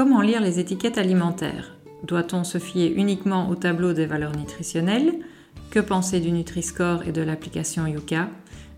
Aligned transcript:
Comment 0.00 0.22
lire 0.22 0.40
les 0.40 0.58
étiquettes 0.58 0.96
alimentaires 0.96 1.76
Doit-on 2.04 2.42
se 2.42 2.56
fier 2.56 2.90
uniquement 2.90 3.50
au 3.50 3.54
tableau 3.54 3.92
des 3.92 4.06
valeurs 4.06 4.34
nutritionnelles? 4.34 5.18
Que 5.68 5.78
penser 5.78 6.20
du 6.20 6.32
Nutri-Score 6.32 7.02
et 7.02 7.12
de 7.12 7.20
l'application 7.20 7.86
Yuka? 7.86 8.30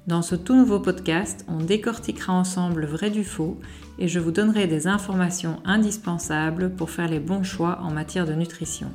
Dans 0.09 0.23
ce 0.23 0.35
tout 0.35 0.57
nouveau 0.57 0.81
podcast, 0.81 1.45
on 1.47 1.59
décortiquera 1.59 2.33
ensemble 2.33 2.81
le 2.81 2.87
vrai 2.89 3.09
du 3.09 3.23
faux 3.23 3.61
et 4.01 4.09
je 4.09 4.19
vous 4.19 4.33
donnerai 4.33 4.67
des 4.67 4.89
informations 4.89 5.63
indispensables 5.65 6.75
pour 6.75 6.91
faire 6.91 7.09
les 7.09 7.21
bons 7.21 7.45
choix 7.45 7.79
en 7.83 7.93
matière 7.93 8.27
de 8.27 8.33
nutrition. 8.33 8.91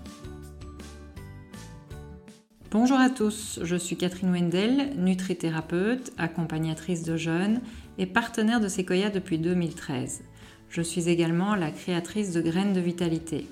Bonjour 2.71 3.00
à 3.00 3.09
tous, 3.09 3.61
je 3.64 3.78
suis 3.78 3.96
Catherine 3.96 4.33
Wendel, 4.33 4.97
nutrithérapeute, 4.97 6.11
accompagnatrice 6.18 7.04
de 7.04 7.15
jeunes 7.15 7.61
et 7.97 8.05
partenaire 8.05 8.59
de 8.59 8.68
Sequoia 8.68 9.09
depuis 9.09 9.39
2013. 9.39 10.23
Je 10.69 10.81
suis 10.81 11.09
également 11.09 11.55
la 11.55 11.71
créatrice 11.71 12.33
de 12.33 12.41
Graines 12.41 12.73
de 12.73 12.79
Vitalité. 12.79 13.47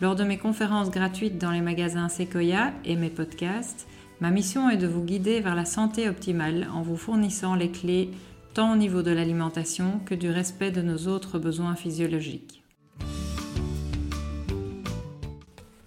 Lors 0.00 0.16
de 0.16 0.24
mes 0.24 0.38
conférences 0.38 0.90
gratuites 0.90 1.38
dans 1.38 1.50
les 1.50 1.60
magasins 1.60 2.08
Sequoia 2.08 2.72
et 2.84 2.96
mes 2.96 3.10
podcasts, 3.10 3.86
ma 4.20 4.30
mission 4.30 4.68
est 4.68 4.76
de 4.76 4.86
vous 4.86 5.04
guider 5.04 5.40
vers 5.40 5.54
la 5.54 5.64
santé 5.64 6.08
optimale 6.08 6.68
en 6.74 6.82
vous 6.82 6.96
fournissant 6.96 7.54
les 7.54 7.70
clés 7.70 8.10
tant 8.54 8.72
au 8.72 8.76
niveau 8.76 9.02
de 9.02 9.10
l'alimentation 9.10 10.00
que 10.04 10.14
du 10.14 10.30
respect 10.30 10.70
de 10.70 10.82
nos 10.82 11.08
autres 11.08 11.38
besoins 11.38 11.74
physiologiques. 11.74 12.62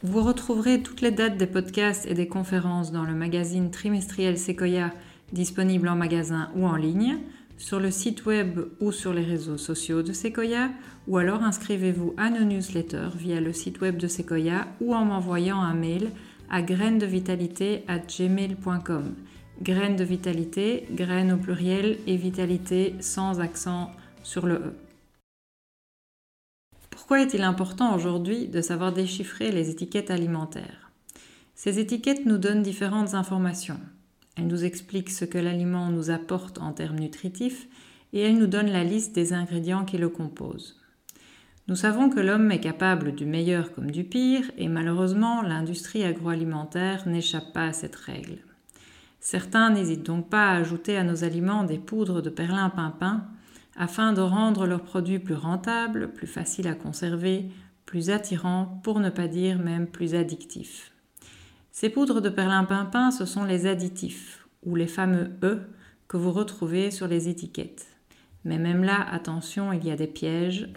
Vous 0.02 0.22
retrouverez 0.22 0.82
toutes 0.82 1.02
les 1.02 1.12
dates 1.12 1.38
des 1.38 1.48
podcasts 1.48 2.06
et 2.06 2.14
des 2.14 2.28
conférences 2.28 2.92
dans 2.92 3.04
le 3.04 3.14
magazine 3.14 3.72
trimestriel 3.72 4.38
Sequoia 4.38 4.92
disponible 5.34 5.88
en 5.88 5.96
magasin 5.96 6.50
ou 6.56 6.66
en 6.66 6.76
ligne, 6.76 7.18
sur 7.58 7.80
le 7.80 7.92
site 7.92 8.26
web 8.26 8.60
ou 8.80 8.92
sur 8.92 9.14
les 9.14 9.24
réseaux 9.24 9.58
sociaux 9.58 10.02
de 10.02 10.14
Sequoia, 10.14 10.70
ou 11.08 11.18
alors 11.18 11.44
inscrivez-vous 11.44 12.14
à 12.18 12.30
nos 12.30 12.44
newsletters 12.44 13.12
via 13.16 13.40
le 13.40 13.54
site 13.54 13.82
web 13.82 13.98
de 13.98 14.08
Sequoia 14.08 14.68
ou 14.82 14.94
en 14.94 15.06
m'envoyant 15.06 15.60
un 15.62 15.74
mail 15.74 16.12
à 16.50 16.62
gmail.com 18.00 19.14
Graines 19.62 19.96
de 19.96 20.04
vitalité, 20.04 20.86
graines 20.92 21.32
au 21.32 21.38
pluriel 21.38 21.98
et 22.08 22.18
vitalité 22.18 22.94
sans 23.00 23.40
accent 23.40 23.90
sur 24.22 24.46
le 24.46 24.56
E. 24.56 24.74
Pourquoi 26.90 27.22
est-il 27.22 27.44
important 27.44 27.96
aujourd'hui 27.96 28.48
de 28.48 28.62
savoir 28.62 28.92
déchiffrer 28.92 29.52
les 29.52 29.70
étiquettes 29.70 30.12
alimentaires? 30.12 30.92
Ces 31.54 31.80
étiquettes 31.80 32.26
nous 32.26 32.38
donnent 32.38 32.64
différentes 32.64 33.14
informations. 33.14 33.80
Elles 34.38 34.48
nous 34.48 34.66
expliquent 34.66 35.12
ce 35.12 35.26
que 35.26 35.38
l'aliment 35.38 35.90
nous 35.90 36.10
apporte 36.10 36.60
en 36.60 36.74
termes 36.74 37.00
nutritifs 37.00 37.68
et 38.14 38.22
elles 38.22 38.38
nous 38.38 38.48
donnent 38.48 38.72
la 38.72 38.84
liste 38.84 39.16
des 39.16 39.34
ingrédients 39.34 39.86
qui 39.86 39.98
le 39.98 40.10
composent. 40.10 40.80
Nous 41.68 41.76
savons 41.76 42.10
que 42.10 42.20
l'homme 42.20 42.52
est 42.52 42.60
capable 42.60 43.16
du 43.16 43.26
meilleur 43.26 43.74
comme 43.74 43.90
du 43.90 44.04
pire 44.04 44.52
et 44.58 44.68
malheureusement 44.68 45.42
l'industrie 45.42 46.04
agroalimentaire 46.04 47.08
n'échappe 47.08 47.54
pas 47.54 47.66
à 47.68 47.74
cette 47.74 47.96
règle. 47.96 48.38
Certains 49.20 49.72
n'hésitent 49.72 50.06
donc 50.06 50.30
pas 50.30 50.50
à 50.50 50.58
ajouter 50.58 50.96
à 50.98 51.04
nos 51.04 51.24
aliments 51.24 51.64
des 51.64 51.80
poudres 51.80 52.22
de 52.22 52.30
perlimpinpin 52.30 53.26
afin 53.76 54.14
de 54.14 54.22
rendre 54.22 54.68
leurs 54.68 54.84
produits 54.84 55.18
plus 55.18 55.34
rentables, 55.34 56.14
plus 56.14 56.28
faciles 56.28 56.68
à 56.68 56.76
conserver, 56.76 57.50
plus 57.86 58.12
attirants, 58.12 58.80
pour 58.84 59.00
ne 59.00 59.10
pas 59.10 59.28
dire 59.28 59.58
même 59.58 59.88
plus 59.88 60.14
addictifs. 60.14 60.92
Ces 61.78 61.90
poudres 61.90 62.22
de 62.22 62.30
perlimpinpin, 62.30 63.12
ce 63.12 63.26
sont 63.26 63.44
les 63.44 63.68
additifs, 63.68 64.48
ou 64.64 64.78
les 64.78 64.88
fameux 64.88 65.32
E 65.44 65.60
que 66.08 66.16
vous 66.16 66.32
retrouvez 66.32 66.90
sur 66.90 67.06
les 67.06 67.28
étiquettes. 67.28 67.86
Mais 68.46 68.58
même 68.58 68.86
là, 68.86 69.06
attention, 69.12 69.74
il 69.74 69.86
y 69.86 69.92
a 69.92 69.98
des 69.98 70.08
pièges. 70.08 70.70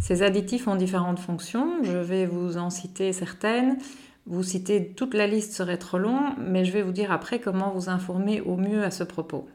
Ces 0.00 0.24
additifs 0.24 0.66
ont 0.66 0.74
différentes 0.74 1.20
fonctions, 1.20 1.84
je 1.84 1.98
vais 1.98 2.26
vous 2.26 2.56
en 2.56 2.68
citer 2.68 3.12
certaines. 3.12 3.78
Vous 4.26 4.42
citer 4.42 4.92
toute 4.92 5.14
la 5.14 5.28
liste 5.28 5.52
serait 5.52 5.78
trop 5.78 5.98
long, 5.98 6.34
mais 6.36 6.64
je 6.64 6.72
vais 6.72 6.82
vous 6.82 6.90
dire 6.90 7.12
après 7.12 7.38
comment 7.38 7.70
vous 7.70 7.88
informer 7.88 8.40
au 8.40 8.56
mieux 8.56 8.82
à 8.82 8.90
ce 8.90 9.04
propos. 9.04 9.46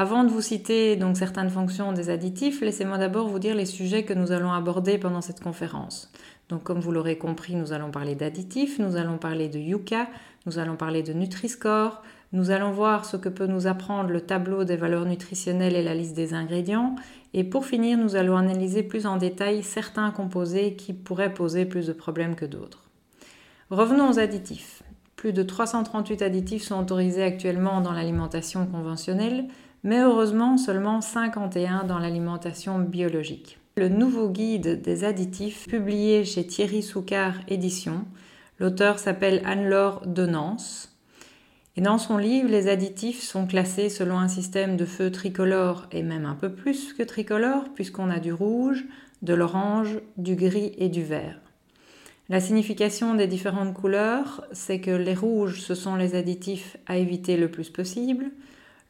Avant 0.00 0.22
de 0.22 0.30
vous 0.30 0.40
citer 0.40 0.94
donc 0.96 1.16
certaines 1.16 1.50
fonctions 1.50 1.92
des 1.92 2.08
additifs, 2.08 2.60
laissez-moi 2.60 2.98
d'abord 2.98 3.28
vous 3.28 3.40
dire 3.40 3.56
les 3.56 3.66
sujets 3.66 4.04
que 4.04 4.14
nous 4.14 4.30
allons 4.30 4.52
aborder 4.52 4.96
pendant 4.96 5.20
cette 5.20 5.40
conférence. 5.40 6.10
Donc 6.48 6.62
comme 6.62 6.80
vous 6.80 6.92
l'aurez 6.92 7.18
compris, 7.18 7.54
nous 7.54 7.72
allons 7.72 7.90
parler 7.90 8.14
d'additifs, 8.14 8.78
nous 8.78 8.96
allons 8.96 9.18
parler 9.18 9.48
de 9.48 9.58
Yuka, 9.58 10.08
nous 10.46 10.58
allons 10.58 10.76
parler 10.76 11.02
de 11.02 11.12
Nutri-Score, 11.12 12.02
nous 12.32 12.50
allons 12.50 12.72
voir 12.72 13.04
ce 13.04 13.16
que 13.16 13.28
peut 13.28 13.46
nous 13.46 13.66
apprendre 13.66 14.10
le 14.10 14.20
tableau 14.20 14.64
des 14.64 14.76
valeurs 14.76 15.04
nutritionnelles 15.04 15.76
et 15.76 15.82
la 15.82 15.94
liste 15.94 16.14
des 16.14 16.34
ingrédients, 16.34 16.94
et 17.34 17.44
pour 17.44 17.66
finir, 17.66 17.98
nous 17.98 18.16
allons 18.16 18.36
analyser 18.36 18.82
plus 18.82 19.06
en 19.06 19.16
détail 19.16 19.62
certains 19.62 20.10
composés 20.10 20.74
qui 20.74 20.94
pourraient 20.94 21.34
poser 21.34 21.66
plus 21.66 21.86
de 21.86 21.92
problèmes 21.92 22.34
que 22.34 22.46
d'autres. 22.46 22.84
Revenons 23.70 24.10
aux 24.10 24.18
additifs. 24.18 24.82
Plus 25.16 25.32
de 25.32 25.42
338 25.42 26.22
additifs 26.22 26.62
sont 26.62 26.80
autorisés 26.80 27.24
actuellement 27.24 27.80
dans 27.82 27.92
l'alimentation 27.92 28.66
conventionnelle, 28.66 29.48
mais 29.82 30.00
heureusement 30.00 30.56
seulement 30.56 31.00
51 31.00 31.84
dans 31.84 31.98
l'alimentation 31.98 32.78
biologique. 32.78 33.57
Le 33.78 33.88
nouveau 33.88 34.28
guide 34.28 34.82
des 34.82 35.04
additifs, 35.04 35.68
publié 35.68 36.24
chez 36.24 36.44
Thierry 36.44 36.82
Soucard 36.82 37.34
Éditions, 37.46 38.06
l'auteur 38.58 38.98
s'appelle 38.98 39.40
Anne-Laure 39.44 40.02
Denance. 40.04 40.98
Et 41.76 41.80
dans 41.80 41.98
son 41.98 42.16
livre, 42.16 42.48
les 42.48 42.66
additifs 42.66 43.22
sont 43.22 43.46
classés 43.46 43.88
selon 43.88 44.18
un 44.18 44.26
système 44.26 44.76
de 44.76 44.84
feu 44.84 45.12
tricolore 45.12 45.86
et 45.92 46.02
même 46.02 46.26
un 46.26 46.34
peu 46.34 46.50
plus 46.52 46.92
que 46.92 47.04
tricolore, 47.04 47.66
puisqu'on 47.72 48.10
a 48.10 48.18
du 48.18 48.32
rouge, 48.32 48.84
de 49.22 49.32
l'orange, 49.32 50.00
du 50.16 50.34
gris 50.34 50.72
et 50.76 50.88
du 50.88 51.04
vert. 51.04 51.40
La 52.28 52.40
signification 52.40 53.14
des 53.14 53.28
différentes 53.28 53.74
couleurs, 53.74 54.44
c'est 54.50 54.80
que 54.80 54.90
les 54.90 55.14
rouges, 55.14 55.60
ce 55.60 55.76
sont 55.76 55.94
les 55.94 56.16
additifs 56.16 56.76
à 56.88 56.96
éviter 56.96 57.36
le 57.36 57.48
plus 57.48 57.70
possible, 57.70 58.32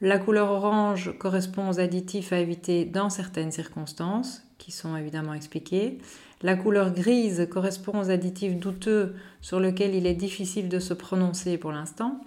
la 0.01 0.19
couleur 0.19 0.51
orange 0.51 1.13
correspond 1.19 1.69
aux 1.69 1.81
additifs 1.81 2.33
à 2.33 2.39
éviter 2.39 2.85
dans 2.85 3.11
certaines 3.11 3.51
circonstances, 3.51 4.43
qui 4.59 4.71
sont 4.71 4.97
évidemment 4.97 5.35
expliquées. 5.35 5.99
La 6.43 6.55
couleur 6.55 6.93
grise 6.93 7.49
correspond 7.51 8.01
aux 8.01 8.11
additifs 8.11 8.57
douteux 8.57 9.15
sur 9.41 9.59
lesquels 9.59 9.95
il 9.95 10.07
est 10.07 10.15
difficile 10.15 10.69
de 10.69 10.79
se 10.79 10.95
prononcer 10.95 11.59
pour 11.59 11.73
l'instant. 11.73 12.21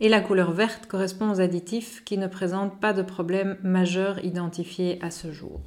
Et 0.00 0.08
la 0.08 0.20
couleur 0.20 0.52
verte 0.52 0.86
correspond 0.86 1.30
aux 1.30 1.40
additifs 1.40 2.02
qui 2.04 2.18
ne 2.18 2.26
présentent 2.26 2.80
pas 2.80 2.92
de 2.92 3.02
problème 3.02 3.56
majeur 3.62 4.22
identifié 4.24 4.98
à 5.02 5.10
ce 5.10 5.32
jour. 5.32 5.60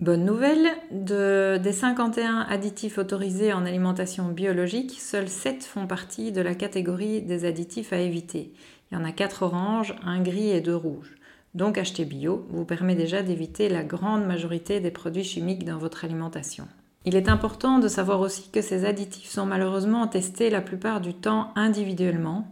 Bonne 0.00 0.24
nouvelle, 0.24 0.68
des 0.90 1.72
51 1.72 2.40
additifs 2.50 2.98
autorisés 2.98 3.52
en 3.52 3.64
alimentation 3.64 4.28
biologique, 4.28 4.98
seuls 4.98 5.28
7 5.28 5.62
font 5.62 5.86
partie 5.86 6.32
de 6.32 6.40
la 6.40 6.54
catégorie 6.54 7.22
des 7.22 7.44
additifs 7.44 7.92
à 7.92 7.98
éviter. 7.98 8.52
Il 8.92 8.98
y 8.98 9.00
en 9.00 9.04
a 9.04 9.12
4 9.12 9.44
oranges, 9.44 9.94
un 10.04 10.20
gris 10.20 10.50
et 10.50 10.60
deux 10.60 10.76
rouges. 10.76 11.14
Donc 11.54 11.78
acheter 11.78 12.04
bio 12.04 12.46
vous 12.50 12.66
permet 12.66 12.94
déjà 12.94 13.22
d'éviter 13.22 13.70
la 13.70 13.84
grande 13.84 14.26
majorité 14.26 14.80
des 14.80 14.90
produits 14.90 15.24
chimiques 15.24 15.64
dans 15.64 15.78
votre 15.78 16.04
alimentation. 16.04 16.68
Il 17.06 17.16
est 17.16 17.30
important 17.30 17.78
de 17.78 17.88
savoir 17.88 18.20
aussi 18.20 18.50
que 18.50 18.60
ces 18.60 18.84
additifs 18.84 19.30
sont 19.30 19.46
malheureusement 19.46 20.06
testés 20.08 20.50
la 20.50 20.60
plupart 20.60 21.00
du 21.00 21.14
temps 21.14 21.52
individuellement 21.56 22.46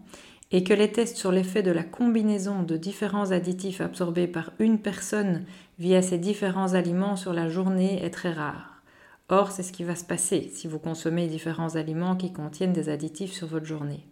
et 0.50 0.64
que 0.64 0.72
les 0.72 0.90
tests 0.90 1.18
sur 1.18 1.30
l'effet 1.30 1.62
de 1.62 1.72
la 1.72 1.84
combinaison 1.84 2.62
de 2.62 2.78
différents 2.78 3.32
additifs 3.32 3.82
absorbés 3.82 4.26
par 4.26 4.52
une 4.58 4.78
personne 4.78 5.44
via 5.78 6.00
ces 6.00 6.16
différents 6.16 6.72
aliments 6.72 7.16
sur 7.16 7.34
la 7.34 7.50
journée 7.50 8.02
est 8.02 8.10
très 8.10 8.32
rare. 8.32 8.80
Or, 9.28 9.50
c'est 9.50 9.62
ce 9.62 9.72
qui 9.72 9.84
va 9.84 9.94
se 9.94 10.04
passer 10.04 10.50
si 10.54 10.68
vous 10.68 10.78
consommez 10.78 11.26
différents 11.26 11.76
aliments 11.76 12.16
qui 12.16 12.32
contiennent 12.32 12.72
des 12.72 12.88
additifs 12.88 13.32
sur 13.32 13.46
votre 13.46 13.66
journée. 13.66 14.06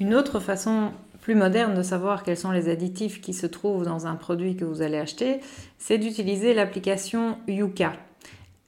Une 0.00 0.14
autre 0.14 0.40
façon 0.40 0.92
plus 1.20 1.34
moderne 1.34 1.74
de 1.74 1.82
savoir 1.82 2.22
quels 2.22 2.38
sont 2.38 2.52
les 2.52 2.70
additifs 2.70 3.20
qui 3.20 3.34
se 3.34 3.46
trouvent 3.46 3.84
dans 3.84 4.06
un 4.06 4.14
produit 4.14 4.56
que 4.56 4.64
vous 4.64 4.80
allez 4.80 4.96
acheter, 4.96 5.40
c'est 5.78 5.98
d'utiliser 5.98 6.54
l'application 6.54 7.36
Yuka. 7.46 7.92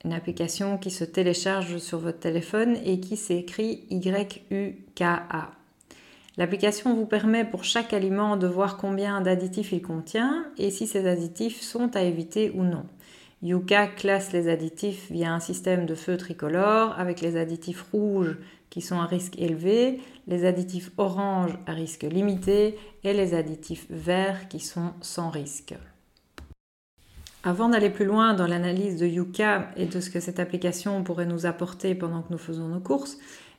Une 0.04 0.12
application 0.12 0.76
qui 0.76 0.90
se 0.90 1.04
télécharge 1.04 1.78
sur 1.78 1.98
votre 1.98 2.18
téléphone 2.18 2.76
et 2.84 3.00
qui 3.00 3.16
s'écrit 3.16 3.84
Y-U-K-A. 3.88 5.50
L'application 6.36 6.94
vous 6.94 7.06
permet 7.06 7.46
pour 7.46 7.64
chaque 7.64 7.94
aliment 7.94 8.36
de 8.36 8.46
voir 8.46 8.76
combien 8.76 9.22
d'additifs 9.22 9.72
il 9.72 9.80
contient 9.80 10.44
et 10.58 10.70
si 10.70 10.86
ces 10.86 11.06
additifs 11.08 11.62
sont 11.62 11.96
à 11.96 12.02
éviter 12.02 12.52
ou 12.54 12.62
non. 12.62 12.84
Yuka 13.42 13.86
classe 13.86 14.32
les 14.32 14.48
additifs 14.48 15.10
via 15.10 15.32
un 15.32 15.40
système 15.40 15.86
de 15.86 15.94
feu 15.94 16.18
tricolore 16.18 16.94
avec 16.98 17.22
les 17.22 17.38
additifs 17.38 17.86
rouges 17.90 18.36
qui 18.72 18.80
sont 18.80 19.00
à 19.00 19.04
risque 19.04 19.38
élevé, 19.38 20.00
les 20.26 20.46
additifs 20.46 20.92
orange 20.96 21.58
à 21.66 21.72
risque 21.72 22.04
limité 22.04 22.78
et 23.04 23.12
les 23.12 23.34
additifs 23.34 23.86
verts 23.90 24.48
qui 24.48 24.60
sont 24.60 24.94
sans 25.02 25.28
risque. 25.28 25.74
Avant 27.44 27.68
d'aller 27.68 27.90
plus 27.90 28.06
loin 28.06 28.32
dans 28.32 28.46
l'analyse 28.46 28.96
de 28.96 29.06
Yuka 29.06 29.70
et 29.76 29.84
de 29.84 30.00
ce 30.00 30.08
que 30.08 30.20
cette 30.20 30.40
application 30.40 31.04
pourrait 31.04 31.26
nous 31.26 31.44
apporter 31.44 31.94
pendant 31.94 32.22
que 32.22 32.32
nous 32.32 32.38
faisons 32.38 32.68
nos 32.68 32.80
courses, 32.80 33.18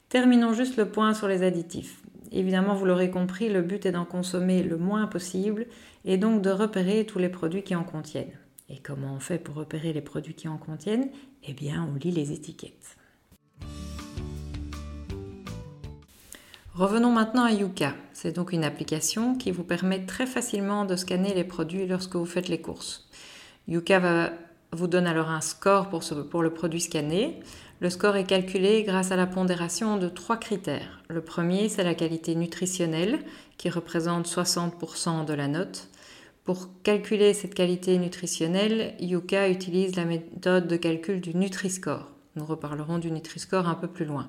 terminons 0.09 0.53
juste 0.53 0.77
le 0.77 0.89
point 0.89 1.13
sur 1.13 1.27
les 1.27 1.43
additifs. 1.43 2.01
Évidemment, 2.31 2.73
vous 2.73 2.85
l'aurez 2.85 3.11
compris, 3.11 3.49
le 3.49 3.61
but 3.61 3.85
est 3.85 3.91
d'en 3.91 4.05
consommer 4.05 4.63
le 4.63 4.77
moins 4.77 5.05
possible 5.05 5.67
et 6.05 6.17
donc 6.17 6.41
de 6.41 6.49
repérer 6.49 7.05
tous 7.05 7.19
les 7.19 7.29
produits 7.29 7.61
qui 7.61 7.75
en 7.75 7.83
contiennent. 7.83 8.39
Et 8.67 8.79
comment 8.79 9.13
on 9.13 9.19
fait 9.19 9.37
pour 9.37 9.53
repérer 9.53 9.93
les 9.93 10.01
produits 10.01 10.33
qui 10.33 10.47
en 10.47 10.57
contiennent? 10.57 11.11
Eh 11.43 11.53
bien, 11.53 11.87
on 11.87 11.99
lit 11.99 12.09
les 12.09 12.31
étiquettes. 12.31 12.97
Revenons 16.75 17.11
maintenant 17.11 17.43
à 17.43 17.51
Yuka. 17.51 17.93
C'est 18.13 18.35
donc 18.35 18.51
une 18.51 18.63
application 18.63 19.35
qui 19.35 19.51
vous 19.51 19.63
permet 19.63 20.07
très 20.07 20.25
facilement 20.25 20.85
de 20.85 20.95
scanner 20.95 21.35
les 21.35 21.43
produits 21.43 21.85
lorsque 21.85 22.15
vous 22.15 22.25
faites 22.25 22.47
les 22.47 22.61
courses. 22.61 23.07
Yuka 23.67 24.31
vous 24.71 24.87
donne 24.87 25.05
alors 25.05 25.29
un 25.29 25.41
score 25.41 25.89
pour, 25.89 26.01
le 26.41 26.49
produit 26.49 26.81
scanné. 26.81 27.39
Le 27.79 27.91
score 27.91 28.15
est 28.15 28.23
calculé 28.23 28.81
grâce 28.81 29.11
à 29.11 29.15
la 29.15 29.27
pondération 29.27 29.97
de 29.97 30.07
trois 30.09 30.37
critères. 30.37 31.03
Le 31.09 31.21
premier, 31.21 31.69
c'est 31.69 31.83
la 31.83 31.93
qualité 31.93 32.33
nutritionnelle, 32.33 33.19
qui 33.57 33.69
représente 33.69 34.27
60% 34.27 35.25
de 35.25 35.33
la 35.35 35.47
note. 35.47 35.89
Pour 36.43 36.69
calculer 36.81 37.35
cette 37.35 37.53
qualité 37.53 37.99
nutritionnelle, 37.99 38.95
Yuka 38.99 39.47
utilise 39.47 39.95
la 39.95 40.05
méthode 40.05 40.67
de 40.67 40.77
calcul 40.77 41.21
du 41.21 41.35
Nutri-Score. 41.35 42.09
Nous 42.35 42.45
reparlerons 42.45 42.97
du 42.97 43.11
Nutri-Score 43.11 43.67
un 43.67 43.75
peu 43.75 43.87
plus 43.87 44.05
loin. 44.05 44.27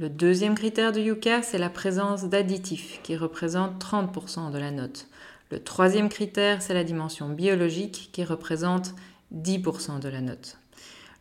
Le 0.00 0.08
deuxième 0.08 0.54
critère 0.54 0.92
de 0.92 1.00
Yuka, 1.00 1.42
c'est 1.42 1.58
la 1.58 1.70
présence 1.70 2.26
d'additifs, 2.26 3.00
qui 3.02 3.16
représente 3.16 3.84
30% 3.84 4.52
de 4.52 4.58
la 4.58 4.70
note. 4.70 5.08
Le 5.50 5.58
troisième 5.58 6.08
critère, 6.08 6.62
c'est 6.62 6.72
la 6.72 6.84
dimension 6.84 7.28
biologique, 7.28 8.10
qui 8.12 8.22
représente 8.22 8.94
10% 9.34 9.98
de 9.98 10.08
la 10.08 10.20
note. 10.20 10.56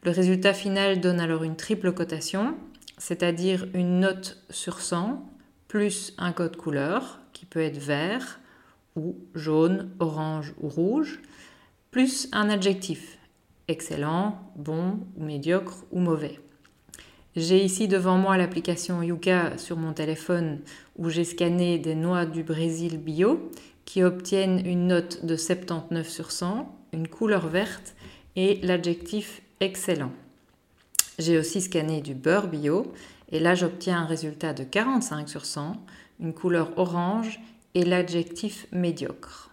Le 0.04 0.12
résultat 0.12 0.54
final 0.54 1.02
donne 1.02 1.20
alors 1.20 1.44
une 1.44 1.56
triple 1.56 1.92
cotation, 1.92 2.56
c'est-à-dire 3.00 3.68
une 3.74 4.00
note 4.00 4.44
sur 4.52 4.80
100 4.80 5.28
plus 5.68 6.14
un 6.20 6.32
code 6.32 6.56
couleur, 6.56 7.20
qui 7.34 7.48
peut 7.48 7.64
être 7.64 7.80
vert 7.80 8.40
ou 8.96 9.16
jaune, 9.34 9.90
orange 9.98 10.54
ou 10.62 10.70
rouge, 10.70 11.24
plus 11.90 12.30
un 12.32 12.48
adjectif, 12.48 13.18
excellent, 13.68 14.52
bon 14.56 15.00
ou 15.16 15.24
médiocre 15.24 15.84
ou 15.92 16.00
mauvais. 16.00 16.40
J'ai 17.38 17.64
ici 17.64 17.88
devant 17.88 18.18
moi 18.18 18.36
l'application 18.36 19.04
Yuka 19.04 19.60
sur 19.60 19.78
mon 19.78 19.94
téléphone 19.94 20.60
où 20.98 21.12
j'ai 21.12 21.24
scanné 21.24 21.78
des 21.78 21.94
noix 21.94 22.26
du 22.26 22.42
Brésil 22.42 22.98
bio 22.98 23.52
qui 23.86 24.02
obtiennent 24.02 24.66
une 24.66 24.88
note 24.88 25.24
de 25.24 25.36
79 25.36 26.10
sur 26.10 26.32
100, 26.32 26.68
une 26.94 27.08
couleur 27.08 27.46
verte 27.46 27.94
et 28.36 28.60
l'adjectif 28.64 29.44
excellent. 29.60 30.12
J'ai 31.20 31.38
aussi 31.38 31.62
scanné 31.62 32.02
du 32.02 32.16
beurre 32.16 32.48
bio 32.48 32.92
et 33.32 33.40
là 33.40 33.54
j'obtiens 33.54 34.00
un 34.00 34.08
résultat 34.08 34.54
de 34.54 34.64
45 34.64 35.30
sur 35.30 35.46
100, 35.46 35.74
une 36.20 36.34
couleur 36.34 36.72
orange 36.76 37.40
et 37.76 37.86
l'adjectif 37.86 38.66
médiocre. 38.72 39.52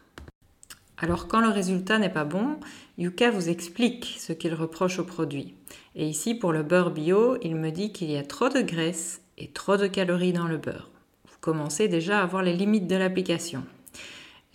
Alors 1.04 1.28
quand 1.28 1.42
le 1.42 1.50
résultat 1.50 1.98
n'est 1.98 2.08
pas 2.08 2.24
bon, 2.24 2.56
Yuka 2.96 3.30
vous 3.30 3.50
explique 3.50 4.16
ce 4.18 4.32
qu'il 4.32 4.54
reproche 4.54 4.98
au 4.98 5.04
produit. 5.04 5.54
Et 5.94 6.08
ici, 6.08 6.34
pour 6.34 6.50
le 6.50 6.62
beurre 6.62 6.92
bio, 6.92 7.36
il 7.42 7.56
me 7.56 7.68
dit 7.68 7.92
qu'il 7.92 8.10
y 8.10 8.16
a 8.16 8.22
trop 8.22 8.48
de 8.48 8.62
graisse 8.62 9.20
et 9.36 9.48
trop 9.48 9.76
de 9.76 9.86
calories 9.86 10.32
dans 10.32 10.46
le 10.46 10.56
beurre. 10.56 10.90
Vous 11.26 11.36
commencez 11.42 11.88
déjà 11.88 12.22
à 12.22 12.26
voir 12.26 12.42
les 12.42 12.54
limites 12.54 12.86
de 12.86 12.96
l'application. 12.96 13.64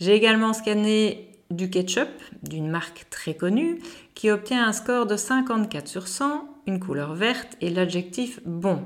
J'ai 0.00 0.12
également 0.12 0.52
scanné 0.52 1.28
du 1.52 1.70
ketchup 1.70 2.08
d'une 2.42 2.68
marque 2.68 3.06
très 3.10 3.34
connue 3.34 3.78
qui 4.16 4.28
obtient 4.28 4.66
un 4.66 4.72
score 4.72 5.06
de 5.06 5.16
54 5.16 5.86
sur 5.86 6.08
100, 6.08 6.48
une 6.66 6.80
couleur 6.80 7.14
verte 7.14 7.56
et 7.60 7.70
l'adjectif 7.70 8.40
bon. 8.44 8.82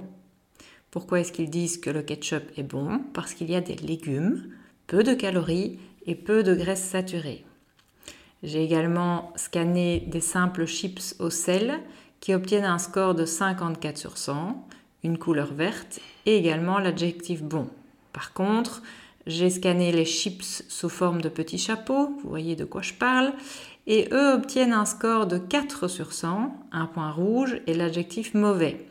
Pourquoi 0.91 1.21
est-ce 1.21 1.33
qu'ils 1.33 1.49
disent 1.49 1.79
que 1.79 1.89
le 1.89 2.03
ketchup 2.03 2.43
est 2.59 2.63
bon? 2.63 3.01
Parce 3.15 3.33
qu'il 3.33 3.51
y 3.51 3.57
a 3.57 3.63
des 3.63 3.77
légumes, 3.77 4.51
peu 4.87 5.03
de 5.03 5.15
calories 5.15 5.79
et 6.05 6.15
peu 6.15 6.43
de 6.43 6.55
graisse 6.55 6.85
saturée. 6.85 7.43
J'ai 8.45 8.63
également 8.63 9.33
scanné 9.37 10.05
des 10.07 10.21
simples 10.21 10.67
chips 10.67 11.17
au 11.19 11.31
sel 11.31 11.81
qui 12.21 12.35
obtiennent 12.35 12.67
un 12.67 12.79
score 12.79 13.15
de 13.15 13.25
54 13.25 13.97
sur 13.97 14.19
100, 14.19 14.69
une 15.03 15.17
couleur 15.17 15.55
verte 15.55 15.99
et 16.27 16.37
également 16.37 16.79
l'adjectif 16.79 17.43
bon. 17.43 17.71
Par 18.13 18.35
contre, 18.35 18.83
j'ai 19.27 19.49
scanné 19.49 19.93
les 19.93 20.05
chips 20.05 20.63
sous 20.69 20.91
forme 20.91 21.23
de 21.23 21.31
petits 21.31 21.57
chapeaux, 21.57 22.11
vous 22.23 22.29
voyez 22.29 22.55
de 22.55 22.67
quoi 22.67 22.83
je 22.83 22.93
parle, 22.93 23.33
et 23.87 24.09
eux 24.13 24.35
obtiennent 24.35 24.75
un 24.75 24.85
score 24.85 25.27
de 25.27 25.39
4 25.39 25.89
sur 25.89 26.13
100, 26.13 26.55
un 26.71 26.85
point 26.85 27.13
rouge 27.13 27.63
et 27.67 27.73
l'adjectif 27.73 28.35
mauvais, 28.35 28.85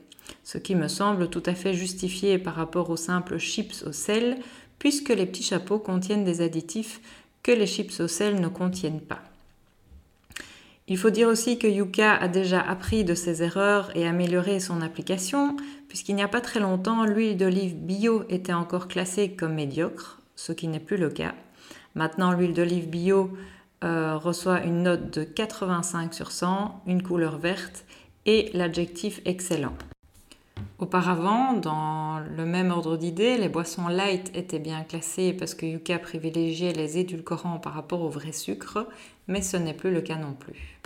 ce 0.43 0.57
qui 0.57 0.73
me 0.73 0.87
semble 0.87 1.29
tout 1.29 1.43
à 1.45 1.53
fait 1.53 1.75
justifié 1.75 2.39
par 2.39 2.55
rapport 2.55 2.89
aux 2.89 2.97
simples 2.97 3.37
chips 3.37 3.83
au 3.85 3.91
sel, 3.91 4.39
puisque 4.79 5.09
les 5.09 5.27
petits 5.27 5.43
chapeaux 5.43 5.77
contiennent 5.77 6.25
des 6.25 6.41
additifs 6.41 7.01
que 7.43 7.51
les 7.51 7.67
chips 7.67 7.99
au 7.99 8.07
sel 8.07 8.41
ne 8.41 8.47
contiennent 8.47 9.01
pas. 9.01 9.21
Il 10.87 10.97
faut 10.97 11.09
dire 11.09 11.29
aussi 11.29 11.57
que 11.57 11.67
Yuka 11.67 12.13
a 12.13 12.27
déjà 12.27 12.59
appris 12.59 13.05
de 13.05 13.15
ses 13.15 13.41
erreurs 13.41 13.89
et 13.95 14.05
amélioré 14.05 14.59
son 14.59 14.81
application, 14.81 15.55
puisqu'il 15.87 16.15
n'y 16.15 16.23
a 16.23 16.27
pas 16.27 16.41
très 16.41 16.59
longtemps, 16.59 17.05
l'huile 17.05 17.37
d'olive 17.37 17.75
bio 17.75 18.23
était 18.27 18.53
encore 18.53 18.89
classée 18.89 19.31
comme 19.31 19.53
médiocre, 19.53 20.19
ce 20.35 20.51
qui 20.51 20.67
n'est 20.67 20.81
plus 20.81 20.97
le 20.97 21.09
cas. 21.09 21.35
Maintenant, 21.95 22.33
l'huile 22.33 22.53
d'olive 22.53 22.89
bio 22.89 23.31
euh, 23.83 24.17
reçoit 24.17 24.63
une 24.63 24.83
note 24.83 25.17
de 25.17 25.23
85 25.23 26.13
sur 26.13 26.31
100, 26.31 26.83
une 26.87 27.01
couleur 27.01 27.37
verte 27.37 27.85
et 28.25 28.49
l'adjectif 28.53 29.21
excellent. 29.25 29.73
Auparavant, 30.79 31.53
dans 31.53 32.19
le 32.19 32.45
même 32.45 32.71
ordre 32.71 32.97
d'idées, 32.97 33.37
les 33.37 33.49
boissons 33.49 33.87
light 33.87 34.31
étaient 34.35 34.59
bien 34.59 34.83
classées 34.83 35.33
parce 35.33 35.55
que 35.55 35.65
Yuka 35.65 35.99
privilégiait 35.99 36.73
les 36.73 36.97
édulcorants 36.97 37.59
par 37.59 37.73
rapport 37.73 38.01
au 38.01 38.09
vrai 38.09 38.31
sucre, 38.31 38.87
mais 39.27 39.41
ce 39.41 39.57
n'est 39.57 39.73
plus 39.73 39.91
le 39.91 40.01
cas 40.01 40.17
non 40.17 40.33
plus. 40.33 40.79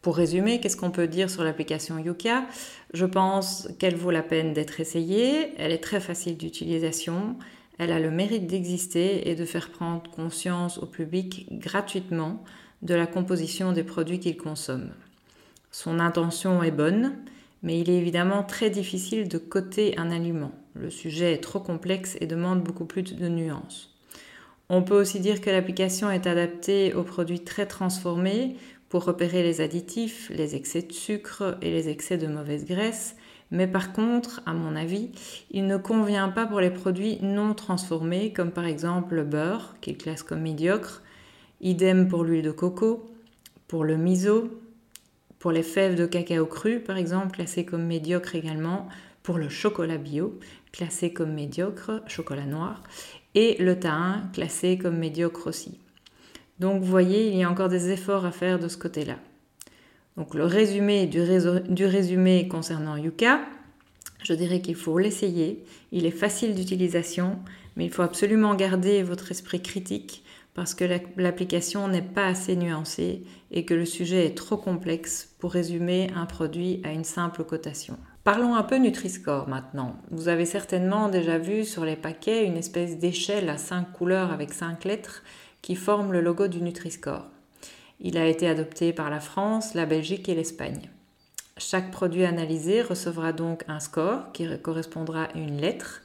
Pour 0.00 0.16
résumer, 0.16 0.58
qu'est-ce 0.58 0.76
qu'on 0.76 0.90
peut 0.90 1.06
dire 1.06 1.30
sur 1.30 1.44
l'application 1.44 1.98
Yuka? 1.98 2.44
Je 2.92 3.06
pense 3.06 3.68
qu'elle 3.78 3.94
vaut 3.94 4.10
la 4.10 4.24
peine 4.24 4.52
d'être 4.52 4.80
essayée, 4.80 5.52
elle 5.56 5.70
est 5.70 5.78
très 5.78 6.00
facile 6.00 6.36
d'utilisation, 6.36 7.36
elle 7.78 7.92
a 7.92 8.00
le 8.00 8.10
mérite 8.10 8.48
d'exister 8.48 9.30
et 9.30 9.36
de 9.36 9.44
faire 9.44 9.70
prendre 9.70 10.10
conscience 10.10 10.78
au 10.78 10.86
public 10.86 11.46
gratuitement 11.52 12.42
de 12.82 12.94
la 12.94 13.06
composition 13.06 13.70
des 13.70 13.84
produits 13.84 14.18
qu'il 14.18 14.36
consomme. 14.36 14.90
Son 15.70 16.00
intention 16.00 16.62
est 16.64 16.72
bonne, 16.72 17.14
mais 17.62 17.80
il 17.80 17.90
est 17.90 17.98
évidemment 17.98 18.42
très 18.42 18.70
difficile 18.70 19.28
de 19.28 19.38
coter 19.38 19.98
un 19.98 20.10
aliment. 20.10 20.52
Le 20.74 20.90
sujet 20.90 21.32
est 21.32 21.42
trop 21.42 21.60
complexe 21.60 22.16
et 22.20 22.26
demande 22.26 22.62
beaucoup 22.62 22.84
plus 22.84 23.02
de 23.02 23.28
nuances. 23.28 23.90
On 24.68 24.82
peut 24.82 24.98
aussi 24.98 25.20
dire 25.20 25.40
que 25.40 25.50
l'application 25.50 26.10
est 26.10 26.26
adaptée 26.26 26.94
aux 26.94 27.02
produits 27.02 27.44
très 27.44 27.66
transformés 27.66 28.56
pour 28.88 29.04
repérer 29.04 29.42
les 29.42 29.60
additifs, 29.60 30.30
les 30.34 30.54
excès 30.54 30.82
de 30.82 30.92
sucre 30.92 31.58
et 31.62 31.70
les 31.70 31.88
excès 31.88 32.18
de 32.18 32.26
mauvaise 32.26 32.64
graisse, 32.64 33.16
mais 33.50 33.66
par 33.66 33.92
contre, 33.92 34.40
à 34.46 34.54
mon 34.54 34.74
avis, 34.74 35.10
il 35.50 35.66
ne 35.66 35.76
convient 35.76 36.30
pas 36.30 36.46
pour 36.46 36.60
les 36.60 36.70
produits 36.70 37.18
non 37.20 37.52
transformés, 37.52 38.32
comme 38.32 38.50
par 38.50 38.64
exemple 38.64 39.14
le 39.14 39.24
beurre, 39.24 39.76
qu'il 39.82 39.98
classe 39.98 40.22
comme 40.22 40.40
médiocre, 40.40 41.02
idem 41.60 42.08
pour 42.08 42.24
l'huile 42.24 42.42
de 42.42 42.50
coco, 42.50 43.10
pour 43.68 43.84
le 43.84 43.98
miso, 43.98 44.61
pour 45.42 45.50
les 45.50 45.64
fèves 45.64 45.96
de 45.96 46.06
cacao 46.06 46.46
cru, 46.46 46.78
par 46.78 46.96
exemple, 46.96 47.34
classées 47.34 47.64
comme 47.64 47.84
médiocre 47.84 48.36
également, 48.36 48.86
pour 49.24 49.38
le 49.38 49.48
chocolat 49.48 49.98
bio, 49.98 50.38
classé 50.70 51.12
comme 51.12 51.32
médiocre, 51.32 52.00
chocolat 52.06 52.46
noir, 52.46 52.80
et 53.34 53.56
le 53.58 53.76
tahin, 53.76 54.22
classé 54.32 54.78
comme 54.78 54.98
médiocre 54.98 55.48
aussi. 55.48 55.80
Donc 56.60 56.80
vous 56.80 56.88
voyez, 56.88 57.26
il 57.26 57.36
y 57.36 57.42
a 57.42 57.50
encore 57.50 57.68
des 57.68 57.90
efforts 57.90 58.24
à 58.24 58.30
faire 58.30 58.60
de 58.60 58.68
ce 58.68 58.76
côté-là. 58.76 59.16
Donc 60.16 60.34
le 60.34 60.44
résumé 60.44 61.08
du, 61.08 61.86
résumé 61.86 62.46
concernant 62.46 62.96
Yuka, 62.96 63.40
je 64.22 64.34
dirais 64.34 64.60
qu'il 64.60 64.76
faut 64.76 64.96
l'essayer. 64.96 65.64
Il 65.90 66.06
est 66.06 66.12
facile 66.12 66.54
d'utilisation, 66.54 67.40
mais 67.74 67.86
il 67.86 67.90
faut 67.90 68.02
absolument 68.02 68.54
garder 68.54 69.02
votre 69.02 69.32
esprit 69.32 69.60
critique 69.60 70.22
parce 70.54 70.74
que 70.74 70.84
l'application 71.16 71.88
n'est 71.88 72.02
pas 72.02 72.26
assez 72.26 72.56
nuancée 72.56 73.24
et 73.50 73.64
que 73.64 73.74
le 73.74 73.86
sujet 73.86 74.26
est 74.26 74.36
trop 74.36 74.56
complexe 74.56 75.34
pour 75.38 75.52
résumer 75.52 76.10
un 76.14 76.26
produit 76.26 76.80
à 76.84 76.92
une 76.92 77.04
simple 77.04 77.44
cotation. 77.44 77.98
Parlons 78.24 78.54
un 78.54 78.62
peu 78.62 78.76
Nutri-Score 78.76 79.48
maintenant. 79.48 79.96
Vous 80.10 80.28
avez 80.28 80.44
certainement 80.44 81.08
déjà 81.08 81.38
vu 81.38 81.64
sur 81.64 81.84
les 81.84 81.96
paquets 81.96 82.44
une 82.44 82.56
espèce 82.56 82.98
d'échelle 82.98 83.48
à 83.48 83.56
5 83.56 83.92
couleurs 83.92 84.30
avec 84.30 84.52
5 84.52 84.84
lettres 84.84 85.22
qui 85.62 85.74
forment 85.74 86.12
le 86.12 86.20
logo 86.20 86.48
du 86.48 86.60
Nutri-Score. 86.60 87.26
Il 88.00 88.18
a 88.18 88.26
été 88.26 88.48
adopté 88.48 88.92
par 88.92 89.10
la 89.10 89.20
France, 89.20 89.74
la 89.74 89.86
Belgique 89.86 90.28
et 90.28 90.34
l'Espagne. 90.34 90.90
Chaque 91.56 91.90
produit 91.90 92.24
analysé 92.24 92.82
recevra 92.82 93.32
donc 93.32 93.64
un 93.68 93.80
score 93.80 94.32
qui 94.32 94.46
correspondra 94.60 95.24
à 95.24 95.38
une 95.38 95.60
lettre 95.60 96.01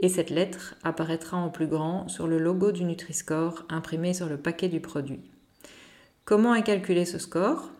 et 0.00 0.08
cette 0.08 0.30
lettre 0.30 0.76
apparaîtra 0.84 1.36
en 1.36 1.48
plus 1.48 1.66
grand 1.66 2.08
sur 2.08 2.26
le 2.26 2.38
logo 2.38 2.72
du 2.72 2.84
Nutri-Score 2.84 3.64
imprimé 3.68 4.14
sur 4.14 4.28
le 4.28 4.36
paquet 4.36 4.68
du 4.68 4.80
produit. 4.80 5.20
Comment 6.24 6.54
est 6.54 6.62
calculé 6.62 7.04
ce 7.04 7.18
score? 7.18 7.70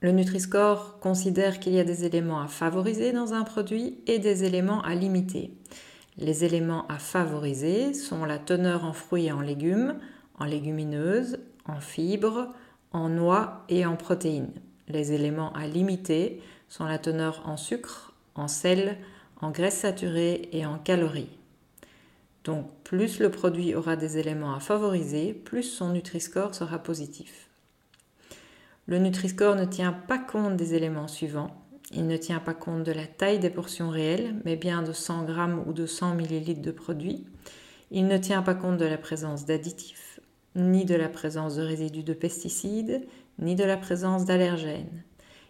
Le 0.00 0.12
Nutri-Score 0.12 0.98
considère 1.00 1.60
qu'il 1.60 1.72
y 1.72 1.80
a 1.80 1.84
des 1.84 2.04
éléments 2.04 2.40
à 2.40 2.46
favoriser 2.46 3.12
dans 3.12 3.34
un 3.34 3.42
produit 3.42 4.02
et 4.06 4.18
des 4.18 4.44
éléments 4.44 4.82
à 4.82 4.94
limiter. 4.94 5.52
Les 6.16 6.44
éléments 6.44 6.86
à 6.88 6.98
favoriser 6.98 7.92
sont 7.92 8.24
la 8.24 8.38
teneur 8.38 8.84
en 8.84 8.92
fruits 8.92 9.26
et 9.26 9.32
en 9.32 9.40
légumes, 9.40 9.98
en 10.38 10.44
légumineuses, 10.44 11.38
en 11.66 11.80
fibres, 11.80 12.48
en 12.92 13.08
noix 13.08 13.64
et 13.68 13.84
en 13.84 13.96
protéines. 13.96 14.52
Les 14.88 15.12
éléments 15.12 15.52
à 15.54 15.66
limiter 15.66 16.40
sont 16.68 16.84
la 16.84 16.98
teneur 16.98 17.42
en 17.46 17.56
sucre, 17.56 18.14
en 18.34 18.48
sel, 18.48 18.98
en 19.44 19.50
graisse 19.50 19.76
saturée 19.76 20.48
et 20.52 20.64
en 20.64 20.78
calories. 20.78 21.38
Donc 22.44 22.66
plus 22.82 23.20
le 23.20 23.30
produit 23.30 23.74
aura 23.74 23.94
des 23.94 24.16
éléments 24.16 24.54
à 24.54 24.60
favoriser, 24.60 25.34
plus 25.34 25.62
son 25.62 25.90
Nutri-Score 25.90 26.54
sera 26.54 26.78
positif. 26.78 27.50
Le 28.86 28.98
Nutri-Score 28.98 29.54
ne 29.54 29.66
tient 29.66 29.92
pas 29.92 30.18
compte 30.18 30.56
des 30.56 30.74
éléments 30.74 31.08
suivants. 31.08 31.62
Il 31.92 32.06
ne 32.06 32.16
tient 32.16 32.40
pas 32.40 32.54
compte 32.54 32.84
de 32.84 32.92
la 32.92 33.06
taille 33.06 33.38
des 33.38 33.50
portions 33.50 33.90
réelles, 33.90 34.34
mais 34.46 34.56
bien 34.56 34.82
de 34.82 34.92
100 34.92 35.26
g 35.26 35.32
ou 35.66 35.74
de 35.74 35.84
100 35.84 36.18
ml 36.18 36.62
de 36.62 36.70
produit. 36.70 37.26
Il 37.90 38.06
ne 38.06 38.16
tient 38.16 38.42
pas 38.42 38.54
compte 38.54 38.78
de 38.78 38.86
la 38.86 38.98
présence 38.98 39.44
d'additifs, 39.44 40.20
ni 40.56 40.86
de 40.86 40.94
la 40.94 41.10
présence 41.10 41.56
de 41.56 41.62
résidus 41.62 42.02
de 42.02 42.14
pesticides, 42.14 43.06
ni 43.38 43.54
de 43.54 43.64
la 43.64 43.76
présence 43.76 44.24
d'allergènes. 44.24 45.02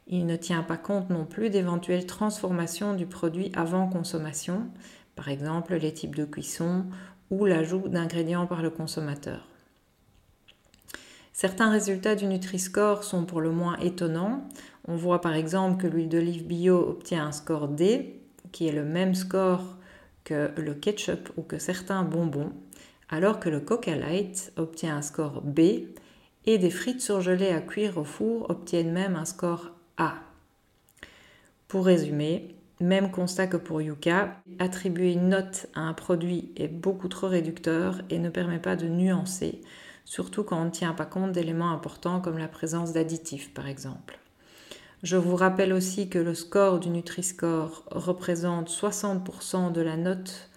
Il 0.06 0.26
ne 0.26 0.37
tient 0.37 0.62
pas 0.62 0.76
compte 0.76 1.11
non 1.11 1.25
plus 1.25 1.50
d'éventuelles 1.50 2.06
transformations 2.06 2.94
du 2.94 3.06
produit 3.06 3.50
avant 3.54 3.88
consommation, 3.88 4.66
par 5.16 5.28
exemple 5.28 5.75
les 5.75 5.94
types 5.94 6.14
de 6.14 6.25
cuisson 6.25 6.84
ou 7.30 7.46
l'ajout 7.46 7.88
d'ingrédients 7.88 8.46
par 8.46 8.62
le 8.62 8.70
consommateur. 8.70 9.49
Certains 11.32 11.70
résultats 11.70 12.14
du 12.14 12.26
Nutri-Score 12.26 13.02
sont 13.02 13.25
pour 13.25 13.40
le 13.40 13.50
moins 13.50 13.76
étonnants. 13.78 14.46
On 14.87 14.96
voit 14.96 15.20
par 15.20 15.34
exemple 15.34 15.82
que 15.82 15.88
l'huile 15.88 16.08
d'olive 16.08 16.46
bio 16.46 16.78
obtient 16.78 17.26
un 17.26 17.32
score 17.32 17.68
D, 17.68 18.20
qui 18.52 18.68
est 18.68 18.73
le 18.73 18.84
même 18.84 19.16
score 19.16 19.76
que 20.23 20.52
le 20.56 20.75
ketchup 20.75 21.30
ou 21.37 21.42
que 21.42 21.58
certains 21.58 22.04
bonbons, 22.04 22.52
alors 23.08 23.40
que 23.40 23.49
le 23.49 23.61
Coca 23.61 23.96
Light 23.96 24.52
obtient 24.56 24.96
un 24.96 25.02
score 25.02 25.42
B 25.42 25.61
et 26.46 26.58
des 26.58 26.70
frites 26.70 27.00
surgelées 27.00 27.50
à 27.50 27.61
cuire 27.61 27.99
au 27.99 28.04
four 28.04 28.49
obtiennent 28.50 28.92
même 28.92 29.16
un 29.16 29.25
score 29.25 29.73
Pour 31.68 31.86
résumer, 31.86 32.54
même 32.80 33.10
constat 33.10 33.46
que 33.46 33.56
pour 33.56 33.80
Yuka, 33.82 34.36
attribuer 34.58 35.12
une 35.12 35.28
note 35.28 35.66
à 35.74 35.80
un 35.80 35.92
produit 35.92 36.52
est 36.56 36.68
beaucoup 36.68 37.08
trop 37.08 37.28
réducteur 37.28 38.00
et 38.10 38.18
ne 38.18 38.30
permet 38.30 38.58
pas 38.58 38.76
de 38.76 38.86
nuancer, 38.86 39.60
surtout 40.04 40.44
quand 40.44 40.60
on 40.60 40.66
ne 40.66 40.70
tient 40.70 40.92
pas 40.92 41.06
compte 41.06 41.32
d'éléments 41.32 41.72
importants 41.72 42.20
comme 42.20 42.38
la 42.38 42.48
présence 42.48 42.92
d'additifs 42.92 43.52
par 43.54 43.66
exemple. 43.66 44.18
Je 45.02 45.16
vous 45.16 45.36
rappelle 45.36 45.72
aussi 45.72 46.08
que 46.08 46.18
le 46.18 46.34
score 46.34 46.80
du 46.80 46.88
Nutri-Score 46.90 47.84
représente 47.90 48.70
60% 48.70 49.72
de 49.72 49.80
la 49.80 49.96
note 49.96 50.48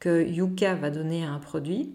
que 0.00 0.26
Yuka 0.26 0.74
va 0.74 0.90
donner 0.90 1.24
à 1.24 1.30
un 1.30 1.38
produit, 1.38 1.94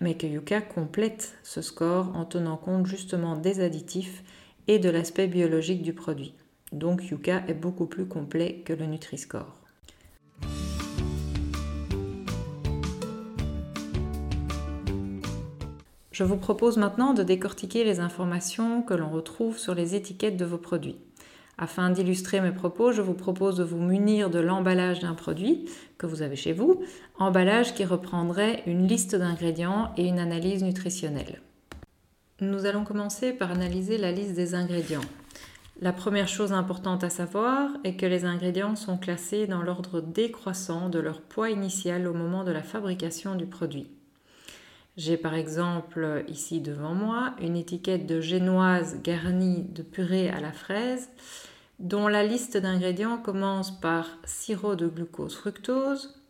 mais 0.00 0.16
que 0.16 0.26
Yuka 0.26 0.60
complète 0.60 1.34
ce 1.42 1.62
score 1.62 2.14
en 2.16 2.24
tenant 2.24 2.56
compte 2.56 2.86
justement 2.86 3.36
des 3.36 3.60
additifs 3.60 4.22
et 4.68 4.78
de 4.78 4.90
l'aspect 4.90 5.26
biologique 5.26 5.82
du 5.82 5.92
produit. 5.92 6.34
Donc 6.72 7.10
Yuka 7.10 7.44
est 7.48 7.54
beaucoup 7.54 7.86
plus 7.86 8.06
complet 8.06 8.62
que 8.64 8.72
le 8.72 8.86
Nutri-Score. 8.86 9.60
Je 16.14 16.22
vous 16.22 16.36
propose 16.36 16.76
maintenant 16.76 17.12
de 17.12 17.24
décortiquer 17.24 17.82
les 17.82 17.98
informations 17.98 18.82
que 18.82 18.94
l'on 18.94 19.10
retrouve 19.10 19.58
sur 19.58 19.74
les 19.74 19.96
étiquettes 19.96 20.36
de 20.36 20.44
vos 20.44 20.58
produits. 20.58 20.98
Afin 21.58 21.90
d'illustrer 21.90 22.40
mes 22.40 22.52
propos, 22.52 22.92
je 22.92 23.02
vous 23.02 23.14
propose 23.14 23.56
de 23.56 23.64
vous 23.64 23.80
munir 23.80 24.30
de 24.30 24.38
l'emballage 24.38 25.00
d'un 25.00 25.14
produit 25.14 25.68
que 25.98 26.06
vous 26.06 26.22
avez 26.22 26.36
chez 26.36 26.52
vous, 26.52 26.82
emballage 27.18 27.74
qui 27.74 27.84
reprendrait 27.84 28.62
une 28.66 28.86
liste 28.86 29.16
d'ingrédients 29.16 29.92
et 29.96 30.06
une 30.06 30.18
analyse 30.18 30.62
nutritionnelle. 30.64 31.40
Nous 32.40 32.66
allons 32.66 32.82
commencer 32.82 33.32
par 33.32 33.52
analyser 33.52 33.96
la 33.96 34.10
liste 34.10 34.34
des 34.34 34.56
ingrédients. 34.56 35.04
La 35.80 35.92
première 35.92 36.26
chose 36.26 36.52
importante 36.52 37.04
à 37.04 37.10
savoir 37.10 37.70
est 37.84 37.94
que 37.94 38.06
les 38.06 38.24
ingrédients 38.24 38.74
sont 38.74 38.98
classés 38.98 39.46
dans 39.46 39.62
l'ordre 39.62 40.00
décroissant 40.00 40.88
de 40.88 40.98
leur 40.98 41.20
poids 41.20 41.50
initial 41.50 42.08
au 42.08 42.12
moment 42.12 42.42
de 42.42 42.50
la 42.50 42.64
fabrication 42.64 43.36
du 43.36 43.46
produit. 43.46 43.86
J'ai 44.96 45.16
par 45.16 45.34
exemple 45.34 46.24
ici 46.26 46.60
devant 46.60 46.94
moi 46.94 47.36
une 47.40 47.56
étiquette 47.56 48.04
de 48.04 48.20
génoise 48.20 49.00
garnie 49.04 49.62
de 49.62 49.82
purée 49.82 50.28
à 50.28 50.40
la 50.40 50.52
fraise 50.52 51.10
dont 51.78 52.08
la 52.08 52.24
liste 52.24 52.56
d'ingrédients 52.56 53.18
commence 53.18 53.80
par 53.80 54.08
sirop 54.24 54.74
de 54.74 54.88
glucose 54.88 55.36
fructose, 55.36 56.20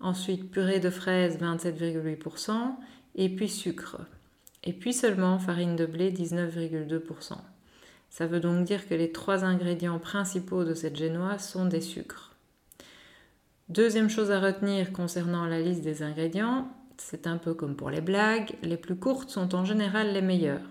ensuite 0.00 0.50
purée 0.50 0.80
de 0.80 0.90
fraises 0.90 1.38
27,8% 1.38 2.52
et 3.14 3.28
puis 3.28 3.48
sucre. 3.48 4.00
Et 4.64 4.72
puis 4.72 4.92
seulement 4.92 5.38
farine 5.38 5.76
de 5.76 5.86
blé 5.86 6.12
19,2%. 6.12 7.34
Ça 8.10 8.26
veut 8.26 8.40
donc 8.40 8.64
dire 8.64 8.86
que 8.86 8.94
les 8.94 9.10
trois 9.10 9.44
ingrédients 9.44 9.98
principaux 9.98 10.64
de 10.64 10.74
cette 10.74 10.96
génoise 10.96 11.48
sont 11.48 11.64
des 11.64 11.80
sucres. 11.80 12.32
Deuxième 13.68 14.10
chose 14.10 14.30
à 14.30 14.38
retenir 14.38 14.92
concernant 14.92 15.46
la 15.46 15.60
liste 15.60 15.82
des 15.82 16.02
ingrédients, 16.02 16.68
c'est 16.98 17.26
un 17.26 17.38
peu 17.38 17.54
comme 17.54 17.74
pour 17.74 17.90
les 17.90 18.00
blagues, 18.02 18.52
les 18.62 18.76
plus 18.76 18.96
courtes 18.96 19.30
sont 19.30 19.54
en 19.54 19.64
général 19.64 20.12
les 20.12 20.20
meilleures. 20.20 20.68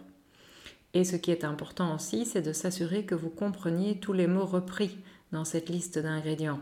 Et 0.93 1.03
ce 1.03 1.15
qui 1.15 1.31
est 1.31 1.43
important 1.43 1.95
aussi, 1.95 2.25
c'est 2.25 2.41
de 2.41 2.53
s'assurer 2.53 3.05
que 3.05 3.15
vous 3.15 3.29
compreniez 3.29 3.99
tous 3.99 4.13
les 4.13 4.27
mots 4.27 4.45
repris 4.45 4.97
dans 5.31 5.45
cette 5.45 5.69
liste 5.69 5.97
d'ingrédients. 5.97 6.59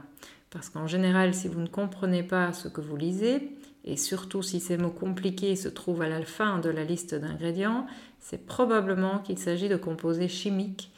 Parce 0.50 0.70
qu'en 0.70 0.88
général, 0.88 1.34
si 1.34 1.48
vous 1.48 1.60
ne 1.60 1.68
comprenez 1.68 2.24
pas 2.24 2.54
ce 2.54 2.68
que 2.68 2.82
vous 2.82 2.96
lisez, 2.96 3.52
et 3.86 3.98
surtout 3.98 4.42
si 4.42 4.60
ces 4.60 4.78
mots 4.78 4.90
compliqués 4.90 5.56
se 5.56 5.70
trouvent 5.70 6.02
à 6.02 6.10
la 6.10 6.24
fin 6.24 6.60
de 6.60 6.70
la 6.70 6.84
liste 6.84 7.16
d'ingrédients, 7.16 7.88
c'est 8.20 8.46
probablement 8.46 9.20
qu'il 9.20 9.38
s'agit 9.38 9.70
de 9.70 9.78
composés 9.78 10.28
chimiques 10.28 10.92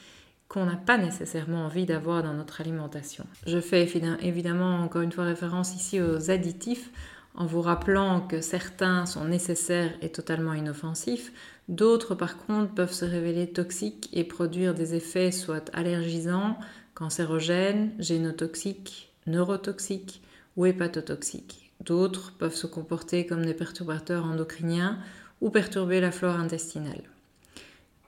qu'on 0.47 0.65
n'a 0.65 0.75
pas 0.75 0.97
nécessairement 0.97 1.65
envie 1.65 1.85
d'avoir 1.85 2.23
dans 2.23 2.33
notre 2.33 2.59
alimentation. 2.59 3.25
Je 3.47 3.61
fais 3.61 3.87
évidemment 4.21 4.81
encore 4.81 5.01
une 5.01 5.11
fois 5.11 5.23
référence 5.23 5.75
ici 5.75 6.01
aux 6.01 6.29
additifs 6.29 6.91
en 7.35 7.45
vous 7.45 7.61
rappelant 7.61 8.21
que 8.21 8.41
certains 8.41 9.05
sont 9.05 9.25
nécessaires 9.25 9.93
et 10.01 10.09
totalement 10.09 10.53
inoffensifs, 10.53 11.31
d'autres 11.69 12.15
par 12.15 12.37
contre 12.37 12.73
peuvent 12.73 12.91
se 12.91 13.05
révéler 13.05 13.47
toxiques 13.47 14.09
et 14.11 14.25
produire 14.25 14.73
des 14.73 14.95
effets 14.95 15.31
soit 15.31 15.69
allergisants, 15.73 16.57
cancérogènes, 16.93 17.91
génotoxiques, 17.99 19.13
neurotoxiques 19.27 20.21
ou 20.57 20.65
hépatotoxiques. 20.65 21.60
D'autres 21.85 22.33
peuvent 22.37 22.55
se 22.55 22.67
comporter 22.67 23.25
comme 23.25 23.45
des 23.45 23.55
perturbateurs 23.55 24.25
endocriniens 24.25 24.99
ou 25.41 25.49
perturber 25.49 25.99
la 25.99 26.11
flore 26.11 26.35
intestinale. 26.35 27.01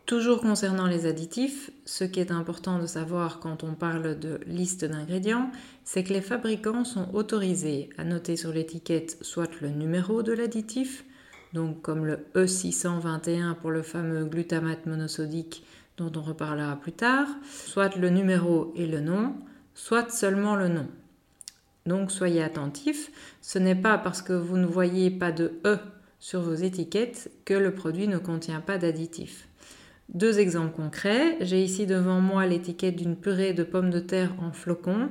Toujours 0.05 0.41
concernant 0.41 0.85
les 0.85 1.05
additifs, 1.05 1.71
ce 1.85 2.03
qui 2.03 2.19
est 2.19 2.31
important 2.31 2.77
de 2.77 2.85
savoir 2.85 3.39
quand 3.39 3.63
on 3.63 3.73
parle 3.73 4.19
de 4.19 4.39
liste 4.45 4.85
d'ingrédients, 4.85 5.49
c'est 5.85 6.03
que 6.03 6.13
les 6.13 6.21
fabricants 6.21 6.83
sont 6.83 7.07
autorisés 7.13 7.89
à 7.97 8.03
noter 8.03 8.35
sur 8.35 8.51
l'étiquette 8.51 9.17
soit 9.21 9.61
le 9.61 9.69
numéro 9.69 10.21
de 10.21 10.33
l'additif, 10.33 11.05
donc 11.53 11.81
comme 11.81 12.05
le 12.05 12.19
E621 12.35 13.55
pour 13.55 13.71
le 13.71 13.81
fameux 13.81 14.25
glutamate 14.25 14.85
monosodique 14.85 15.63
dont 15.97 16.11
on 16.15 16.21
reparlera 16.21 16.75
plus 16.75 16.91
tard, 16.91 17.27
soit 17.49 17.95
le 17.95 18.09
numéro 18.09 18.73
et 18.75 18.85
le 18.85 18.99
nom, 18.99 19.33
soit 19.73 20.11
seulement 20.11 20.55
le 20.55 20.67
nom. 20.67 20.87
Donc 21.85 22.11
soyez 22.11 22.41
attentifs, 22.41 23.11
ce 23.43 23.59
n'est 23.59 23.75
pas 23.75 23.97
parce 23.97 24.21
que 24.21 24.31
vous 24.31 24.57
ne 24.57 24.65
voyez 24.65 25.11
pas 25.11 25.33
de 25.33 25.59
E 25.65 25.77
sur 26.19 26.41
vos 26.41 26.53
étiquettes 26.53 27.29
que 27.43 27.53
le 27.53 27.75
produit 27.75 28.07
ne 28.07 28.17
contient 28.17 28.61
pas 28.61 28.77
d'additifs. 28.77 29.49
Deux 30.07 30.39
exemples 30.39 30.73
concrets. 30.73 31.37
J'ai 31.41 31.61
ici 31.61 31.85
devant 31.85 32.21
moi 32.21 32.47
l'étiquette 32.47 32.95
d'une 32.95 33.17
purée 33.17 33.53
de 33.53 33.63
pommes 33.63 33.89
de 33.89 33.99
terre 33.99 34.33
en 34.41 34.53
flocons, 34.53 35.09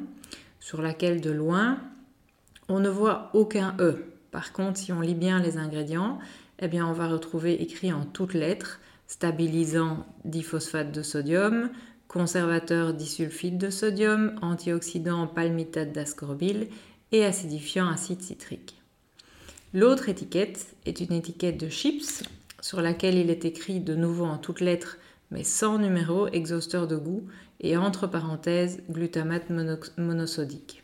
sur 0.60 0.80
laquelle 0.80 1.20
de 1.20 1.30
loin, 1.30 1.78
on 2.68 2.80
ne 2.80 2.88
voit 2.88 3.30
aucun 3.34 3.76
E. 3.78 4.02
Par 4.30 4.54
contre, 4.54 4.78
si 4.78 4.92
on 4.92 5.00
lit 5.00 5.14
bien 5.14 5.38
les 5.38 5.58
ingrédients, 5.58 6.18
eh 6.58 6.80
on 6.80 6.92
va 6.94 7.08
retrouver 7.08 7.60
écrit 7.60 7.92
en 7.92 8.06
toutes 8.06 8.34
lettres 8.34 8.80
stabilisant 9.08 10.06
diphosphate 10.24 10.90
de 10.90 11.02
sodium, 11.02 11.68
conservateur 12.08 12.94
disulfide 12.94 13.58
de 13.58 13.68
sodium, 13.68 14.36
antioxydant 14.40 15.26
palmitate 15.26 15.92
d'ascorbile 15.92 16.68
et 17.12 17.24
acidifiant 17.24 17.88
acide 17.88 18.22
citrique. 18.22 18.80
L'autre 19.74 20.08
étiquette 20.08 20.74
est 20.84 21.00
une 21.00 21.12
étiquette 21.12 21.58
de 21.58 21.68
chips 21.68 22.24
sur 22.60 22.82
laquelle 22.82 23.16
il 23.16 23.30
est 23.30 23.44
écrit 23.44 23.80
de 23.80 23.94
nouveau 23.94 24.24
en 24.24 24.38
toutes 24.38 24.60
lettres 24.60 24.98
mais 25.30 25.44
sans 25.44 25.78
numéro 25.78 26.28
exhausteur 26.28 26.86
de 26.86 26.96
goût 26.96 27.24
et 27.60 27.76
entre 27.76 28.06
parenthèses 28.06 28.82
glutamate 28.90 29.50
monosodique. 29.96 30.82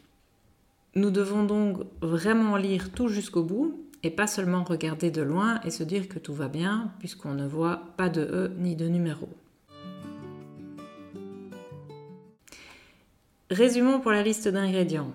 Nous 0.94 1.10
devons 1.10 1.44
donc 1.44 1.82
vraiment 2.00 2.56
lire 2.56 2.90
tout 2.90 3.08
jusqu'au 3.08 3.42
bout 3.42 3.78
et 4.02 4.10
pas 4.10 4.26
seulement 4.26 4.64
regarder 4.64 5.10
de 5.10 5.22
loin 5.22 5.60
et 5.64 5.70
se 5.70 5.82
dire 5.82 6.08
que 6.08 6.18
tout 6.18 6.32
va 6.32 6.48
bien 6.48 6.92
puisqu'on 6.98 7.34
ne 7.34 7.46
voit 7.46 7.82
pas 7.96 8.08
de 8.08 8.22
E 8.22 8.52
ni 8.58 8.74
de 8.74 8.88
numéro. 8.88 9.28
Résumons 13.50 14.00
pour 14.00 14.12
la 14.12 14.22
liste 14.22 14.48
d'ingrédients. 14.48 15.12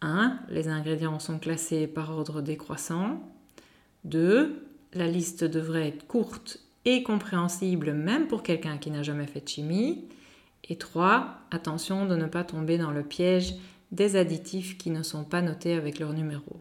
1. 0.00 0.38
Les 0.48 0.68
ingrédients 0.68 1.18
sont 1.18 1.38
classés 1.38 1.86
par 1.86 2.10
ordre 2.10 2.42
décroissant. 2.42 3.20
2. 4.04 4.66
La 4.92 5.08
liste 5.08 5.44
devrait 5.44 5.88
être 5.88 6.06
courte 6.06 6.60
et 6.84 7.02
compréhensible 7.02 7.92
même 7.92 8.26
pour 8.26 8.42
quelqu'un 8.42 8.78
qui 8.78 8.90
n'a 8.90 9.02
jamais 9.02 9.26
fait 9.26 9.40
de 9.40 9.48
chimie. 9.48 10.04
Et 10.64 10.76
3. 10.76 11.38
Attention 11.50 12.06
de 12.06 12.16
ne 12.16 12.26
pas 12.26 12.44
tomber 12.44 12.78
dans 12.78 12.90
le 12.90 13.02
piège 13.02 13.54
des 13.92 14.16
additifs 14.16 14.76
qui 14.78 14.90
ne 14.90 15.02
sont 15.02 15.24
pas 15.24 15.42
notés 15.42 15.74
avec 15.74 15.98
leur 15.98 16.12
numéro. 16.12 16.60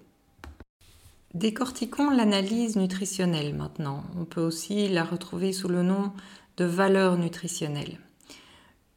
Décortiquons 1.34 2.12
l'analyse 2.12 2.76
nutritionnelle 2.76 3.56
maintenant. 3.56 4.04
On 4.20 4.26
peut 4.26 4.42
aussi 4.42 4.88
la 4.88 5.04
retrouver 5.04 5.52
sous 5.52 5.68
le 5.68 5.82
nom 5.82 6.12
de 6.58 6.66
valeur 6.66 7.18
nutritionnelle. 7.18 7.98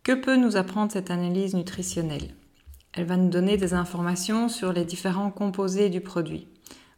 Que 0.03 0.13
peut 0.13 0.37
nous 0.37 0.57
apprendre 0.57 0.93
cette 0.93 1.11
analyse 1.11 1.55
nutritionnelle? 1.55 2.35
Elle 2.97 3.05
va 3.05 3.19
nous 3.19 3.29
donner 3.29 3.59
des 3.59 3.75
informations 3.75 4.49
sur 4.49 4.73
les 4.73 4.87
différents 4.87 5.31
composés 5.31 5.91
du 5.91 6.01
produit. 6.01 6.47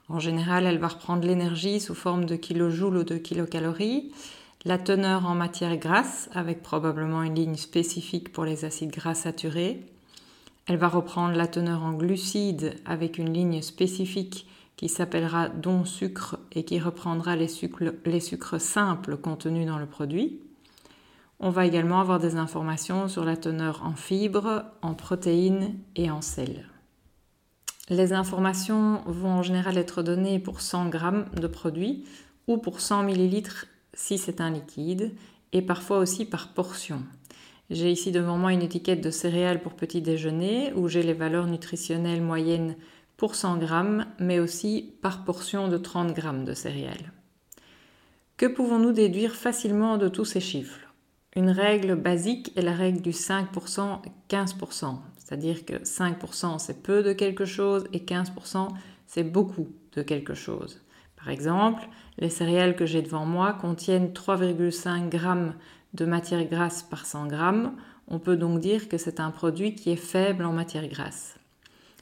En 0.09 0.21
général, 0.21 0.65
elle 0.65 0.79
va 0.79 0.87
reprendre 0.87 1.27
l'énergie 1.27 1.81
sous 1.81 1.95
forme 1.95 2.25
de 2.25 2.37
kilojoules 2.37 2.99
ou 2.99 3.03
de 3.03 3.17
kilocalories, 3.19 4.13
la 4.65 4.79
teneur 4.79 5.27
en 5.27 5.35
matière 5.35 5.77
grasse, 5.77 6.31
avec 6.33 6.63
probablement 6.63 7.25
une 7.25 7.35
ligne 7.35 7.57
spécifique 7.57 8.33
pour 8.33 8.45
les 8.45 8.65
acides 8.65 8.93
gras 8.93 9.17
saturés. 9.17 9.83
Elle 10.67 10.77
va 10.77 10.87
reprendre 10.87 11.35
la 11.35 11.49
teneur 11.49 11.83
en 11.83 11.93
glucides 11.93 12.75
avec 12.87 13.19
une 13.19 13.33
ligne 13.33 13.61
spécifique 13.61 14.47
qui 14.77 14.89
s'appellera 14.89 15.49
don 15.49 15.85
sucre 15.85 16.39
et 16.53 16.65
qui 16.65 16.79
reprendra 16.79 17.35
les 17.35 17.49
sucres, 17.49 17.93
les 18.05 18.21
sucres 18.21 18.61
simples 18.61 19.17
contenus 19.17 19.67
dans 19.67 19.79
le 19.79 19.87
produit. 19.87 20.39
On 21.41 21.51
va 21.51 21.67
également 21.67 22.01
avoir 22.01 22.19
des 22.19 22.35
informations 22.35 23.07
sur 23.07 23.25
la 23.25 23.37
teneur 23.37 23.85
en 23.85 23.95
fibres, 23.95 24.65
en 24.83 24.95
protéines 24.95 25.79
et 25.95 26.11
en 26.11 26.21
sel. 26.21 26.67
Les 27.89 28.13
informations 28.13 29.03
vont 29.07 29.31
en 29.31 29.43
général 29.43 29.79
être 29.79 30.03
données 30.03 30.41
pour 30.41 30.61
100 30.61 30.91
g 30.91 30.99
de 31.41 31.47
produit 31.47 32.05
ou 32.49 32.59
pour 32.59 32.81
100 32.81 33.09
ml 33.09 33.43
si 33.95 34.19
c'est 34.19 34.41
un 34.41 34.51
liquide 34.51 35.15
et 35.53 35.63
parfois 35.63 35.99
aussi 35.99 36.25
par 36.25 36.49
portion. 36.49 37.03
J'ai 37.71 37.91
ici 37.91 38.11
devant 38.11 38.37
moi 38.37 38.53
une 38.53 38.63
étiquette 38.63 39.01
de 39.01 39.11
céréales 39.11 39.63
pour 39.63 39.75
petit 39.75 40.03
déjeuner 40.03 40.73
où 40.75 40.89
j'ai 40.89 41.03
les 41.03 41.15
valeurs 41.15 41.47
nutritionnelles 41.47 42.23
moyennes 42.23 42.75
pour 43.17 43.37
100 43.37 43.61
g 43.61 43.67
mais 44.19 44.41
aussi 44.41 44.93
par 45.03 45.25
portion 45.25 45.69
de 45.69 45.79
30 45.79 46.17
g 46.17 46.23
de 46.45 46.53
céréales. 46.53 47.13
Que 48.37 48.47
pouvons-nous 48.47 48.93
déduire 48.93 49.35
facilement 49.35 49.99
de 49.99 50.09
tous 50.09 50.25
ces 50.25 50.41
chiffres? 50.41 50.88
Une 51.39 51.51
règle 51.51 51.95
basique 51.95 52.51
est 52.57 52.63
la 52.63 52.75
règle 52.75 53.01
du 53.01 53.13
5%, 53.13 54.01
15%. 54.29 54.97
C'est-à-dire 55.19 55.65
que 55.65 55.75
5% 55.75 56.59
c'est 56.59 56.83
peu 56.83 57.05
de 57.05 57.13
quelque 57.13 57.45
chose 57.45 57.85
et 57.93 58.01
15% 58.01 58.67
c'est 59.07 59.23
beaucoup 59.23 59.69
de 59.95 60.03
quelque 60.03 60.35
chose. 60.35 60.81
Par 61.15 61.29
exemple, 61.29 61.87
les 62.19 62.29
céréales 62.29 62.75
que 62.75 62.87
j'ai 62.87 63.03
devant 63.03 63.25
moi 63.25 63.53
contiennent 63.53 64.09
3,5 64.09 65.13
g 65.13 65.53
de 65.95 66.05
matière 66.07 66.45
grasse 66.45 66.83
par 66.83 67.07
100 67.07 67.31
g. 67.31 67.37
On 68.09 68.19
peut 68.19 68.37
donc 68.37 68.59
dire 68.59 68.89
que 68.89 68.99
c'est 68.99 69.21
un 69.21 69.31
produit 69.31 69.77
qui 69.77 69.93
est 69.93 69.97
faible 69.97 70.45
en 70.45 70.53
matière 70.53 70.89
grasse. 70.89 71.37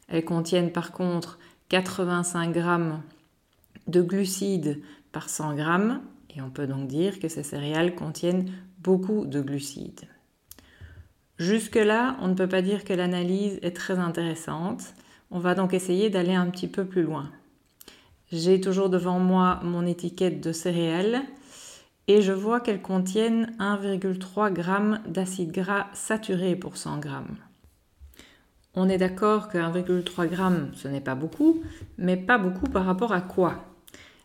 Elles 0.08 0.24
contiennent 0.24 0.72
par 0.72 0.92
contre 0.92 1.38
85 1.68 2.54
g 2.54 2.62
de 3.86 4.00
glucides 4.00 4.80
par 5.12 5.28
100 5.28 5.58
g 5.58 5.64
et 6.34 6.40
on 6.40 6.48
peut 6.48 6.66
donc 6.66 6.86
dire 6.86 7.18
que 7.18 7.28
ces 7.28 7.42
céréales 7.42 7.94
contiennent 7.94 8.50
beaucoup 8.86 9.26
de 9.26 9.40
glucides. 9.40 10.06
Jusque-là, 11.38 12.16
on 12.22 12.28
ne 12.28 12.34
peut 12.34 12.48
pas 12.48 12.62
dire 12.62 12.84
que 12.84 12.92
l'analyse 12.92 13.58
est 13.62 13.74
très 13.74 13.98
intéressante. 13.98 14.94
On 15.32 15.40
va 15.40 15.56
donc 15.56 15.74
essayer 15.74 16.08
d'aller 16.08 16.34
un 16.34 16.48
petit 16.50 16.68
peu 16.68 16.84
plus 16.84 17.02
loin. 17.02 17.32
J'ai 18.30 18.60
toujours 18.60 18.88
devant 18.88 19.18
moi 19.18 19.58
mon 19.64 19.84
étiquette 19.84 20.40
de 20.40 20.52
céréales 20.52 21.22
et 22.06 22.22
je 22.22 22.32
vois 22.32 22.60
qu'elles 22.60 22.80
contiennent 22.80 23.56
1,3 23.58 24.54
g 24.54 25.00
d'acide 25.10 25.50
gras 25.50 25.88
saturé 25.92 26.54
pour 26.54 26.76
100 26.76 27.02
g. 27.02 27.08
On 28.74 28.88
est 28.88 28.98
d'accord 28.98 29.48
que 29.48 29.58
1,3 29.58 30.30
g 30.30 30.36
ce 30.74 30.86
n'est 30.86 31.00
pas 31.00 31.16
beaucoup, 31.16 31.60
mais 31.98 32.16
pas 32.16 32.38
beaucoup 32.38 32.68
par 32.68 32.84
rapport 32.84 33.12
à 33.12 33.20
quoi? 33.20 33.65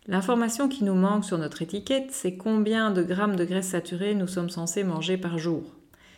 L'information 0.07 0.67
qui 0.67 0.83
nous 0.83 0.95
manque 0.95 1.25
sur 1.25 1.37
notre 1.37 1.61
étiquette, 1.61 2.11
c'est 2.11 2.35
combien 2.35 2.89
de 2.89 3.03
grammes 3.03 3.35
de 3.35 3.45
graisse 3.45 3.69
saturée 3.69 4.15
nous 4.15 4.27
sommes 4.27 4.49
censés 4.49 4.83
manger 4.83 5.15
par 5.15 5.37
jour. 5.37 5.61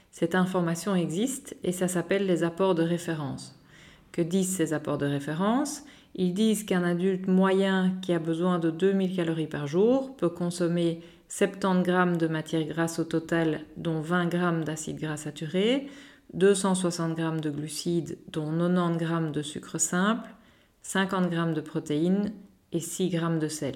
Cette 0.09 0.35
information 0.35 0.95
existe 0.95 1.57
et 1.63 1.73
ça 1.73 1.89
s'appelle 1.89 2.25
les 2.25 2.43
apports 2.43 2.75
de 2.75 2.83
référence. 2.83 3.59
Que 4.13 4.21
disent 4.21 4.55
ces 4.55 4.73
apports 4.73 4.99
de 4.99 5.05
référence? 5.05 5.83
Ils 6.15 6.33
disent 6.33 6.63
qu'un 6.63 6.83
adulte 6.83 7.27
moyen 7.27 7.95
qui 8.01 8.13
a 8.13 8.19
besoin 8.19 8.57
de 8.57 8.69
2000 8.69 9.15
calories 9.15 9.47
par 9.47 9.67
jour 9.67 10.15
peut 10.15 10.29
consommer 10.29 11.01
70 11.27 11.83
g 11.83 12.17
de 12.17 12.27
matière 12.27 12.63
grasse 12.65 12.99
au 12.99 13.03
total, 13.03 13.61
dont 13.75 13.99
20 13.99 14.31
g 14.31 14.65
d'acide 14.65 14.99
gras 14.99 15.17
saturé, 15.17 15.87
260 16.33 17.17
g 17.17 17.41
de 17.41 17.49
glucides, 17.49 18.17
dont 18.31 18.51
90 18.51 18.99
g 18.99 19.31
de 19.31 19.41
sucre 19.41 19.79
simple, 19.79 20.29
50 20.83 21.31
g 21.31 21.53
de 21.53 21.61
protéines 21.61 22.31
et 22.73 22.79
6 22.79 23.11
g 23.11 23.19
de 23.39 23.47
sel. 23.47 23.75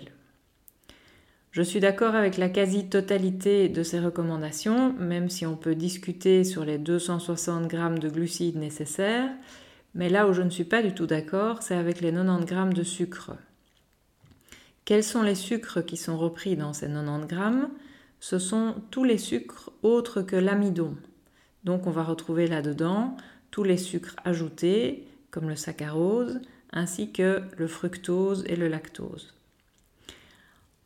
Je 1.51 1.61
suis 1.61 1.79
d'accord 1.79 2.13
avec 2.13 2.37
la 2.37 2.49
quasi-totalité 2.49 3.69
de 3.69 3.81
ces 3.81 3.99
recommandations, 3.99 4.93
même 4.93 5.29
si 5.29 5.45
on 5.45 5.55
peut 5.55 5.75
discuter 5.75 6.43
sur 6.43 6.65
les 6.65 6.77
260 6.77 7.71
g 7.71 7.77
de 7.99 8.09
glucides 8.09 8.57
nécessaires, 8.57 9.31
mais 9.95 10.09
là 10.09 10.27
où 10.27 10.33
je 10.33 10.41
ne 10.41 10.49
suis 10.49 10.65
pas 10.65 10.83
du 10.83 10.93
tout 10.93 11.07
d'accord, 11.07 11.63
c'est 11.63 11.75
avec 11.75 12.01
les 12.01 12.11
90 12.11 12.47
g 12.47 12.73
de 12.73 12.83
sucre. 12.83 13.31
Quels 14.85 15.03
sont 15.03 15.23
les 15.23 15.35
sucres 15.35 15.83
qui 15.83 15.97
sont 15.97 16.17
repris 16.17 16.55
dans 16.55 16.73
ces 16.73 16.87
90 16.87 17.27
g 17.29 17.41
Ce 18.19 18.39
sont 18.39 18.75
tous 18.91 19.03
les 19.03 19.17
sucres 19.17 19.71
autres 19.81 20.21
que 20.21 20.35
l'amidon. 20.35 20.95
Donc 21.63 21.87
on 21.87 21.91
va 21.91 22.03
retrouver 22.03 22.47
là-dedans 22.47 23.17
tous 23.51 23.63
les 23.63 23.77
sucres 23.77 24.15
ajoutés, 24.25 25.07
comme 25.31 25.49
le 25.49 25.55
saccharose, 25.55 26.39
ainsi 26.71 27.11
que 27.11 27.41
le 27.57 27.67
fructose 27.67 28.43
et 28.47 28.55
le 28.55 28.67
lactose. 28.67 29.33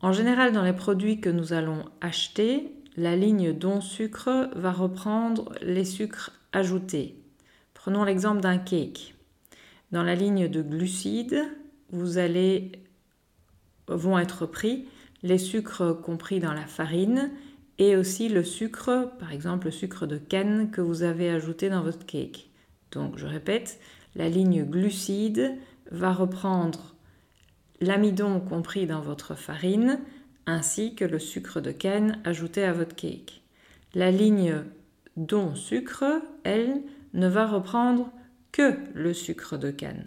En 0.00 0.12
général, 0.12 0.52
dans 0.52 0.64
les 0.64 0.72
produits 0.72 1.20
que 1.20 1.30
nous 1.30 1.52
allons 1.52 1.84
acheter, 2.00 2.72
la 2.96 3.16
ligne 3.16 3.52
don 3.52 3.80
sucre 3.80 4.50
va 4.54 4.72
reprendre 4.72 5.52
les 5.62 5.84
sucres 5.84 6.32
ajoutés. 6.52 7.16
Prenons 7.74 8.04
l'exemple 8.04 8.40
d'un 8.40 8.58
cake. 8.58 9.14
Dans 9.92 10.02
la 10.02 10.14
ligne 10.14 10.48
de 10.48 10.62
glucides, 10.62 11.44
vous 11.90 12.18
allez 12.18 12.72
vont 13.88 14.18
être 14.18 14.46
pris 14.46 14.86
les 15.22 15.38
sucres 15.38 16.00
compris 16.00 16.40
dans 16.40 16.52
la 16.52 16.66
farine 16.66 17.30
et 17.78 17.96
aussi 17.96 18.28
le 18.28 18.44
sucre, 18.44 19.12
par 19.18 19.32
exemple 19.32 19.66
le 19.66 19.72
sucre 19.72 20.06
de 20.06 20.16
canne 20.16 20.70
que 20.70 20.80
vous 20.80 21.02
avez 21.02 21.30
ajouté 21.30 21.68
dans 21.68 21.82
votre 21.82 22.04
cake. 22.06 22.50
Donc 22.90 23.16
je 23.18 23.26
répète, 23.26 23.80
la 24.14 24.28
ligne 24.28 24.64
glucides 24.64 25.56
va 25.92 26.12
reprendre 26.12 26.94
l'amidon 27.80 28.40
compris 28.40 28.86
dans 28.86 29.00
votre 29.00 29.34
farine, 29.34 30.00
ainsi 30.46 30.94
que 30.94 31.04
le 31.04 31.18
sucre 31.18 31.60
de 31.60 31.70
canne 31.70 32.20
ajouté 32.24 32.64
à 32.64 32.72
votre 32.72 32.96
cake. 32.96 33.42
La 33.94 34.10
ligne 34.10 34.64
don 35.16 35.54
sucre, 35.54 36.04
elle, 36.44 36.82
ne 37.12 37.28
va 37.28 37.46
reprendre 37.46 38.10
que 38.50 38.74
le 38.94 39.12
sucre 39.12 39.58
de 39.58 39.70
canne. 39.70 40.06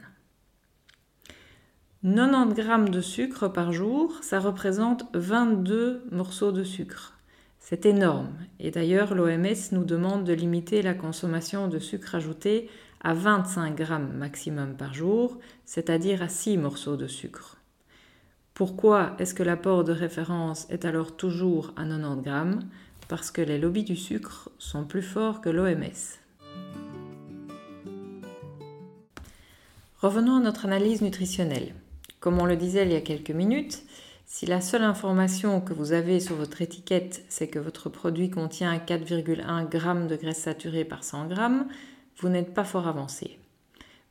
90 2.04 2.62
g 2.62 2.91
de 2.91 3.02
sucre 3.02 3.48
par 3.48 3.71
jour, 3.71 4.19
ça 4.21 4.39
représente 4.39 5.06
22 5.13 6.04
morceaux 6.12 6.52
de 6.52 6.63
sucre. 6.63 7.13
C'est 7.60 7.88
énorme. 7.88 8.30
Et 8.60 8.69
d'ailleurs, 8.69 9.15
l'OMS 9.15 9.71
nous 9.71 9.86
demande 9.86 10.24
de 10.24 10.34
limiter 10.34 10.84
la 10.84 10.93
consommation 10.93 11.67
de 11.67 11.80
sucre 11.80 12.13
ajouté 12.13 12.69
à 13.06 13.13
25 13.13 13.78
g 13.78 13.86
maximum 14.18 14.76
par 14.76 14.96
jour, 14.96 15.38
c'est-à-dire 15.63 16.24
à 16.24 16.28
6 16.28 16.58
morceaux 16.58 16.98
de 16.98 17.06
sucre. 17.06 17.58
Pourquoi 18.56 19.15
est-ce 19.20 19.36
que 19.36 19.44
l'apport 19.44 19.84
de 19.84 19.91
référence 19.91 20.65
est 20.72 20.86
alors 20.86 21.15
toujours 21.15 21.72
à 21.78 21.84
90 21.84 22.22
grammes? 22.24 22.60
Parce 23.08 23.30
que 23.30 23.44
les 23.44 23.60
lobbies 23.60 23.84
du 23.84 23.96
sucre 23.96 24.50
sont 24.58 24.86
plus 24.86 25.04
forts 25.04 25.39
que 25.39 25.50
l'OMS. 25.50 25.84
Revenons 30.02 30.38
à 30.38 30.39
notre 30.39 30.65
analyse 30.65 31.04
nutritionnelle. 31.04 31.76
Comme 32.20 32.39
on 32.39 32.46
le 32.46 32.56
disait 32.56 32.88
il 32.88 32.91
y 32.91 32.96
a 32.96 33.02
quelques 33.02 33.30
minutes, 33.30 33.84
si 34.26 34.48
la 34.48 34.62
seule 34.62 34.84
information 34.84 35.62
que 35.62 35.74
vous 35.74 35.91
avez 35.91 36.20
sur 36.20 36.36
votre 36.36 36.63
étiquette, 36.63 37.24
c'est 37.30 37.50
que 37.50 37.60
votre 37.60 37.88
produit 37.88 38.32
contient 38.32 38.76
4,1 38.76 39.72
g 39.72 40.08
de 40.08 40.15
graisse 40.15 40.41
saturée 40.41 40.86
par 40.86 41.04
100 41.04 41.30
g, 41.30 41.36
vous 42.17 42.30
n'êtes 42.30 42.54
pas 42.54 42.63
fort 42.63 42.88
avancé. 42.88 43.39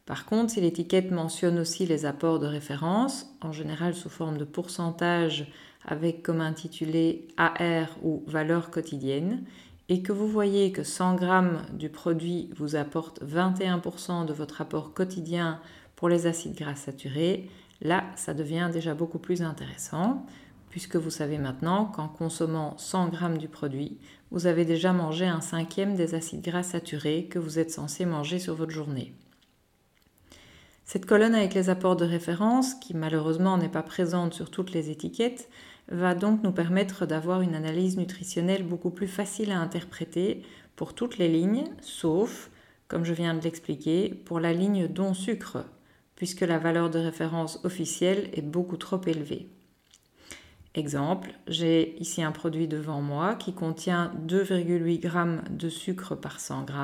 Par 0.07 0.27
contre, 0.27 0.53
si 0.53 0.61
l'étiquette 0.61 1.11
mentionne 1.11 1.59
aussi 1.59 1.87
les 1.87 2.05
apports 2.05 2.39
de 2.39 2.47
référence, 2.47 3.35
en 3.41 3.53
général 3.53 3.95
sous 3.95 4.11
forme 4.11 4.37
de 4.37 4.45
pourcentage 4.45 5.51
avec 5.87 6.23
comme 6.23 6.41
intitulé 6.41 7.29
AR 7.37 7.97
ou 8.03 8.23
valeur 8.27 8.71
quotidienne, 8.71 9.45
et 9.89 10.03
que 10.03 10.13
vous 10.13 10.29
voyez 10.29 10.73
que 10.73 10.83
100 10.83 11.19
g 11.19 11.27
du 11.73 11.89
produit 11.91 12.51
vous 12.57 12.77
apporte 12.77 13.23
21% 13.23 14.27
de 14.27 14.33
votre 14.33 14.61
apport 14.61 14.95
quotidien 14.95 15.61
pour 15.97 16.09
les 16.09 16.27
acides 16.27 16.57
gras 16.57 16.75
saturés, 16.75 17.49
là, 17.83 18.05
ça 18.17 18.35
devient 18.35 18.71
déjà 18.73 18.95
beaucoup 18.95 19.19
plus 19.19 19.43
intéressant, 19.43 20.25
puisque 20.75 20.97
vous 20.97 21.11
savez 21.11 21.39
maintenant 21.39 21.85
qu'en 21.85 22.09
consommant 22.09 22.77
100 22.79 23.13
g 23.13 23.39
du 23.39 23.47
produit, 23.47 23.97
vous 24.33 24.49
avez 24.49 24.65
déjà 24.65 24.93
mangé 24.93 25.25
un 25.25 25.41
cinquième 25.41 25.95
des 25.95 26.17
acides 26.17 26.43
gras 26.43 26.65
saturés 26.65 27.29
que 27.31 27.39
vous 27.39 27.61
êtes 27.61 27.71
censé 27.71 28.05
manger 28.05 28.41
sur 28.41 28.57
votre 28.57 28.73
journée. 28.73 29.15
Cette 30.85 31.07
colonne 31.07 31.37
avec 31.37 31.55
les 31.55 31.71
apports 31.71 31.95
de 31.95 32.05
référence, 32.05 32.75
qui 32.75 32.93
malheureusement 32.93 33.57
n'est 33.57 33.69
pas 33.69 33.85
présente 33.85 34.35
sur 34.35 34.51
toutes 34.51 34.73
les 34.73 34.91
étiquettes, 34.91 35.49
va 35.93 36.17
donc 36.17 36.43
nous 36.43 36.51
permettre 36.51 37.07
d'avoir 37.07 37.41
une 37.41 37.55
analyse 37.55 37.97
nutritionnelle 37.97 38.65
beaucoup 38.65 38.91
plus 38.91 39.07
facile 39.07 39.53
à 39.53 39.61
interpréter 39.61 40.43
pour 40.75 40.93
toutes 40.93 41.19
les 41.19 41.29
lignes, 41.29 41.69
sauf, 41.83 42.51
comme 42.89 43.05
je 43.05 43.15
viens 43.15 43.35
de 43.35 43.45
l'expliquer, 43.45 44.09
pour 44.09 44.41
la 44.41 44.53
ligne 44.53 44.89
don 44.89 45.15
sucre, 45.15 45.67
puisque 46.17 46.41
la 46.41 46.59
valeur 46.59 46.91
de 46.91 46.99
référence 46.99 47.61
officielle 47.63 48.29
est 48.33 48.43
beaucoup 48.43 48.77
trop 48.77 49.01
élevée. 49.07 49.49
Exemple, 50.77 51.31
j'ai 51.47 51.97
ici 52.01 52.21
un 52.21 52.33
produit 52.33 52.67
devant 52.67 53.01
moi 53.01 53.37
qui 53.37 53.53
contient 53.53 54.13
2,8 54.27 55.03
g 55.03 55.43
de 55.51 55.69
sucre 55.69 56.17
par 56.17 56.41
100 56.41 56.67
g. 56.67 56.75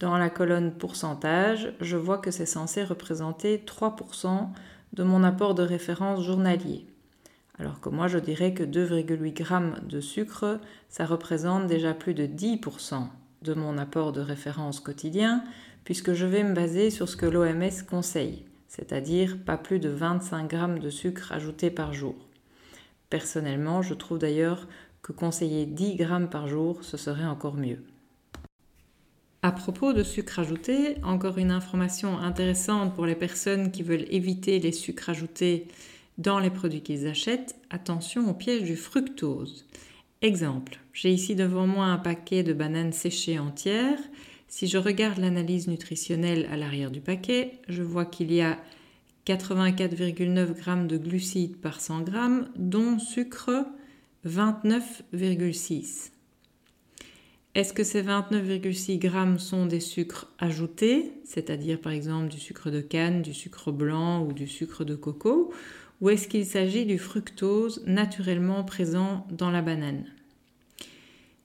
Dans 0.00 0.18
la 0.18 0.30
colonne 0.30 0.72
pourcentage, 0.72 1.72
je 1.80 1.96
vois 1.96 2.18
que 2.18 2.32
c'est 2.32 2.44
censé 2.44 2.82
représenter 2.82 3.62
3% 3.64 4.48
de 4.94 5.02
mon 5.04 5.22
apport 5.22 5.54
de 5.54 5.62
référence 5.62 6.24
journalier. 6.24 6.86
Alors 7.60 7.80
que 7.80 7.88
moi 7.88 8.08
je 8.08 8.18
dirais 8.18 8.52
que 8.52 8.64
2,8 8.64 9.46
g 9.46 9.80
de 9.88 10.00
sucre, 10.00 10.60
ça 10.88 11.06
représente 11.06 11.68
déjà 11.68 11.94
plus 11.94 12.14
de 12.14 12.26
10% 12.26 13.06
de 13.42 13.54
mon 13.54 13.78
apport 13.78 14.10
de 14.10 14.20
référence 14.20 14.80
quotidien, 14.80 15.44
puisque 15.84 16.14
je 16.14 16.26
vais 16.26 16.42
me 16.42 16.54
baser 16.54 16.90
sur 16.90 17.08
ce 17.08 17.16
que 17.16 17.26
l'OMS 17.26 17.84
conseille, 17.88 18.44
c'est-à-dire 18.66 19.38
pas 19.38 19.56
plus 19.56 19.78
de 19.78 19.88
25 19.88 20.50
g 20.50 20.80
de 20.80 20.90
sucre 20.90 21.30
ajouté 21.30 21.70
par 21.70 21.92
jour. 21.92 22.27
Personnellement, 23.10 23.82
je 23.82 23.94
trouve 23.94 24.18
d'ailleurs 24.18 24.68
que 25.02 25.12
conseiller 25.12 25.66
10 25.66 25.96
grammes 25.96 26.28
par 26.28 26.48
jour, 26.48 26.84
ce 26.84 26.96
serait 26.96 27.24
encore 27.24 27.56
mieux. 27.56 27.82
À 29.42 29.52
propos 29.52 29.92
de 29.92 30.02
sucre 30.02 30.40
ajouté, 30.40 30.96
encore 31.04 31.38
une 31.38 31.52
information 31.52 32.18
intéressante 32.18 32.94
pour 32.94 33.06
les 33.06 33.14
personnes 33.14 33.70
qui 33.70 33.82
veulent 33.82 34.06
éviter 34.10 34.58
les 34.58 34.72
sucres 34.72 35.10
ajoutés 35.10 35.68
dans 36.18 36.40
les 36.40 36.50
produits 36.50 36.82
qu'ils 36.82 37.06
achètent, 37.06 37.54
attention 37.70 38.28
au 38.28 38.34
piège 38.34 38.64
du 38.64 38.76
fructose. 38.76 39.64
Exemple, 40.20 40.80
j'ai 40.92 41.12
ici 41.12 41.36
devant 41.36 41.68
moi 41.68 41.86
un 41.86 41.98
paquet 41.98 42.42
de 42.42 42.52
bananes 42.52 42.92
séchées 42.92 43.38
entières. 43.38 44.00
Si 44.48 44.66
je 44.66 44.76
regarde 44.76 45.18
l'analyse 45.18 45.68
nutritionnelle 45.68 46.48
à 46.50 46.56
l'arrière 46.56 46.90
du 46.90 47.00
paquet, 47.00 47.52
je 47.68 47.84
vois 47.84 48.04
qu'il 48.04 48.32
y 48.32 48.40
a 48.40 48.58
84,9 49.28 50.56
g 50.56 50.86
de 50.86 50.96
glucides 50.96 51.56
par 51.58 51.82
100 51.82 52.06
g, 52.06 52.12
dont 52.56 52.98
sucre 52.98 53.66
29,6. 54.26 56.12
Est-ce 57.54 57.74
que 57.74 57.84
ces 57.84 58.02
29,6 58.02 59.02
g 59.02 59.38
sont 59.38 59.66
des 59.66 59.80
sucres 59.80 60.28
ajoutés, 60.38 61.12
c'est-à-dire 61.24 61.78
par 61.78 61.92
exemple 61.92 62.28
du 62.28 62.38
sucre 62.38 62.70
de 62.70 62.80
canne, 62.80 63.20
du 63.20 63.34
sucre 63.34 63.70
blanc 63.70 64.24
ou 64.24 64.32
du 64.32 64.46
sucre 64.46 64.84
de 64.84 64.94
coco, 64.94 65.52
ou 66.00 66.08
est-ce 66.08 66.26
qu'il 66.26 66.46
s'agit 66.46 66.86
du 66.86 66.98
fructose 66.98 67.82
naturellement 67.86 68.64
présent 68.64 69.26
dans 69.30 69.50
la 69.50 69.60
banane? 69.60 70.06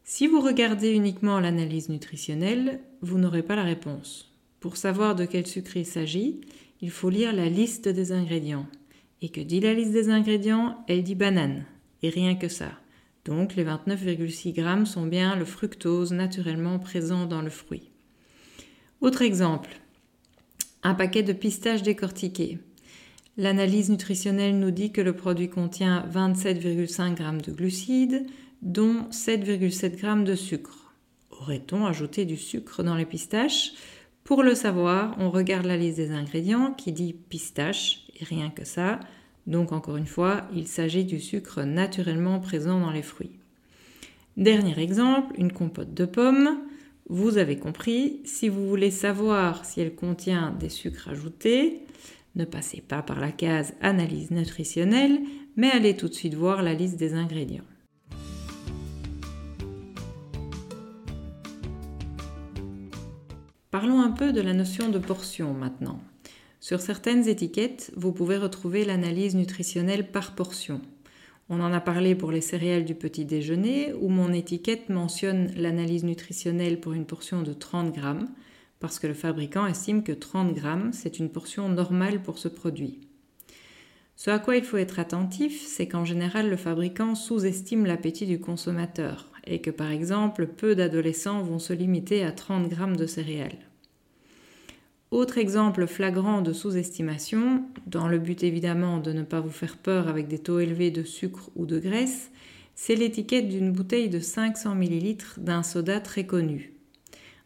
Si 0.06 0.28
vous 0.28 0.40
regardez 0.40 0.92
uniquement 0.92 1.40
l'analyse 1.40 1.90
nutritionnelle, 1.90 2.80
vous 3.02 3.18
n'aurez 3.18 3.44
pas 3.44 3.56
la 3.56 3.64
réponse. 3.64 4.32
Pour 4.62 4.78
savoir 4.78 5.16
de 5.16 5.26
quel 5.26 5.48
sucre 5.48 5.76
il 5.76 5.86
s'agit, 5.86 6.42
il 6.84 6.92
faut 6.92 7.10
lire 7.10 7.32
la 7.32 7.48
liste 7.48 7.88
des 7.88 8.12
ingrédients. 8.12 8.68
Et 9.22 9.30
que 9.30 9.40
dit 9.40 9.62
la 9.62 9.74
liste 9.74 9.94
des 9.94 10.10
ingrédients? 10.10 10.84
Elle 10.90 11.02
dit 11.02 11.16
banane. 11.16 11.64
Et 12.02 12.10
rien 12.10 12.36
que 12.36 12.50
ça. 12.50 12.72
Donc 13.24 13.56
les 13.56 13.64
29,6 13.64 14.52
grammes 14.52 14.86
sont 14.86 15.06
bien 15.06 15.38
le 15.38 15.46
fructose 15.46 16.12
naturellement 16.12 16.80
présent 16.80 17.26
dans 17.26 17.42
le 17.42 17.50
fruit. 17.50 17.90
Autre 19.00 19.22
exemple, 19.22 19.70
un 20.84 20.94
paquet 20.94 21.24
de 21.24 21.32
pistaches 21.32 21.84
décortiquées. 21.84 22.60
L'analyse 23.38 23.90
nutritionnelle 23.90 24.60
nous 24.60 24.72
dit 24.72 24.92
que 24.92 25.00
le 25.00 25.16
produit 25.16 25.50
contient 25.50 26.06
27,5 26.14 27.18
g 27.18 27.46
de 27.46 27.56
glucides, 27.56 28.26
dont 28.62 29.04
7,7 29.10 30.20
g 30.20 30.24
de 30.26 30.36
sucre. 30.36 30.94
Aurait-on 31.32 31.86
ajouté 31.86 32.26
du 32.26 32.36
sucre 32.36 32.84
dans 32.84 32.96
les 32.96 33.06
pistaches? 33.06 33.72
Pour 34.24 34.42
le 34.42 34.56
savoir, 34.56 35.16
on 35.20 35.30
regarde 35.30 35.66
la 35.66 35.76
liste 35.76 35.98
des 35.98 36.12
ingrédients 36.12 36.74
qui 36.74 36.94
dit 36.94 37.14
pistache 37.14 38.06
et 38.20 38.24
rien 38.24 38.50
que 38.50 38.64
ça. 38.64 39.00
Donc 39.48 39.74
encore 39.74 39.98
une 39.98 40.06
fois, 40.06 40.44
il 40.56 40.68
s'agit 40.68 41.04
du 41.04 41.20
sucre 41.20 41.64
naturellement 41.64 42.40
présent 42.40 42.80
dans 42.80 42.92
les 42.92 43.02
fruits. 43.02 43.38
Dernier 44.38 44.80
exemple, 44.80 45.34
une 45.38 45.52
compote 45.52 45.94
de 45.94 46.06
pommes. 46.06 46.58
Vous 47.10 47.38
avez 47.38 47.58
compris, 47.58 48.22
si 48.24 48.48
vous 48.48 48.68
voulez 48.68 48.92
savoir 48.92 49.66
si 49.66 49.82
elle 49.82 49.94
contient 49.94 50.56
des 50.58 50.70
sucres 50.70 51.10
ajoutés, 51.10 51.82
ne 52.36 52.46
passez 52.46 52.82
pas 52.82 53.02
par 53.02 53.20
la 53.20 53.32
case 53.32 53.74
analyse 53.82 54.32
nutritionnelle, 54.32 55.20
mais 55.58 55.70
allez 55.70 55.98
tout 55.98 56.08
de 56.08 56.14
suite 56.14 56.34
voir 56.34 56.64
la 56.64 56.74
liste 56.74 56.98
des 56.98 57.14
ingrédients. 57.14 57.66
Parlons 63.74 64.02
un 64.02 64.12
peu 64.12 64.32
de 64.32 64.40
la 64.40 64.54
notion 64.54 64.90
de 64.90 65.00
portion 65.00 65.52
maintenant. 65.56 66.00
Sur 66.60 66.80
certaines 66.80 67.28
étiquettes, 67.28 67.92
vous 67.96 68.12
pouvez 68.12 68.38
retrouver 68.38 68.86
l'analyse 68.86 69.34
nutritionnelle 69.34 70.12
par 70.12 70.36
portion. 70.36 70.80
On 71.50 71.60
en 71.60 71.74
a 71.74 71.82
parlé 71.82 72.14
pour 72.14 72.32
les 72.32 72.40
céréales 72.40 72.86
du 72.86 72.94
petit 72.94 73.26
déjeuner, 73.26 73.92
où 74.00 74.10
mon 74.10 74.32
étiquette 74.32 74.90
mentionne 74.90 75.52
l'analyse 75.56 76.04
nutritionnelle 76.04 76.80
pour 76.80 76.94
une 76.94 77.08
portion 77.08 77.42
de 77.42 77.52
30 77.52 77.96
grammes, 77.96 78.30
parce 78.80 79.00
que 79.00 79.08
le 79.08 79.16
fabricant 79.16 79.66
estime 79.66 80.04
que 80.04 80.12
30 80.12 80.54
grammes, 80.54 80.94
c'est 80.94 81.18
une 81.18 81.32
portion 81.32 81.68
normale 81.68 82.22
pour 82.22 82.38
ce 82.38 82.50
produit. 82.50 83.00
Ce 84.16 84.30
à 84.30 84.38
quoi 84.38 84.56
il 84.56 84.64
faut 84.64 84.78
être 84.78 85.00
attentif, 85.00 85.66
c'est 85.66 85.88
qu'en 85.88 86.06
général, 86.06 86.48
le 86.48 86.58
fabricant 86.58 87.16
sous-estime 87.16 87.88
l'appétit 87.88 88.28
du 88.28 88.40
consommateur 88.40 89.33
et 89.46 89.60
que 89.60 89.72
par 89.72 89.92
exemple, 89.92 90.48
peu 90.48 90.76
d'adolescents 90.76 91.44
vont 91.44 91.60
se 91.60 91.74
limiter 91.74 92.24
à 92.24 92.32
30 92.32 92.70
grammes 92.70 92.96
de 92.96 93.06
céréales. 93.06 93.58
Autre 95.12 95.38
exemple 95.38 95.86
flagrant 95.86 96.42
de 96.42 96.54
sous-estimation, 96.54 97.64
dans 97.86 98.08
le 98.08 98.18
but 98.18 98.44
évidemment 98.44 98.98
de 98.98 99.14
ne 99.14 99.22
pas 99.22 99.42
vous 99.42 99.52
faire 99.52 99.78
peur 99.78 100.08
avec 100.08 100.28
des 100.28 100.40
taux 100.40 100.60
élevés 100.60 100.90
de 100.90 101.04
sucre 101.04 101.52
ou 101.56 101.68
de 101.68 101.78
graisse, 101.78 102.32
c'est 102.74 102.96
l'étiquette 102.96 103.48
d'une 103.48 103.72
bouteille 103.72 104.10
de 104.10 104.20
500 104.20 104.76
ml 104.76 105.18
d'un 105.38 105.62
soda 105.62 106.00
très 106.00 106.26
connu. 106.26 106.74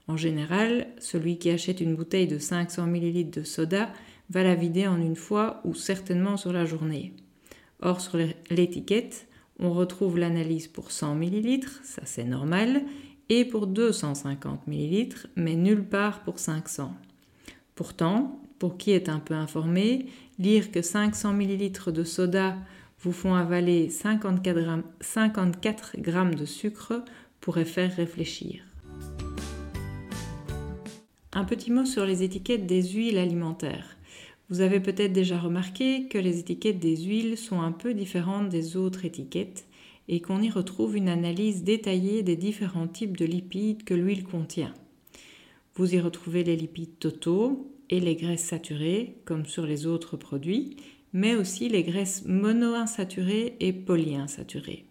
En 0.07 0.15
général, 0.15 0.87
celui 0.99 1.37
qui 1.37 1.49
achète 1.49 1.81
une 1.81 1.95
bouteille 1.95 2.27
de 2.27 2.37
500 2.37 2.87
ml 2.87 3.29
de 3.29 3.43
soda 3.43 3.91
va 4.29 4.43
la 4.43 4.55
vider 4.55 4.87
en 4.87 5.01
une 5.01 5.17
fois 5.17 5.59
ou 5.65 5.73
certainement 5.73 6.37
sur 6.37 6.53
la 6.53 6.65
journée. 6.65 7.13
Or, 7.81 7.99
sur 7.99 8.17
l'étiquette, 8.49 9.26
on 9.59 9.73
retrouve 9.73 10.17
l'analyse 10.17 10.67
pour 10.67 10.91
100 10.91 11.15
ml, 11.15 11.67
ça 11.83 12.01
c'est 12.05 12.23
normal, 12.23 12.83
et 13.29 13.45
pour 13.45 13.67
250 13.67 14.67
ml, 14.67 15.15
mais 15.35 15.55
nulle 15.55 15.83
part 15.83 16.23
pour 16.23 16.39
500. 16.39 16.93
Pourtant, 17.75 18.39
pour 18.59 18.77
qui 18.77 18.91
est 18.91 19.09
un 19.09 19.19
peu 19.19 19.33
informé, 19.33 20.07
lire 20.39 20.71
que 20.71 20.81
500 20.81 21.33
ml 21.33 21.91
de 21.91 22.03
soda 22.03 22.55
vous 23.01 23.11
font 23.11 23.35
avaler 23.35 23.89
54 23.89 24.83
54 25.01 25.95
g 26.03 26.35
de 26.35 26.45
sucre 26.45 27.03
pourrait 27.39 27.65
faire 27.65 27.95
réfléchir. 27.95 28.63
Un 31.33 31.43
petit 31.43 31.71
mot 31.71 31.85
sur 31.85 32.05
les 32.05 32.23
étiquettes 32.23 32.65
des 32.65 32.81
huiles 32.81 33.19
alimentaires. 33.19 33.96
Vous 34.49 34.61
avez 34.61 34.79
peut-être 34.79 35.11
déjà 35.11 35.37
remarqué 35.37 36.07
que 36.07 36.17
les 36.17 36.39
étiquettes 36.39 36.79
des 36.79 36.95
huiles 36.95 37.37
sont 37.37 37.59
un 37.59 37.73
peu 37.73 37.93
différentes 37.93 38.47
des 38.47 38.77
autres 38.77 39.03
étiquettes 39.03 39.67
et 40.07 40.21
qu'on 40.21 40.41
y 40.41 40.49
retrouve 40.49 40.95
une 40.95 41.09
analyse 41.09 41.63
détaillée 41.63 42.23
des 42.23 42.37
différents 42.37 42.87
types 42.87 43.17
de 43.17 43.25
lipides 43.25 43.83
que 43.83 43.93
l'huile 43.93 44.23
contient. 44.23 44.73
Vous 45.75 45.93
y 45.93 45.99
retrouvez 45.99 46.45
les 46.45 46.55
lipides 46.55 46.97
totaux 46.97 47.73
et 47.89 47.99
les 47.99 48.15
graisses 48.15 48.45
saturées, 48.45 49.17
comme 49.25 49.45
sur 49.45 49.65
les 49.65 49.85
autres 49.85 50.15
produits, 50.15 50.77
mais 51.11 51.35
aussi 51.35 51.67
les 51.67 51.83
graisses 51.83 52.23
monoinsaturées 52.25 53.57
et 53.59 53.73
polyinsaturées. 53.73 54.85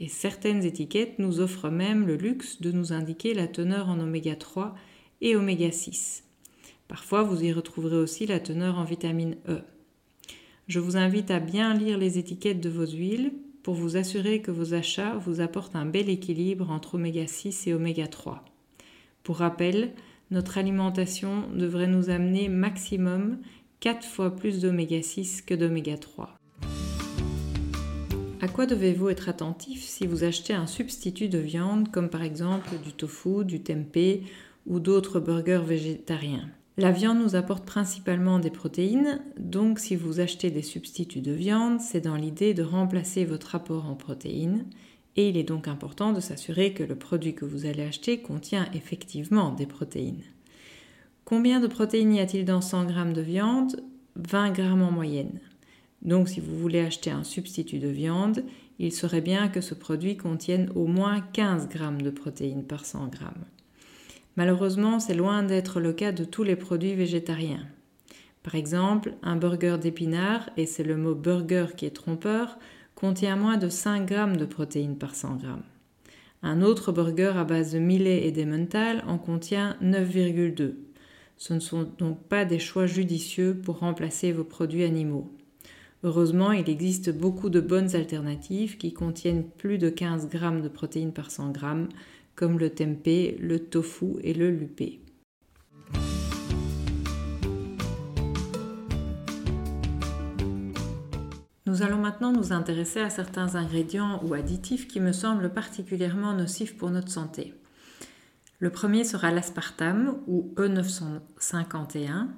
Et 0.00 0.08
certaines 0.08 0.64
étiquettes 0.64 1.18
nous 1.18 1.40
offrent 1.40 1.70
même 1.70 2.06
le 2.06 2.16
luxe 2.16 2.62
de 2.62 2.72
nous 2.72 2.94
indiquer 2.94 3.34
la 3.34 3.46
teneur 3.46 3.90
en 3.90 4.00
oméga 4.00 4.36
3 4.36 4.74
et 5.20 5.36
oméga 5.36 5.70
6. 5.70 6.24
Parfois, 6.92 7.22
vous 7.22 7.42
y 7.42 7.50
retrouverez 7.54 7.96
aussi 7.96 8.26
la 8.26 8.38
teneur 8.38 8.78
en 8.78 8.84
vitamine 8.84 9.36
E. 9.48 9.62
Je 10.68 10.78
vous 10.78 10.98
invite 10.98 11.30
à 11.30 11.40
bien 11.40 11.72
lire 11.72 11.96
les 11.96 12.18
étiquettes 12.18 12.60
de 12.60 12.68
vos 12.68 12.84
huiles 12.84 13.32
pour 13.62 13.72
vous 13.72 13.96
assurer 13.96 14.42
que 14.42 14.50
vos 14.50 14.74
achats 14.74 15.16
vous 15.16 15.40
apportent 15.40 15.74
un 15.74 15.86
bel 15.86 16.10
équilibre 16.10 16.70
entre 16.70 16.96
oméga 16.96 17.26
6 17.26 17.66
et 17.66 17.72
oméga 17.72 18.08
3. 18.08 18.44
Pour 19.22 19.38
rappel, 19.38 19.94
notre 20.30 20.58
alimentation 20.58 21.44
devrait 21.54 21.86
nous 21.86 22.10
amener 22.10 22.50
maximum 22.50 23.38
4 23.80 24.06
fois 24.06 24.36
plus 24.36 24.60
d'oméga 24.60 25.00
6 25.00 25.40
que 25.40 25.54
d'oméga 25.54 25.96
3. 25.96 26.36
À 28.42 28.48
quoi 28.48 28.66
devez-vous 28.66 29.08
être 29.08 29.30
attentif 29.30 29.82
si 29.82 30.06
vous 30.06 30.24
achetez 30.24 30.52
un 30.52 30.66
substitut 30.66 31.30
de 31.30 31.38
viande 31.38 31.90
comme 31.90 32.10
par 32.10 32.22
exemple 32.22 32.68
du 32.84 32.92
tofu, 32.92 33.46
du 33.46 33.62
tempeh 33.62 34.24
ou 34.66 34.78
d'autres 34.78 35.20
burgers 35.20 35.64
végétariens? 35.64 36.50
La 36.78 36.90
viande 36.90 37.18
nous 37.18 37.36
apporte 37.36 37.66
principalement 37.66 38.38
des 38.38 38.50
protéines, 38.50 39.20
donc 39.38 39.78
si 39.78 39.94
vous 39.94 40.20
achetez 40.20 40.50
des 40.50 40.62
substituts 40.62 41.20
de 41.20 41.32
viande, 41.32 41.80
c'est 41.80 42.00
dans 42.00 42.16
l'idée 42.16 42.54
de 42.54 42.62
remplacer 42.62 43.26
votre 43.26 43.54
apport 43.54 43.90
en 43.90 43.94
protéines 43.94 44.64
et 45.16 45.28
il 45.28 45.36
est 45.36 45.42
donc 45.42 45.68
important 45.68 46.12
de 46.12 46.20
s'assurer 46.20 46.72
que 46.72 46.82
le 46.82 46.96
produit 46.96 47.34
que 47.34 47.44
vous 47.44 47.66
allez 47.66 47.82
acheter 47.82 48.22
contient 48.22 48.66
effectivement 48.72 49.52
des 49.52 49.66
protéines. 49.66 50.22
Combien 51.26 51.60
de 51.60 51.66
protéines 51.66 52.14
y 52.14 52.20
a-t-il 52.20 52.46
dans 52.46 52.62
100 52.62 52.88
g 52.88 53.12
de 53.12 53.20
viande? 53.20 53.82
20 54.16 54.54
g 54.54 54.62
en 54.62 54.90
moyenne. 54.90 55.40
Donc 56.00 56.30
si 56.30 56.40
vous 56.40 56.58
voulez 56.58 56.80
acheter 56.80 57.10
un 57.10 57.24
substitut 57.24 57.78
de 57.80 57.88
viande, 57.88 58.44
il 58.78 58.92
serait 58.92 59.20
bien 59.20 59.48
que 59.48 59.60
ce 59.60 59.74
produit 59.74 60.16
contienne 60.16 60.70
au 60.74 60.86
moins 60.86 61.20
15 61.20 61.68
g 61.70 62.02
de 62.02 62.10
protéines 62.10 62.64
par 62.64 62.86
100 62.86 63.12
g. 63.12 63.18
Malheureusement, 64.36 64.98
c'est 64.98 65.14
loin 65.14 65.42
d'être 65.42 65.80
le 65.80 65.92
cas 65.92 66.12
de 66.12 66.24
tous 66.24 66.42
les 66.42 66.56
produits 66.56 66.94
végétariens. 66.94 67.66
Par 68.42 68.54
exemple, 68.54 69.14
un 69.22 69.36
burger 69.36 69.76
d'épinards, 69.80 70.50
et 70.56 70.66
c'est 70.66 70.82
le 70.82 70.96
mot 70.96 71.14
burger 71.14 71.66
qui 71.76 71.86
est 71.86 71.90
trompeur, 71.90 72.58
contient 72.94 73.36
moins 73.36 73.56
de 73.56 73.68
5 73.68 74.08
g 74.08 74.36
de 74.36 74.44
protéines 74.44 74.96
par 74.96 75.14
100 75.14 75.40
g. 75.40 75.46
Un 76.42 76.62
autre 76.62 76.90
burger 76.90 77.32
à 77.36 77.44
base 77.44 77.72
de 77.72 77.78
millet 77.78 78.26
et 78.26 78.32
d'emmental 78.32 79.04
en 79.06 79.18
contient 79.18 79.76
9,2. 79.82 80.74
Ce 81.36 81.54
ne 81.54 81.60
sont 81.60 81.88
donc 81.98 82.20
pas 82.24 82.44
des 82.44 82.58
choix 82.58 82.86
judicieux 82.86 83.60
pour 83.64 83.78
remplacer 83.78 84.32
vos 84.32 84.44
produits 84.44 84.84
animaux. 84.84 85.30
Heureusement, 86.04 86.50
il 86.50 86.68
existe 86.68 87.16
beaucoup 87.16 87.48
de 87.48 87.60
bonnes 87.60 87.94
alternatives 87.94 88.76
qui 88.76 88.92
contiennent 88.92 89.44
plus 89.44 89.78
de 89.78 89.88
15 89.88 90.28
g 90.32 90.38
de 90.62 90.68
protéines 90.68 91.12
par 91.12 91.30
100 91.30 91.54
g, 91.54 91.60
comme 92.34 92.58
le 92.58 92.70
tempeh, 92.70 93.36
le 93.40 93.58
tofu 93.58 94.16
et 94.22 94.34
le 94.34 94.50
lupé. 94.50 95.02
Nous 101.72 101.82
allons 101.82 101.96
maintenant 101.96 102.32
nous 102.32 102.52
intéresser 102.52 103.00
à 103.00 103.08
certains 103.08 103.54
ingrédients 103.54 104.20
ou 104.24 104.34
additifs 104.34 104.88
qui 104.88 105.00
me 105.00 105.12
semblent 105.12 105.52
particulièrement 105.52 106.34
nocifs 106.34 106.76
pour 106.76 106.90
notre 106.90 107.10
santé. 107.10 107.54
Le 108.58 108.70
premier 108.70 109.04
sera 109.04 109.30
l'aspartame 109.30 110.18
ou 110.26 110.52
E951. 110.56 112.28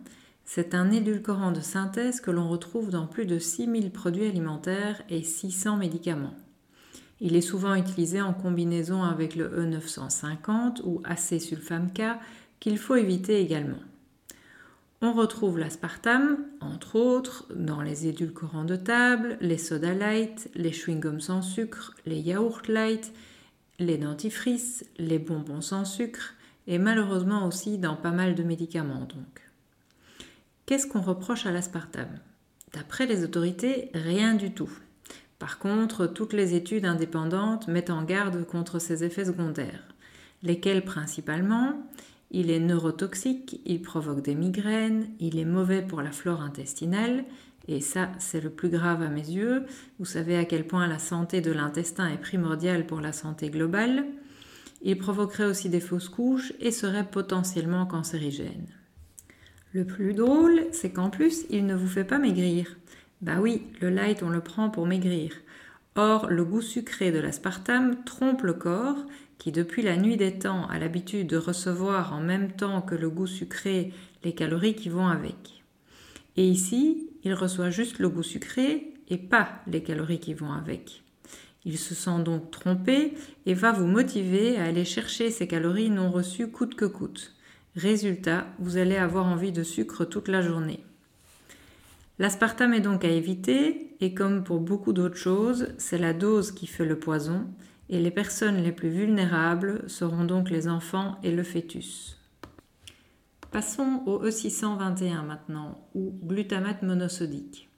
C'est 0.45 0.75
un 0.75 0.91
édulcorant 0.91 1.51
de 1.51 1.61
synthèse 1.61 2.21
que 2.21 2.31
l'on 2.31 2.49
retrouve 2.49 2.91
dans 2.91 3.07
plus 3.07 3.27
de 3.27 3.39
6000 3.39 3.91
produits 3.91 4.29
alimentaires 4.29 5.03
et 5.09 5.23
600 5.23 5.79
médicaments. 5.79 6.37
Il 7.20 7.37
est 7.37 7.40
souvent 7.40 7.74
utilisé 7.74 8.20
en 8.20 8.33
combinaison 8.33 9.03
avec 9.03 9.37
le 9.37 9.48
E950 9.48 10.83
ou 10.85 11.00
acésulfame-K 11.05 12.18
qu'il 12.61 12.79
faut 12.79 12.96
éviter 12.96 13.40
également. 13.40 13.79
On 15.00 15.12
retrouve 15.12 15.59
l'aspartame, 15.59 16.38
entre 16.61 16.96
autres, 16.96 17.46
dans 17.55 17.83
les 17.83 18.07
édulcorants 18.07 18.64
de 18.64 18.77
table, 18.77 19.37
les 19.40 19.59
soda 19.59 19.92
light, 19.92 20.50
les 20.55 20.70
chewing-gums 20.70 21.20
sans 21.20 21.42
sucre, 21.42 21.94
les 22.07 22.18
yaourts 22.18 22.62
light, 22.68 23.12
les 23.79 23.98
dentifrices, 23.98 24.85
les 24.98 25.18
bonbons 25.18 25.61
sans 25.61 25.85
sucre 25.85 26.35
et 26.66 26.79
malheureusement 26.79 27.46
aussi 27.46 27.77
dans 27.77 27.96
pas 27.96 28.12
mal 28.12 28.35
de 28.35 28.42
médicaments 28.42 29.05
donc. 29.05 29.42
Qu'est-ce 30.66 30.87
qu'on 30.87 31.03
reproche 31.03 31.44
à 31.44 31.50
l'aspartame? 31.50 32.18
D'après 32.72 33.07
les 33.07 33.22
autorités, 33.24 33.90
rien 33.92 34.35
du 34.35 34.53
tout. 34.53 34.70
Par 35.45 35.59
contre, 35.59 36.07
toutes 36.07 36.33
les 36.33 36.55
études 36.55 36.87
indépendantes 36.87 37.69
mettent 37.69 37.91
en 37.91 38.03
garde 38.03 38.47
contre 38.47 38.79
ses 38.79 39.05
effets 39.05 39.27
secondaires, 39.27 39.95
lesquels 40.43 40.87
principalement? 40.87 41.87
Il 42.31 42.51
est 42.51 42.61
neurotoxique, 42.61 43.61
il 43.67 43.83
provoque 43.83 44.23
des 44.23 44.35
migraines, 44.35 45.07
il 45.21 45.39
est 45.39 45.45
mauvais 45.45 45.83
pour 45.83 46.01
la 46.01 46.13
flore 46.13 46.41
intestinale, 46.41 47.27
et 47.69 47.83
ça 47.83 48.11
c'est 48.19 48.41
le 48.41 48.49
plus 48.49 48.71
grave 48.71 49.03
à 49.03 49.11
mes 49.11 49.29
yeux. 49.29 49.67
Vous 49.99 50.07
savez 50.07 50.39
à 50.39 50.47
quel 50.47 50.67
point 50.67 50.87
la 50.87 50.99
santé 50.99 51.43
de 51.43 51.53
l'intestin 51.53 52.09
est 52.09 52.17
primordiale 52.17 52.87
pour 52.87 53.03
la 53.03 53.13
santé 53.13 53.51
globale. 53.51 54.07
Il 54.81 54.97
provoquerait 54.97 55.45
aussi 55.45 55.69
des 55.69 55.81
fausses 55.81 56.09
couches 56.09 56.55
et 56.59 56.71
serait 56.71 57.11
potentiellement 57.11 57.85
cancérigène. 57.85 58.69
Le 59.75 59.85
plus 59.85 60.15
drôle, 60.15 60.69
c'est 60.73 60.93
qu'en 60.93 61.11
plus, 61.11 61.45
il 61.51 61.67
ne 61.67 61.75
vous 61.75 61.89
fait 61.89 62.05
pas 62.05 62.19
maigrir. 62.19 62.79
Bah 63.20 63.37
oui, 63.40 63.62
le 63.81 63.90
light, 63.90 64.22
on 64.22 64.31
le 64.31 64.40
prend 64.40 64.70
pour 64.70 64.87
maigrir. 64.87 65.33
Or, 65.96 66.29
le 66.29 66.44
goût 66.44 66.61
sucré 66.61 67.12
de 67.12 67.20
l'aspartame 67.20 68.05
trompe 68.05 68.42
le 68.42 68.55
corps 68.55 68.98
qui 69.38 69.53
depuis 69.53 69.83
la 69.83 69.96
nuit 69.96 70.16
des 70.16 70.38
temps 70.38 70.66
a 70.68 70.79
l'habitude 70.79 71.27
de 71.27 71.37
recevoir 71.37 72.12
en 72.12 72.20
même 72.20 72.53
temps 72.53 72.83
que 72.83 72.94
le 72.94 73.11
goût 73.11 73.27
sucré 73.27 73.92
les 74.24 74.35
calories 74.35 74.74
qui 74.74 74.88
vont 74.88 75.07
avec. 75.07 75.62
Et 76.37 76.46
ici, 76.46 77.09
il 77.22 77.35
reçoit 77.35 77.70
juste 77.70 77.98
le 77.98 78.09
goût 78.09 78.22
sucré 78.22 78.94
et 79.09 79.18
pas 79.18 79.61
les 79.66 79.83
calories 79.83 80.20
qui 80.20 80.35
vont 80.35 80.53
avec. 80.53 81.03
Il 81.64 81.79
se 81.79 81.94
sent 81.94 82.22
donc 82.24 82.50
trompé 82.50 83.14
et 83.46 83.55
va 83.55 83.72
vous 83.72 83.87
motiver 83.87 84.59
à 84.59 84.64
aller 84.64 84.85
chercher 84.85 85.31
ces 85.31 85.46
calories 85.46 85.90
non 85.90 86.11
reçues 86.11 86.50
coûte 86.50 86.74
que 86.74 86.85
coûte. 86.85 87.35
Résultat, 87.77 88.46
vous 88.59 88.77
allez 88.77 88.96
avoir 88.96 89.27
envie 89.27 89.53
de 89.53 89.62
sucre 89.62 90.05
toute 90.05 90.29
la 90.29 90.42
journée. 90.42 90.84
L'aspartame 92.18 92.74
est 92.74 92.81
donc 92.81 93.05
à 93.05 93.09
éviter 93.09 93.96
et 94.00 94.14
comme 94.14 94.44
pour 94.44 94.61
beaucoup 94.61 94.92
d'autres 94.92 95.16
choses, 95.16 95.68
c'est 95.79 95.98
la 95.98 96.12
dose 96.12 96.53
qui 96.53 96.66
fait 96.66 96.85
le 96.85 96.98
poison 96.98 97.46
et 97.88 97.98
les 97.98 98.11
personnes 98.11 98.62
les 98.62 98.72
plus 98.72 98.88
vulnérables 98.88 99.83
seront 99.88 100.24
donc 100.24 100.50
les 100.50 100.68
enfants 100.68 101.18
et 101.22 101.33
le 101.33 101.42
fœtus. 101.42 102.18
Passons 103.50 104.03
au 104.07 104.24
E621 104.24 105.24
maintenant, 105.24 105.87
ou 105.94 106.12
glutamate 106.24 106.83
monosodique. 106.83 107.68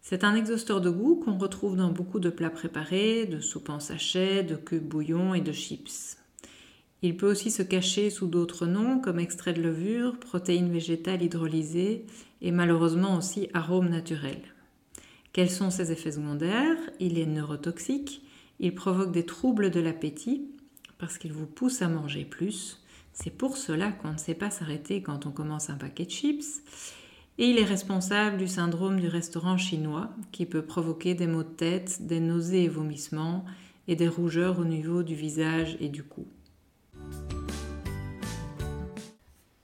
C'est 0.00 0.24
un 0.24 0.34
exhausteur 0.34 0.80
de 0.80 0.90
goût 0.90 1.16
qu'on 1.16 1.38
retrouve 1.38 1.76
dans 1.76 1.90
beaucoup 1.90 2.20
de 2.20 2.30
plats 2.30 2.50
préparés, 2.50 3.26
de 3.26 3.40
soupes 3.40 3.70
en 3.70 3.80
sachet, 3.80 4.42
de 4.44 4.54
cubes 4.54 4.86
bouillon 4.86 5.34
et 5.34 5.40
de 5.40 5.52
chips. 5.52 6.16
Il 7.02 7.16
peut 7.16 7.30
aussi 7.30 7.50
se 7.50 7.62
cacher 7.62 8.10
sous 8.10 8.26
d'autres 8.26 8.66
noms 8.66 9.00
comme 9.00 9.18
extrait 9.18 9.52
de 9.52 9.62
levure, 9.62 10.18
protéines 10.18 10.70
végétales 10.70 11.22
hydrolysées 11.22 12.06
et 12.40 12.50
malheureusement 12.50 13.16
aussi 13.16 13.48
arômes 13.52 13.90
naturels. 13.90 14.42
Quels 15.32 15.50
sont 15.50 15.70
ses 15.70 15.92
effets 15.92 16.12
secondaires? 16.12 16.78
Il 16.98 17.18
est 17.18 17.26
neurotoxique, 17.26 18.22
il 18.58 18.74
provoque 18.74 19.12
des 19.12 19.26
troubles 19.26 19.70
de 19.70 19.80
l'appétit 19.80 20.48
parce 20.98 21.18
qu'il 21.18 21.32
vous 21.32 21.46
pousse 21.46 21.82
à 21.82 21.88
manger 21.88 22.24
plus. 22.24 22.82
C'est 23.12 23.30
pour 23.30 23.56
cela 23.56 23.92
qu'on 23.92 24.12
ne 24.12 24.18
sait 24.18 24.34
pas 24.34 24.50
s'arrêter 24.50 25.02
quand 25.02 25.26
on 25.26 25.30
commence 25.30 25.68
un 25.68 25.76
paquet 25.76 26.06
de 26.06 26.10
chips. 26.10 26.62
Et 27.38 27.50
il 27.50 27.58
est 27.58 27.64
responsable 27.64 28.38
du 28.38 28.48
syndrome 28.48 28.98
du 28.98 29.08
restaurant 29.08 29.58
chinois 29.58 30.10
qui 30.32 30.46
peut 30.46 30.62
provoquer 30.62 31.14
des 31.14 31.26
maux 31.26 31.42
de 31.42 31.48
tête, 31.48 32.06
des 32.06 32.20
nausées 32.20 32.64
et 32.64 32.68
vomissements 32.68 33.44
et 33.88 33.96
des 33.96 34.08
rougeurs 34.08 34.58
au 34.58 34.64
niveau 34.64 35.02
du 35.02 35.14
visage 35.14 35.76
et 35.80 35.90
du 35.90 36.02
cou. 36.02 36.26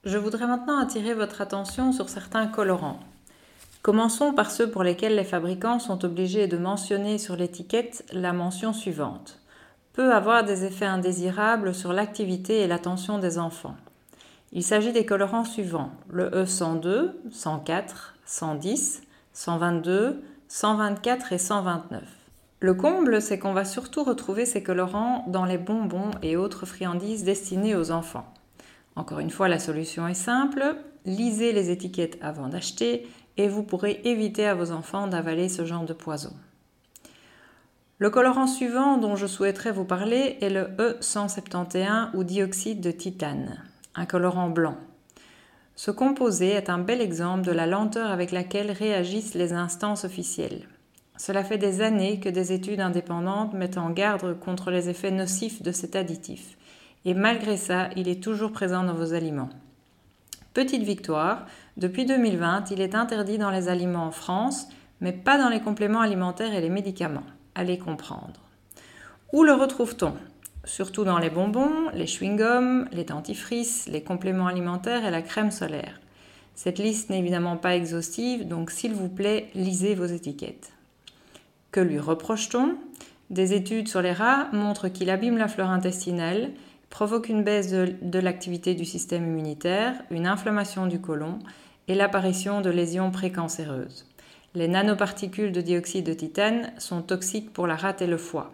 Je 0.03 0.17
voudrais 0.17 0.47
maintenant 0.47 0.79
attirer 0.79 1.13
votre 1.13 1.41
attention 1.41 1.91
sur 1.91 2.09
certains 2.09 2.47
colorants. 2.47 2.99
Commençons 3.81 4.33
par 4.33 4.51
ceux 4.51 4.69
pour 4.69 4.83
lesquels 4.83 5.15
les 5.15 5.23
fabricants 5.23 5.79
sont 5.79 6.05
obligés 6.05 6.47
de 6.47 6.57
mentionner 6.57 7.17
sur 7.17 7.35
l'étiquette 7.35 8.05
la 8.11 8.33
mention 8.33 8.73
suivante 8.73 9.39
peut 9.93 10.11
avoir 10.11 10.43
des 10.43 10.65
effets 10.65 10.85
indésirables 10.85 11.73
sur 11.73 11.93
l'activité 11.93 12.61
et 12.61 12.67
l'attention 12.67 13.19
des 13.19 13.37
enfants. 13.37 13.75
Il 14.51 14.63
s'agit 14.63 14.91
des 14.91 15.05
colorants 15.05 15.45
suivants 15.45 15.91
le 16.09 16.29
E102, 16.29 17.11
104, 17.31 18.15
110, 18.25 19.03
122, 19.33 20.21
124 20.47 21.33
et 21.33 21.37
129. 21.37 22.22
Le 22.63 22.73
comble, 22.73 23.21
c'est 23.21 23.39
qu'on 23.39 23.51
va 23.51 23.65
surtout 23.65 24.05
retrouver 24.05 24.45
ces 24.45 24.63
colorants 24.63 25.25
dans 25.27 25.43
les 25.43 25.57
bonbons 25.57 26.11
et 26.21 26.37
autres 26.37 26.65
friandises 26.65 27.25
destinées 27.25 27.75
aux 27.75 27.91
enfants. 27.91 28.33
Encore 28.95 29.19
une 29.19 29.31
fois, 29.31 29.49
la 29.49 29.59
solution 29.59 30.07
est 30.07 30.13
simple, 30.13 30.77
lisez 31.03 31.51
les 31.51 31.71
étiquettes 31.71 32.17
avant 32.21 32.47
d'acheter 32.47 33.05
et 33.35 33.49
vous 33.49 33.63
pourrez 33.63 33.99
éviter 34.05 34.47
à 34.47 34.55
vos 34.55 34.71
enfants 34.71 35.07
d'avaler 35.07 35.49
ce 35.49 35.65
genre 35.65 35.83
de 35.83 35.91
poison. 35.91 36.31
Le 37.97 38.09
colorant 38.09 38.47
suivant 38.47 38.95
dont 38.95 39.17
je 39.17 39.27
souhaiterais 39.27 39.73
vous 39.73 39.83
parler 39.83 40.37
est 40.39 40.49
le 40.49 40.69
E171 40.77 42.11
ou 42.13 42.23
dioxyde 42.23 42.79
de 42.79 42.91
titane, 42.91 43.61
un 43.93 44.05
colorant 44.05 44.49
blanc. 44.49 44.77
Ce 45.75 45.91
composé 45.91 46.51
est 46.51 46.69
un 46.69 46.79
bel 46.79 47.01
exemple 47.01 47.45
de 47.45 47.51
la 47.51 47.67
lenteur 47.67 48.09
avec 48.09 48.31
laquelle 48.31 48.71
réagissent 48.71 49.33
les 49.33 49.51
instances 49.51 50.05
officielles. 50.05 50.65
Cela 51.17 51.43
fait 51.43 51.57
des 51.57 51.81
années 51.81 52.19
que 52.19 52.29
des 52.29 52.53
études 52.53 52.81
indépendantes 52.81 53.53
mettent 53.53 53.77
en 53.77 53.91
garde 53.91 54.39
contre 54.39 54.71
les 54.71 54.89
effets 54.89 55.11
nocifs 55.11 55.61
de 55.61 55.71
cet 55.71 55.95
additif. 55.95 56.57
Et 57.05 57.13
malgré 57.13 57.57
ça, 57.57 57.89
il 57.95 58.07
est 58.07 58.23
toujours 58.23 58.51
présent 58.51 58.83
dans 58.83 58.93
vos 58.93 59.13
aliments. 59.13 59.49
Petite 60.53 60.83
victoire, 60.83 61.45
depuis 61.77 62.05
2020, 62.05 62.71
il 62.71 62.81
est 62.81 62.95
interdit 62.95 63.37
dans 63.37 63.49
les 63.49 63.69
aliments 63.69 64.05
en 64.05 64.11
France, 64.11 64.67
mais 65.01 65.11
pas 65.11 65.37
dans 65.37 65.49
les 65.49 65.59
compléments 65.59 66.01
alimentaires 66.01 66.53
et 66.53 66.61
les 66.61 66.69
médicaments. 66.69 67.23
les 67.57 67.77
comprendre. 67.77 68.39
Où 69.31 69.43
le 69.43 69.53
retrouve-t-on? 69.53 70.13
Surtout 70.65 71.03
dans 71.03 71.19
les 71.19 71.29
bonbons, 71.29 71.89
les 71.93 72.05
chewing-gums, 72.05 72.87
les 72.91 73.03
dentifrices, 73.03 73.87
les 73.87 74.01
compléments 74.01 74.47
alimentaires 74.47 75.05
et 75.05 75.11
la 75.11 75.21
crème 75.21 75.51
solaire. 75.51 75.99
Cette 76.55 76.79
liste 76.79 77.09
n'est 77.09 77.19
évidemment 77.19 77.57
pas 77.57 77.75
exhaustive, 77.75 78.47
donc 78.47 78.71
s'il 78.71 78.93
vous 78.93 79.09
plaît, 79.09 79.49
lisez 79.55 79.95
vos 79.95 80.05
étiquettes. 80.05 80.71
Que 81.73 81.79
lui 81.79 81.97
reproche-t-on 81.97 82.75
Des 83.31 83.53
études 83.53 83.87
sur 83.87 84.03
les 84.03 84.11
rats 84.11 84.47
montrent 84.53 84.89
qu'il 84.89 85.09
abîme 85.09 85.39
la 85.39 85.47
flore 85.47 85.71
intestinale, 85.71 86.51
provoque 86.91 87.29
une 87.29 87.43
baisse 87.43 87.71
de, 87.71 88.19
l'activité 88.19 88.75
du 88.75 88.85
système 88.85 89.25
immunitaire, 89.25 89.95
une 90.11 90.27
inflammation 90.27 90.85
du 90.85 91.01
côlon 91.01 91.39
et 91.87 91.95
l'apparition 91.95 92.61
de 92.61 92.69
lésions 92.69 93.09
précancéreuses. 93.09 94.05
Les 94.53 94.67
nanoparticules 94.67 95.51
de 95.51 95.61
dioxyde 95.61 96.05
de 96.05 96.13
titane 96.13 96.71
sont 96.77 97.01
toxiques 97.01 97.51
pour 97.51 97.65
la 97.65 97.75
rate 97.75 98.03
et 98.03 98.07
le 98.07 98.17
foie. 98.17 98.53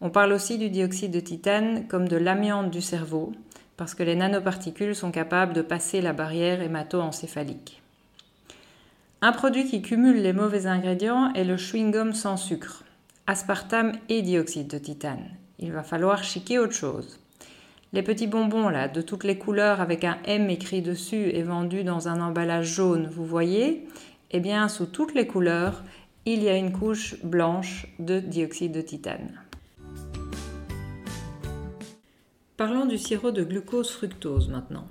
On 0.00 0.08
parle 0.08 0.32
aussi 0.32 0.56
du 0.56 0.70
dioxyde 0.70 1.12
de 1.12 1.20
titane 1.20 1.86
comme 1.88 2.08
de 2.08 2.16
l'amiante 2.16 2.70
du 2.70 2.80
cerveau, 2.80 3.32
parce 3.76 3.94
que 3.94 4.02
les 4.02 4.16
nanoparticules 4.16 4.96
sont 4.96 5.10
capables 5.10 5.52
de 5.52 5.60
passer 5.60 6.00
la 6.00 6.14
barrière 6.14 6.62
hémato-encéphalique. 6.62 7.79
Un 9.22 9.32
produit 9.32 9.66
qui 9.66 9.82
cumule 9.82 10.22
les 10.22 10.32
mauvais 10.32 10.66
ingrédients 10.66 11.30
est 11.34 11.44
le 11.44 11.58
chewing-gum 11.58 12.14
sans 12.14 12.38
sucre, 12.38 12.84
aspartame 13.26 13.92
et 14.08 14.22
dioxyde 14.22 14.68
de 14.68 14.78
titane. 14.78 15.28
Il 15.58 15.72
va 15.72 15.82
falloir 15.82 16.24
chiquer 16.24 16.58
autre 16.58 16.72
chose. 16.72 17.20
Les 17.92 18.02
petits 18.02 18.26
bonbons 18.26 18.70
là, 18.70 18.88
de 18.88 19.02
toutes 19.02 19.24
les 19.24 19.36
couleurs 19.36 19.82
avec 19.82 20.04
un 20.04 20.16
M 20.24 20.48
écrit 20.48 20.80
dessus 20.80 21.28
et 21.34 21.42
vendus 21.42 21.84
dans 21.84 22.08
un 22.08 22.18
emballage 22.18 22.72
jaune, 22.72 23.08
vous 23.08 23.26
voyez? 23.26 23.86
Eh 24.30 24.40
bien, 24.40 24.70
sous 24.70 24.86
toutes 24.86 25.12
les 25.12 25.26
couleurs, 25.26 25.82
il 26.24 26.42
y 26.42 26.48
a 26.48 26.56
une 26.56 26.72
couche 26.72 27.22
blanche 27.22 27.88
de 27.98 28.20
dioxyde 28.20 28.72
de 28.72 28.80
titane. 28.80 29.38
Parlons 32.56 32.86
du 32.86 32.96
sirop 32.96 33.32
de 33.32 33.44
glucose-fructose 33.44 34.48
maintenant. 34.48 34.86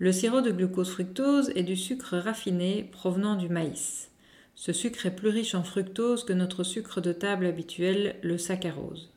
Le 0.00 0.12
sirop 0.12 0.42
de 0.42 0.52
glucose-fructose 0.52 1.50
est 1.56 1.64
du 1.64 1.76
sucre 1.76 2.16
raffiné 2.18 2.88
provenant 2.92 3.34
du 3.34 3.48
maïs. 3.48 4.10
Ce 4.54 4.72
sucre 4.72 5.06
est 5.06 5.14
plus 5.14 5.28
riche 5.28 5.56
en 5.56 5.64
fructose 5.64 6.22
que 6.24 6.32
notre 6.32 6.62
sucre 6.62 7.00
de 7.00 7.12
table 7.12 7.46
habituel, 7.46 8.14
le 8.22 8.38
saccharose. 8.38 9.10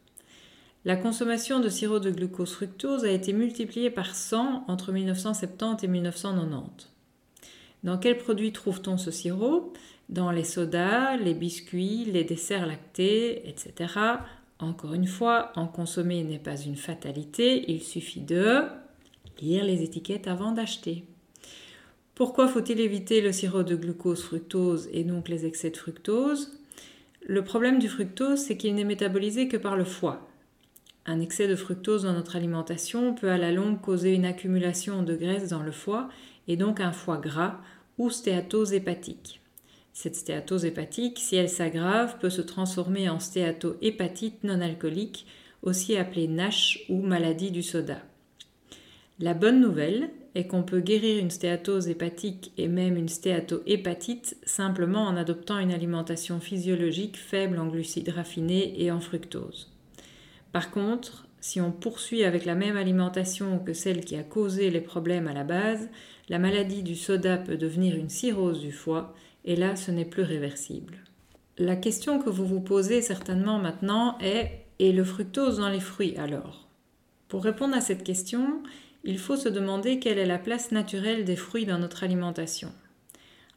La 0.84 0.96
consommation 0.96 1.60
de 1.60 1.70
sirop 1.70 2.00
de 2.00 2.10
glucose-fructose 2.10 3.06
a 3.06 3.12
été 3.12 3.32
multipliée 3.32 3.92
par 3.92 4.16
100 4.16 4.66
entre 4.68 4.92
1970 4.92 5.84
et 5.84 5.88
1990. 5.88 6.90
Dans 7.84 8.00
quels 8.00 8.18
produits 8.18 8.52
trouve-t-on 8.52 8.98
ce 8.98 9.12
sirop? 9.12 9.74
Dans 10.10 10.32
les 10.32 10.44
sodas, 10.44 11.16
les 11.18 11.36
biscuits, 11.36 12.06
les 12.06 12.24
desserts 12.24 12.66
lactés, 12.66 13.48
etc. 13.48 13.94
Encore 14.58 14.96
une 14.96 15.08
fois, 15.08 15.52
en 15.56 15.68
consommer 15.68 16.24
n'est 16.24 16.40
pas 16.40 16.58
une 16.58 16.76
fatalité, 16.76 17.72
il 17.72 17.82
suffit 17.84 18.22
de 18.22 18.64
lire 19.42 19.64
les 19.64 19.84
étiquettes 19.84 20.28
avant 20.28 20.52
d'acheter. 20.52 21.04
Pourquoi 22.16 22.48
faut-il 22.48 22.80
éviter 22.80 23.22
le 23.22 23.32
sirop 23.32 23.64
de 23.64 23.76
glucose-fructose 23.76 24.90
et 24.94 25.04
donc 25.04 25.28
les 25.28 25.46
excès 25.46 25.72
de 25.72 25.78
fructose? 25.78 26.52
Le 27.26 27.44
problème 27.44 27.80
du 27.80 27.90
fructose, 27.90 28.40
c'est 28.40 28.58
qu'il 28.58 28.76
n'est 28.76 28.84
métabolisé 28.84 29.48
que 29.48 29.58
par 29.58 29.78
le 29.78 29.86
foie. 29.86 30.28
Un 31.06 31.20
excès 31.20 31.48
de 31.48 31.56
fructose 31.56 32.04
dans 32.04 32.14
notre 32.14 32.36
alimentation 32.36 33.16
peut 33.16 33.32
à 33.32 33.38
la 33.38 33.52
longue 33.52 33.82
causer 33.82 34.14
une 34.14 34.26
accumulation 34.26 35.02
de 35.02 35.16
graisse 35.16 35.50
dans 35.50 35.64
le 35.64 35.72
foie 35.72 36.10
et 36.48 36.58
donc 36.58 36.80
un 36.80 36.92
foie 36.92 37.18
gras 37.18 37.60
ou 37.98 38.10
stéatose 38.10 38.74
hépatique. 38.74 39.42
Cette 39.94 40.16
stéatose 40.16 40.66
hépatique, 40.66 41.20
si 41.20 41.36
elle 41.36 41.50
s'aggrave, 41.50 42.18
peut 42.20 42.30
se 42.30 42.42
transformer 42.42 43.10
en 43.10 43.20
stéatohépatite 43.20 44.44
non 44.44 44.62
alcoolique, 44.62 45.26
aussi 45.64 45.98
appelée 45.98 46.28
NASH 46.28 46.86
ou 46.90 47.02
maladie 47.02 47.52
du 47.52 47.64
soda. 47.64 48.02
La 49.20 49.34
bonne 49.34 49.60
nouvelle 49.60 50.10
est 50.34 50.48
qu'on 50.48 50.64
peut 50.64 50.80
guérir 50.80 51.20
une 51.20 51.30
stéatose 51.30 51.90
hépatique 51.90 52.54
et 52.58 52.68
même 52.68 52.96
une 52.96 53.10
stéatohépatite 53.10 54.38
simplement 54.46 55.04
en 55.04 55.18
adoptant 55.18 55.60
une 55.60 55.74
alimentation 55.74 56.40
physiologique 56.40 57.18
faible 57.18 57.60
en 57.60 57.68
glucides 57.68 58.10
raffinés 58.10 58.82
et 58.82 58.92
en 58.92 59.00
fructose. 59.00 59.72
Par 60.52 60.72
contre, 60.72 61.28
si 61.42 61.60
on 61.60 61.72
poursuit 61.72 62.24
avec 62.24 62.46
la 62.46 62.56
même 62.56 62.78
alimentation 62.78 63.60
que 63.60 63.74
celle 63.74 64.06
qui 64.06 64.16
a 64.16 64.24
causé 64.24 64.70
les 64.70 64.82
problèmes 64.82 65.28
à 65.28 65.34
la 65.34 65.44
base, 65.44 65.90
la 66.30 66.40
maladie 66.40 66.84
du 66.84 66.96
soda 66.96 67.38
peut 67.38 67.58
devenir 67.58 67.96
une 67.96 68.10
cirrhose 68.10 68.62
du 68.62 68.72
foie 68.72 69.14
et 69.44 69.56
là 69.56 69.76
ce 69.76 69.92
n'est 69.92 70.06
plus 70.06 70.24
réversible. 70.24 70.98
La 71.58 71.76
question 71.76 72.20
que 72.20 72.30
vous 72.30 72.46
vous 72.46 72.62
posez 72.62 73.02
certainement 73.02 73.60
maintenant 73.60 74.18
est 74.20 74.66
et 74.80 74.92
le 74.94 75.04
fructose 75.04 75.58
dans 75.58 75.70
les 75.70 75.80
fruits 75.80 76.16
alors? 76.18 76.68
Pour 77.28 77.44
répondre 77.44 77.76
à 77.76 77.82
cette 77.82 78.04
question, 78.04 78.62
il 79.04 79.18
faut 79.18 79.36
se 79.36 79.50
demander 79.50 80.00
quelle 80.00 80.20
est 80.20 80.26
la 80.26 80.38
place 80.38 80.72
naturelle 80.72 81.26
des 81.26 81.36
fruits 81.36 81.66
dans 81.66 81.80
notre 81.80 82.04
alimentation. 82.04 82.72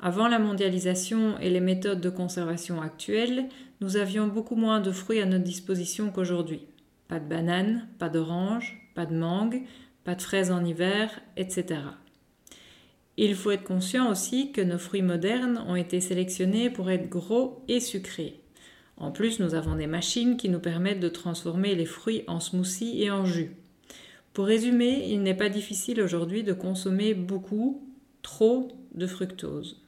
Avant 0.00 0.28
la 0.28 0.38
mondialisation 0.38 1.38
et 1.38 1.50
les 1.50 1.60
méthodes 1.60 2.00
de 2.00 2.10
conservation 2.10 2.80
actuelles, 2.80 3.48
nous 3.80 3.96
avions 3.96 4.26
beaucoup 4.26 4.56
moins 4.56 4.80
de 4.80 4.90
fruits 4.90 5.20
à 5.20 5.26
notre 5.26 5.44
disposition 5.44 6.10
qu'aujourd'hui. 6.10 6.66
Pas 7.08 7.20
de 7.20 7.28
bananes, 7.28 7.88
pas 7.98 8.08
d'oranges, 8.08 8.90
pas 8.94 9.06
de 9.06 9.14
mangue, 9.14 9.62
pas 10.04 10.14
de 10.14 10.22
fraises 10.22 10.50
en 10.50 10.64
hiver, 10.64 11.20
etc. 11.36 11.80
Il 13.16 13.34
faut 13.34 13.52
être 13.52 13.64
conscient 13.64 14.10
aussi 14.10 14.50
que 14.50 14.60
nos 14.60 14.78
fruits 14.78 15.02
modernes 15.02 15.64
ont 15.68 15.76
été 15.76 16.00
sélectionnés 16.00 16.70
pour 16.70 16.90
être 16.90 17.08
gros 17.08 17.62
et 17.68 17.80
sucrés. 17.80 18.40
En 18.96 19.10
plus, 19.10 19.40
nous 19.40 19.54
avons 19.54 19.76
des 19.76 19.86
machines 19.86 20.36
qui 20.36 20.48
nous 20.48 20.60
permettent 20.60 21.00
de 21.00 21.08
transformer 21.08 21.74
les 21.74 21.86
fruits 21.86 22.24
en 22.26 22.40
smoothies 22.40 23.02
et 23.02 23.10
en 23.10 23.24
jus. 23.24 23.56
Pour 24.34 24.46
résumer, 24.46 25.06
il 25.10 25.22
n'est 25.22 25.36
pas 25.36 25.48
difficile 25.48 26.02
aujourd'hui 26.02 26.42
de 26.42 26.52
consommer 26.52 27.14
beaucoup, 27.14 27.88
trop 28.22 28.68
de 28.92 29.06
fructose. 29.06 29.80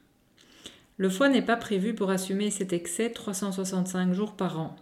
Le 0.95 1.09
foie 1.09 1.27
n'est 1.27 1.41
pas 1.41 1.57
prévu 1.57 1.93
pour 1.93 2.09
assumer 2.09 2.49
cet 2.49 2.71
excès 2.71 3.09
365 3.11 4.13
jours 4.13 4.37
par 4.37 4.57
an. 4.57 4.75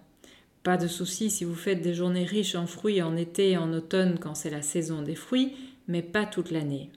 Pas 0.61 0.77
de 0.77 0.87
souci 0.87 1.31
si 1.31 1.45
vous 1.45 1.55
faites 1.55 1.81
des 1.81 1.95
journées 1.95 2.25
riches 2.25 2.53
en 2.53 2.67
fruits 2.67 3.01
en 3.01 3.17
été 3.17 3.51
et 3.51 3.57
en 3.57 3.73
automne 3.73 4.19
quand 4.19 4.35
c'est 4.35 4.51
la 4.51 4.61
saison 4.61 5.01
des 5.01 5.15
fruits, 5.15 5.53
mais 5.87 6.03
pas 6.03 6.27
toute 6.27 6.51
l'année. 6.51 6.91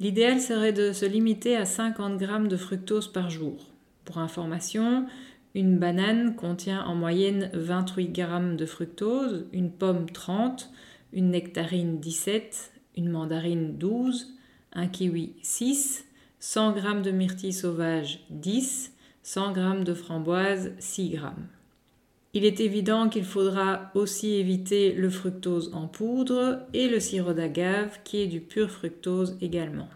L'idéal 0.00 0.40
serait 0.40 0.72
de 0.72 0.92
se 0.92 1.04
limiter 1.04 1.56
à 1.56 1.66
50 1.66 2.18
g 2.18 2.26
de 2.48 2.56
fructose 2.56 3.12
par 3.12 3.28
jour. 3.28 3.66
Pour 4.06 4.16
information, 4.16 5.06
une 5.54 5.76
banane 5.76 6.36
contient 6.36 6.84
en 6.84 6.94
moyenne 6.94 7.50
28 7.52 8.16
g 8.16 8.26
de 8.56 8.66
fructose, 8.66 9.44
une 9.52 9.70
pomme 9.70 10.08
30, 10.10 10.70
une 11.12 11.30
nectarine 11.30 11.98
17, 12.00 12.72
une 12.96 13.10
mandarine 13.10 13.76
12, 13.78 14.34
un 14.72 14.88
kiwi 14.88 15.34
6, 15.42 16.04
100 16.38 16.76
g 16.76 16.82
de 17.02 17.10
myrtille 17.10 17.52
sauvage 17.52 18.20
10, 18.30 18.92
100 19.22 19.54
g 19.54 19.84
de 19.84 19.94
framboise 19.94 20.72
6 20.78 21.10
g. 21.12 21.20
Il 22.34 22.44
est 22.44 22.60
évident 22.60 23.08
qu'il 23.08 23.24
faudra 23.24 23.90
aussi 23.94 24.34
éviter 24.34 24.92
le 24.92 25.08
fructose 25.08 25.70
en 25.72 25.86
poudre 25.86 26.66
et 26.74 26.88
le 26.88 27.00
sirop 27.00 27.32
d'agave 27.32 28.00
qui 28.04 28.18
est 28.18 28.26
du 28.26 28.40
pur 28.40 28.70
fructose 28.70 29.38
également. 29.40 29.88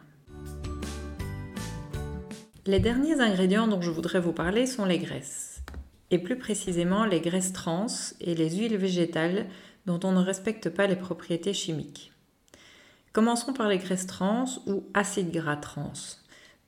Les 2.67 2.81
derniers 2.81 3.21
ingrédients 3.21 3.69
dont 3.69 3.83
je 3.83 3.91
voudrais 3.91 4.21
vous 4.21 4.33
parler 4.33 4.67
sont 4.67 4.85
les 4.85 4.99
graisses, 4.99 5.63
et 6.11 6.19
plus 6.19 6.39
précisément 6.39 7.05
les 7.05 7.21
graisses 7.21 7.53
trans 7.53 7.87
et 8.21 8.35
les 8.35 8.57
huiles 8.57 8.77
végétales 8.77 9.47
dont 9.91 10.09
on 10.09 10.13
ne 10.13 10.23
respecte 10.25 10.69
pas 10.71 10.87
les 10.87 10.97
propriétés 10.97 11.53
chimiques. 11.53 12.13
Commençons 13.13 13.53
par 13.53 13.69
les 13.69 13.79
graisses 13.79 14.07
trans 14.07 14.45
ou 14.67 14.85
acides 14.95 15.33
gras 15.33 15.57
trans. 15.57 15.93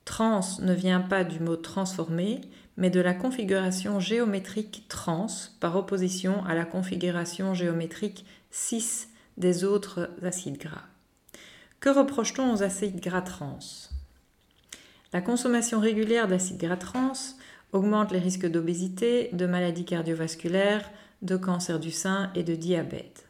Trans 0.04 0.58
ne 0.60 0.72
vient 0.72 1.00
pas 1.00 1.22
du 1.22 1.38
mot 1.38 1.54
transformer, 1.54 2.40
mais 2.76 2.90
de 2.90 3.00
la 3.00 3.14
configuration 3.14 4.00
géométrique 4.00 4.84
trans 4.88 5.28
par 5.60 5.76
opposition 5.76 6.44
à 6.44 6.54
la 6.54 6.64
configuration 6.64 7.54
géométrique 7.54 8.26
cis 8.50 9.06
des 9.36 9.62
autres 9.62 10.10
acides 10.22 10.58
gras. 10.58 10.82
Que 11.78 11.90
reproche-t-on 11.90 12.52
aux 12.52 12.62
acides 12.64 13.00
gras 13.00 13.22
trans? 13.22 13.58
La 15.12 15.20
consommation 15.20 15.78
régulière 15.78 16.26
d'acides 16.26 16.58
gras 16.58 16.76
trans 16.76 17.12
augmente 17.70 18.10
les 18.10 18.18
risques 18.18 18.50
d'obésité, 18.50 19.30
de 19.32 19.46
maladies 19.46 19.84
cardiovasculaires, 19.84 20.90
de 21.22 21.36
cancer 21.36 21.78
du 21.78 21.90
sein 21.90 22.30
et 22.34 22.42
de 22.42 22.54
diabète. 22.54 23.26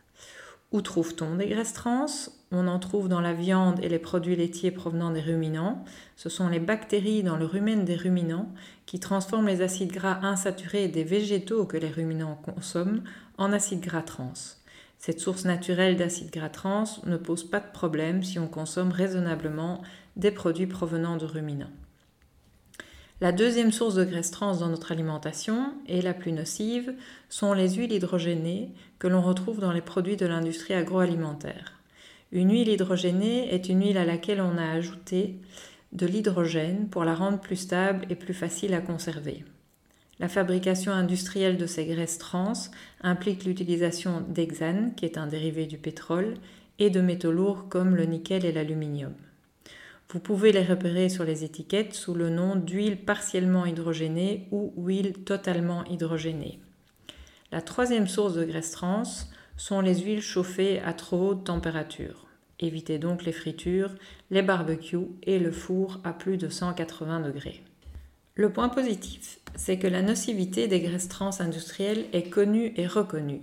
Où 0.72 0.80
trouve-t-on 0.80 1.36
des 1.36 1.48
graisses 1.48 1.74
trans? 1.74 2.06
On 2.50 2.66
en 2.66 2.78
trouve 2.78 3.08
dans 3.08 3.20
la 3.20 3.34
viande 3.34 3.78
et 3.82 3.88
les 3.90 3.98
produits 3.98 4.36
laitiers 4.36 4.70
provenant 4.70 5.10
des 5.10 5.20
ruminants. 5.20 5.84
Ce 6.16 6.30
sont 6.30 6.48
les 6.48 6.60
bactéries 6.60 7.22
dans 7.22 7.36
le 7.36 7.44
rumen 7.44 7.84
des 7.84 7.94
ruminants 7.94 8.48
qui 8.86 8.98
transforment 8.98 9.48
les 9.48 9.60
acides 9.60 9.92
gras 9.92 10.20
insaturés 10.22 10.88
des 10.88 11.04
végétaux 11.04 11.66
que 11.66 11.76
les 11.76 11.90
ruminants 11.90 12.36
consomment 12.36 13.02
en 13.36 13.52
acides 13.52 13.80
gras 13.80 14.02
trans. 14.02 14.32
Cette 14.98 15.20
source 15.20 15.44
naturelle 15.44 15.96
d'acides 15.96 16.30
gras 16.30 16.48
trans 16.48 16.84
ne 17.04 17.16
pose 17.18 17.44
pas 17.44 17.60
de 17.60 17.70
problème 17.72 18.22
si 18.22 18.38
on 18.38 18.48
consomme 18.48 18.92
raisonnablement 18.92 19.82
des 20.16 20.30
produits 20.30 20.66
provenant 20.66 21.16
de 21.16 21.26
ruminants. 21.26 21.72
La 23.22 23.30
deuxième 23.30 23.70
source 23.70 23.94
de 23.94 24.02
graisse 24.02 24.32
trans 24.32 24.56
dans 24.56 24.68
notre 24.68 24.90
alimentation, 24.90 25.74
et 25.86 26.02
la 26.02 26.12
plus 26.12 26.32
nocive, 26.32 26.92
sont 27.28 27.52
les 27.52 27.74
huiles 27.74 27.92
hydrogénées 27.92 28.72
que 28.98 29.06
l'on 29.06 29.22
retrouve 29.22 29.60
dans 29.60 29.70
les 29.70 29.80
produits 29.80 30.16
de 30.16 30.26
l'industrie 30.26 30.74
agroalimentaire. 30.74 31.78
Une 32.32 32.50
huile 32.50 32.66
hydrogénée 32.66 33.54
est 33.54 33.68
une 33.68 33.80
huile 33.80 33.98
à 33.98 34.04
laquelle 34.04 34.40
on 34.40 34.58
a 34.58 34.68
ajouté 34.68 35.36
de 35.92 36.04
l'hydrogène 36.04 36.88
pour 36.88 37.04
la 37.04 37.14
rendre 37.14 37.38
plus 37.38 37.54
stable 37.54 38.06
et 38.10 38.16
plus 38.16 38.34
facile 38.34 38.74
à 38.74 38.80
conserver. 38.80 39.44
La 40.18 40.26
fabrication 40.26 40.90
industrielle 40.90 41.58
de 41.58 41.66
ces 41.66 41.84
graisses 41.84 42.18
trans 42.18 42.54
implique 43.04 43.44
l'utilisation 43.44 44.24
d'hexane, 44.30 44.94
qui 44.96 45.04
est 45.04 45.16
un 45.16 45.28
dérivé 45.28 45.66
du 45.66 45.78
pétrole, 45.78 46.34
et 46.80 46.90
de 46.90 47.00
métaux 47.00 47.30
lourds 47.30 47.68
comme 47.68 47.94
le 47.94 48.04
nickel 48.04 48.44
et 48.44 48.50
l'aluminium. 48.50 49.14
Vous 50.12 50.20
pouvez 50.20 50.52
les 50.52 50.62
repérer 50.62 51.08
sur 51.08 51.24
les 51.24 51.42
étiquettes 51.42 51.94
sous 51.94 52.12
le 52.12 52.28
nom 52.28 52.54
d'huile 52.54 53.02
partiellement 53.02 53.64
hydrogénée 53.64 54.46
ou 54.50 54.74
huile 54.76 55.14
totalement 55.24 55.86
hydrogénée. 55.86 56.58
La 57.50 57.62
troisième 57.62 58.06
source 58.06 58.34
de 58.34 58.44
graisse 58.44 58.72
trans 58.72 59.04
sont 59.56 59.80
les 59.80 60.00
huiles 60.00 60.20
chauffées 60.20 60.80
à 60.80 60.92
trop 60.92 61.30
haute 61.30 61.44
température. 61.44 62.26
Évitez 62.60 62.98
donc 62.98 63.24
les 63.24 63.32
fritures, 63.32 63.94
les 64.30 64.42
barbecues 64.42 65.08
et 65.22 65.38
le 65.38 65.50
four 65.50 65.98
à 66.04 66.12
plus 66.12 66.36
de 66.36 66.50
180 66.50 67.20
degrés. 67.20 67.62
Le 68.34 68.52
point 68.52 68.68
positif, 68.68 69.40
c'est 69.56 69.78
que 69.78 69.86
la 69.86 70.02
nocivité 70.02 70.68
des 70.68 70.80
graisses 70.80 71.08
trans 71.08 71.40
industrielles 71.40 72.04
est 72.12 72.28
connue 72.28 72.74
et 72.76 72.86
reconnue. 72.86 73.40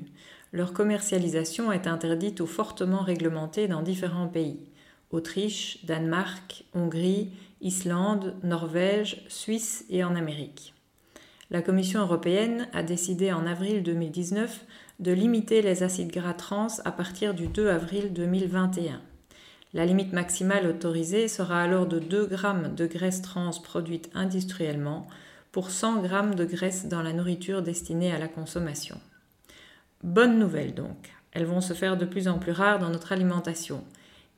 Leur 0.52 0.74
commercialisation 0.74 1.72
est 1.72 1.88
interdite 1.88 2.42
ou 2.42 2.46
fortement 2.46 3.02
réglementée 3.02 3.68
dans 3.68 3.82
différents 3.82 4.28
pays. 4.28 4.70
Autriche, 5.12 5.80
Danemark, 5.86 6.66
Hongrie, 6.74 7.32
Islande, 7.62 8.36
Norvège, 8.44 9.24
Suisse 9.28 9.86
et 9.90 10.04
en 10.04 10.16
Amérique. 10.16 10.74
La 11.52 11.64
Commission 11.64 12.02
européenne 12.02 12.68
a 12.74 12.84
décidé 12.84 13.34
en 13.34 13.48
avril 13.48 13.82
2019 13.82 14.66
de 15.00 15.12
limiter 15.12 15.62
les 15.64 15.82
acides 15.82 16.12
gras 16.12 16.36
trans 16.36 16.68
à 16.86 16.92
partir 16.92 17.34
du 17.34 17.48
2 17.48 17.70
avril 17.70 18.14
2021. 18.14 19.02
La 19.74 19.86
limite 19.86 20.14
maximale 20.14 20.68
autorisée 20.68 21.28
sera 21.28 21.62
alors 21.62 21.88
de 21.88 22.00
2 22.00 22.30
g 22.30 22.38
de 22.76 22.86
graisse 22.86 23.22
trans 23.22 23.52
produite 23.64 24.10
industriellement 24.14 25.08
pour 25.52 25.72
100 25.72 26.04
g 26.04 26.36
de 26.36 26.46
graisse 26.46 26.88
dans 26.88 27.02
la 27.02 27.14
nourriture 27.14 27.64
destinée 27.64 28.12
à 28.12 28.20
la 28.20 28.28
consommation. 28.28 29.00
Bonne 30.04 30.38
nouvelle 30.38 30.76
donc, 30.76 31.14
elles 31.32 31.46
vont 31.46 31.62
se 31.62 31.74
faire 31.74 31.98
de 31.98 32.06
plus 32.06 32.28
en 32.28 32.38
plus 32.40 32.52
rares 32.52 32.80
dans 32.80 32.90
notre 32.90 33.12
alimentation. 33.12 33.84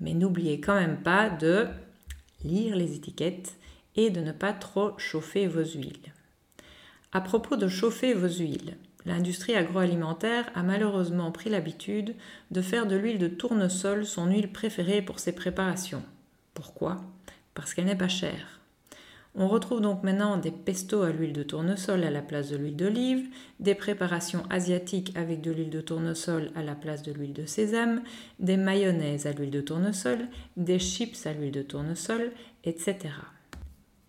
Mais 0.02 0.14
n'oubliez 0.14 0.60
quand 0.60 0.76
même 0.76 1.02
pas 1.02 1.30
de 1.30 1.68
lire 2.44 2.76
les 2.76 2.96
étiquettes 2.96 3.56
et 3.96 4.10
de 4.10 4.20
ne 4.22 4.32
pas 4.32 4.54
trop 4.54 4.98
chauffer 4.98 5.48
vos 5.48 5.64
huiles. 5.64 6.14
À 7.12 7.22
propos 7.22 7.56
de 7.56 7.68
chauffer 7.68 8.14
vos 8.14 8.28
huiles, 8.28 8.78
l'industrie 9.06 9.56
agroalimentaire 9.56 10.50
a 10.56 10.64
malheureusement 10.64 11.32
pris 11.32 11.50
l'habitude 11.50 12.16
de 12.52 12.62
faire 12.62 12.88
de 12.88 12.96
l'huile 12.96 13.20
de 13.20 13.28
tournesol 13.28 14.06
son 14.06 14.28
huile 14.28 14.52
préférée 14.52 15.02
pour 15.02 15.20
ses 15.20 15.34
préparations. 15.34 16.04
Pourquoi? 16.54 17.02
Parce 17.54 17.74
qu'elle 17.74 17.86
n'est 17.86 17.96
pas 17.96 18.08
chère. 18.08 18.61
On 19.34 19.48
retrouve 19.48 19.80
donc 19.80 20.04
maintenant 20.04 20.36
des 20.36 20.52
pestos 20.52 21.04
à 21.04 21.12
l'huile 21.12 21.32
de 21.32 21.44
tournesol 21.44 22.04
à 22.04 22.12
la 22.12 22.22
place 22.22 22.50
de 22.50 22.58
l'huile 22.58 22.76
d'olive, 22.76 23.30
des 23.62 23.76
préparations 23.76 24.44
asiatiques 24.50 25.14
avec 25.16 25.40
de 25.40 25.52
l'huile 25.52 25.70
de 25.70 25.80
tournesol 25.80 26.52
à 26.54 26.62
la 26.62 26.76
place 26.76 27.02
de 27.02 27.14
l'huile 27.14 27.32
de 27.32 27.46
sésame, 27.46 28.02
des 28.40 28.58
mayonnaises 28.58 29.28
à 29.28 29.32
l'huile 29.32 29.52
de 29.52 29.62
tournesol, 29.62 30.28
des 30.58 30.80
chips 30.80 31.26
à 31.26 31.32
l'huile 31.32 31.54
de 31.54 31.62
tournesol, 31.62 32.32
etc. 32.66 32.98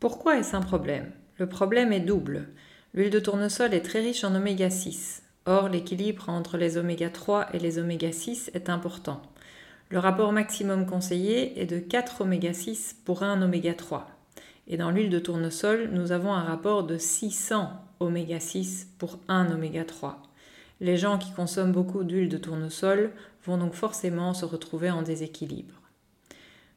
Pourquoi 0.00 0.38
est-ce 0.38 0.56
un 0.56 0.60
problème? 0.60 1.12
Le 1.38 1.48
problème 1.48 1.92
est 1.92 2.00
double. 2.00 2.48
L'huile 2.92 3.10
de 3.10 3.20
tournesol 3.20 3.74
est 3.74 3.82
très 3.82 4.00
riche 4.00 4.24
en 4.24 4.34
oméga 4.34 4.70
6. 4.70 5.22
Or, 5.46 5.68
l'équilibre 5.68 6.28
entre 6.30 6.56
les 6.56 6.78
oméga 6.78 7.10
3 7.10 7.54
et 7.54 7.60
les 7.60 7.78
oméga 7.78 8.10
6 8.10 8.50
est 8.54 8.68
important. 8.68 9.22
Le 9.88 10.00
rapport 10.00 10.32
maximum 10.32 10.84
conseillé 10.84 11.60
est 11.60 11.66
de 11.66 11.78
4 11.78 12.22
oméga 12.22 12.52
6 12.52 12.96
pour 13.04 13.22
1 13.22 13.40
oméga 13.40 13.74
3. 13.74 14.21
Et 14.68 14.76
dans 14.76 14.90
l'huile 14.90 15.10
de 15.10 15.18
tournesol, 15.18 15.90
nous 15.92 16.12
avons 16.12 16.32
un 16.32 16.42
rapport 16.42 16.84
de 16.84 16.96
600 16.98 17.70
oméga 18.00 18.40
6 18.40 18.88
pour 18.98 19.18
1 19.28 19.50
oméga 19.52 19.84
3. 19.84 20.22
Les 20.80 20.96
gens 20.96 21.18
qui 21.18 21.32
consomment 21.32 21.72
beaucoup 21.72 22.04
d'huile 22.04 22.28
de 22.28 22.38
tournesol 22.38 23.12
vont 23.44 23.58
donc 23.58 23.74
forcément 23.74 24.34
se 24.34 24.44
retrouver 24.44 24.90
en 24.90 25.02
déséquilibre. 25.02 25.74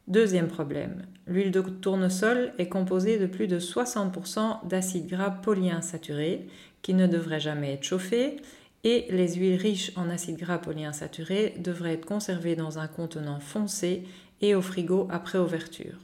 Deuxième 0.08 0.46
problème, 0.46 1.02
l'huile 1.26 1.50
de 1.50 1.60
tournesol 1.60 2.52
est 2.58 2.68
composée 2.68 3.18
de 3.18 3.26
plus 3.26 3.48
de 3.48 3.58
60% 3.58 4.68
d'acides 4.68 5.08
gras 5.08 5.30
polyinsaturés 5.30 6.46
qui 6.82 6.94
ne 6.94 7.08
devraient 7.08 7.40
jamais 7.40 7.72
être 7.72 7.82
chauffés 7.82 8.36
et 8.84 9.06
les 9.10 9.34
huiles 9.34 9.60
riches 9.60 9.90
en 9.96 10.08
acides 10.08 10.38
gras 10.38 10.58
polyinsaturés 10.58 11.54
devraient 11.58 11.94
être 11.94 12.06
conservées 12.06 12.54
dans 12.54 12.78
un 12.78 12.86
contenant 12.86 13.40
foncé 13.40 14.04
et 14.40 14.54
au 14.54 14.62
frigo 14.62 15.08
après 15.10 15.38
ouverture. 15.38 15.98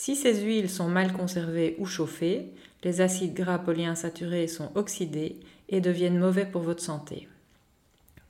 Si 0.00 0.14
ces 0.14 0.44
huiles 0.44 0.70
sont 0.70 0.88
mal 0.88 1.12
conservées 1.12 1.74
ou 1.80 1.84
chauffées, 1.84 2.52
les 2.84 3.00
acides 3.00 3.34
gras 3.34 3.58
polyinsaturés 3.58 4.46
sont 4.46 4.70
oxydés 4.76 5.40
et 5.68 5.80
deviennent 5.80 6.20
mauvais 6.20 6.46
pour 6.46 6.62
votre 6.62 6.84
santé. 6.84 7.26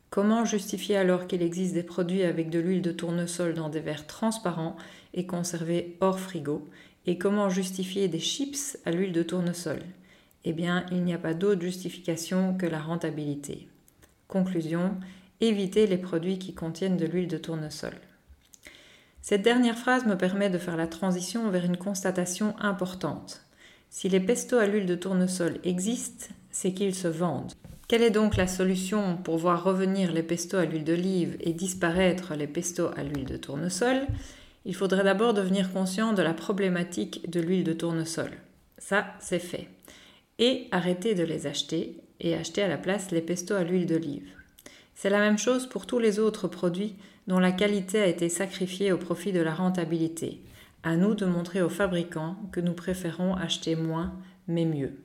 Comment 0.08 0.46
justifier 0.46 0.96
alors 0.96 1.26
qu'il 1.26 1.42
existe 1.42 1.74
des 1.74 1.82
produits 1.82 2.22
avec 2.22 2.48
de 2.48 2.58
l'huile 2.58 2.80
de 2.80 2.90
tournesol 2.90 3.52
dans 3.52 3.68
des 3.68 3.80
verres 3.80 4.06
transparents 4.06 4.78
et 5.12 5.26
conservés 5.26 5.98
hors 6.00 6.18
frigo? 6.18 6.66
Et 7.04 7.18
comment 7.18 7.50
justifier 7.50 8.08
des 8.08 8.18
chips 8.18 8.78
à 8.86 8.90
l'huile 8.90 9.12
de 9.12 9.22
tournesol? 9.22 9.80
Eh 10.46 10.54
bien, 10.54 10.86
il 10.90 11.02
n'y 11.02 11.12
a 11.12 11.18
pas 11.18 11.34
d'autre 11.34 11.60
justification 11.60 12.56
que 12.56 12.64
la 12.64 12.80
rentabilité. 12.80 13.68
Conclusion, 14.26 14.96
évitez 15.42 15.86
les 15.86 15.98
produits 15.98 16.38
qui 16.38 16.54
contiennent 16.54 16.96
de 16.96 17.04
l'huile 17.04 17.28
de 17.28 17.36
tournesol. 17.36 17.92
Cette 19.22 19.42
dernière 19.42 19.78
phrase 19.78 20.06
me 20.06 20.16
permet 20.16 20.50
de 20.50 20.58
faire 20.58 20.76
la 20.76 20.86
transition 20.86 21.50
vers 21.50 21.64
une 21.64 21.76
constatation 21.76 22.54
importante. 22.60 23.42
Si 23.90 24.08
les 24.08 24.20
pestos 24.20 24.58
à 24.58 24.66
l'huile 24.66 24.86
de 24.86 24.94
tournesol 24.94 25.58
existent, 25.64 26.26
c'est 26.50 26.72
qu'ils 26.72 26.94
se 26.94 27.08
vendent. 27.08 27.52
Quelle 27.88 28.02
est 28.02 28.10
donc 28.10 28.36
la 28.36 28.46
solution 28.46 29.16
pour 29.16 29.38
voir 29.38 29.64
revenir 29.64 30.12
les 30.12 30.22
pestos 30.22 30.58
à 30.58 30.66
l'huile 30.66 30.84
d'olive 30.84 31.36
et 31.40 31.54
disparaître 31.54 32.34
les 32.34 32.46
pestos 32.46 32.90
à 32.96 33.02
l'huile 33.02 33.24
de 33.24 33.38
tournesol? 33.38 34.06
Il 34.66 34.74
faudrait 34.74 35.04
d'abord 35.04 35.32
devenir 35.32 35.72
conscient 35.72 36.12
de 36.12 36.22
la 36.22 36.34
problématique 36.34 37.30
de 37.30 37.40
l'huile 37.40 37.64
de 37.64 37.72
tournesol. 37.72 38.30
Ça, 38.76 39.06
c'est 39.20 39.38
fait. 39.38 39.68
Et 40.38 40.68
arrêter 40.70 41.14
de 41.14 41.22
les 41.22 41.46
acheter 41.46 41.96
et 42.20 42.34
acheter 42.34 42.62
à 42.62 42.68
la 42.68 42.76
place 42.76 43.10
les 43.10 43.22
pestos 43.22 43.54
à 43.54 43.64
l'huile 43.64 43.86
d'olive. 43.86 44.28
C'est 44.94 45.10
la 45.10 45.20
même 45.20 45.38
chose 45.38 45.66
pour 45.66 45.86
tous 45.86 45.98
les 45.98 46.18
autres 46.18 46.48
produits 46.48 46.96
dont 47.28 47.38
la 47.38 47.52
qualité 47.52 48.00
a 48.00 48.06
été 48.06 48.30
sacrifiée 48.30 48.90
au 48.90 48.96
profit 48.96 49.32
de 49.32 49.40
la 49.40 49.54
rentabilité. 49.54 50.42
À 50.82 50.96
nous 50.96 51.14
de 51.14 51.26
montrer 51.26 51.60
aux 51.60 51.68
fabricants 51.68 52.36
que 52.52 52.60
nous 52.60 52.72
préférons 52.72 53.34
acheter 53.34 53.76
moins 53.76 54.14
mais 54.48 54.64
mieux. 54.64 54.96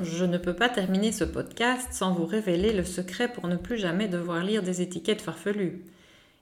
Je 0.00 0.24
ne 0.24 0.38
peux 0.38 0.54
pas 0.54 0.68
terminer 0.68 1.10
ce 1.10 1.24
podcast 1.24 1.88
sans 1.90 2.14
vous 2.14 2.26
révéler 2.26 2.72
le 2.72 2.84
secret 2.84 3.32
pour 3.32 3.48
ne 3.48 3.56
plus 3.56 3.78
jamais 3.78 4.06
devoir 4.06 4.44
lire 4.44 4.62
des 4.62 4.80
étiquettes 4.80 5.20
farfelues. 5.20 5.84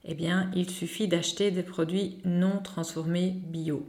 Eh 0.05 0.15
bien, 0.15 0.51
il 0.55 0.69
suffit 0.69 1.09
d'acheter 1.09 1.51
des 1.51 1.63
produits 1.63 2.19
non 2.27 2.61
transformés 2.63 3.35
bio. 3.47 3.89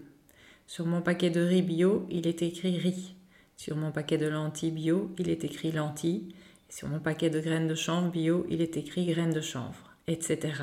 Sur 0.65 0.85
mon 0.85 1.01
paquet 1.01 1.29
de 1.29 1.41
riz 1.41 1.61
bio, 1.61 2.07
il 2.09 2.25
est 2.25 2.41
écrit 2.41 2.77
riz. 2.77 3.16
Sur 3.59 3.75
mon 3.75 3.91
paquet 3.91 4.19
de 4.19 4.27
lentilles 4.27 4.69
bio, 4.69 5.11
il 5.17 5.29
est 5.29 5.43
écrit 5.43 5.71
lentilles. 5.71 6.29
sur 6.69 6.87
mon 6.87 6.99
paquet 6.99 7.31
de 7.31 7.39
graines 7.39 7.67
de 7.67 7.73
chanvre 7.73 8.11
bio, 8.11 8.45
il 8.51 8.61
est 8.61 8.77
écrit 8.77 9.07
graines 9.07 9.33
de 9.33 9.41
chanvre, 9.41 9.95
etc. 10.05 10.53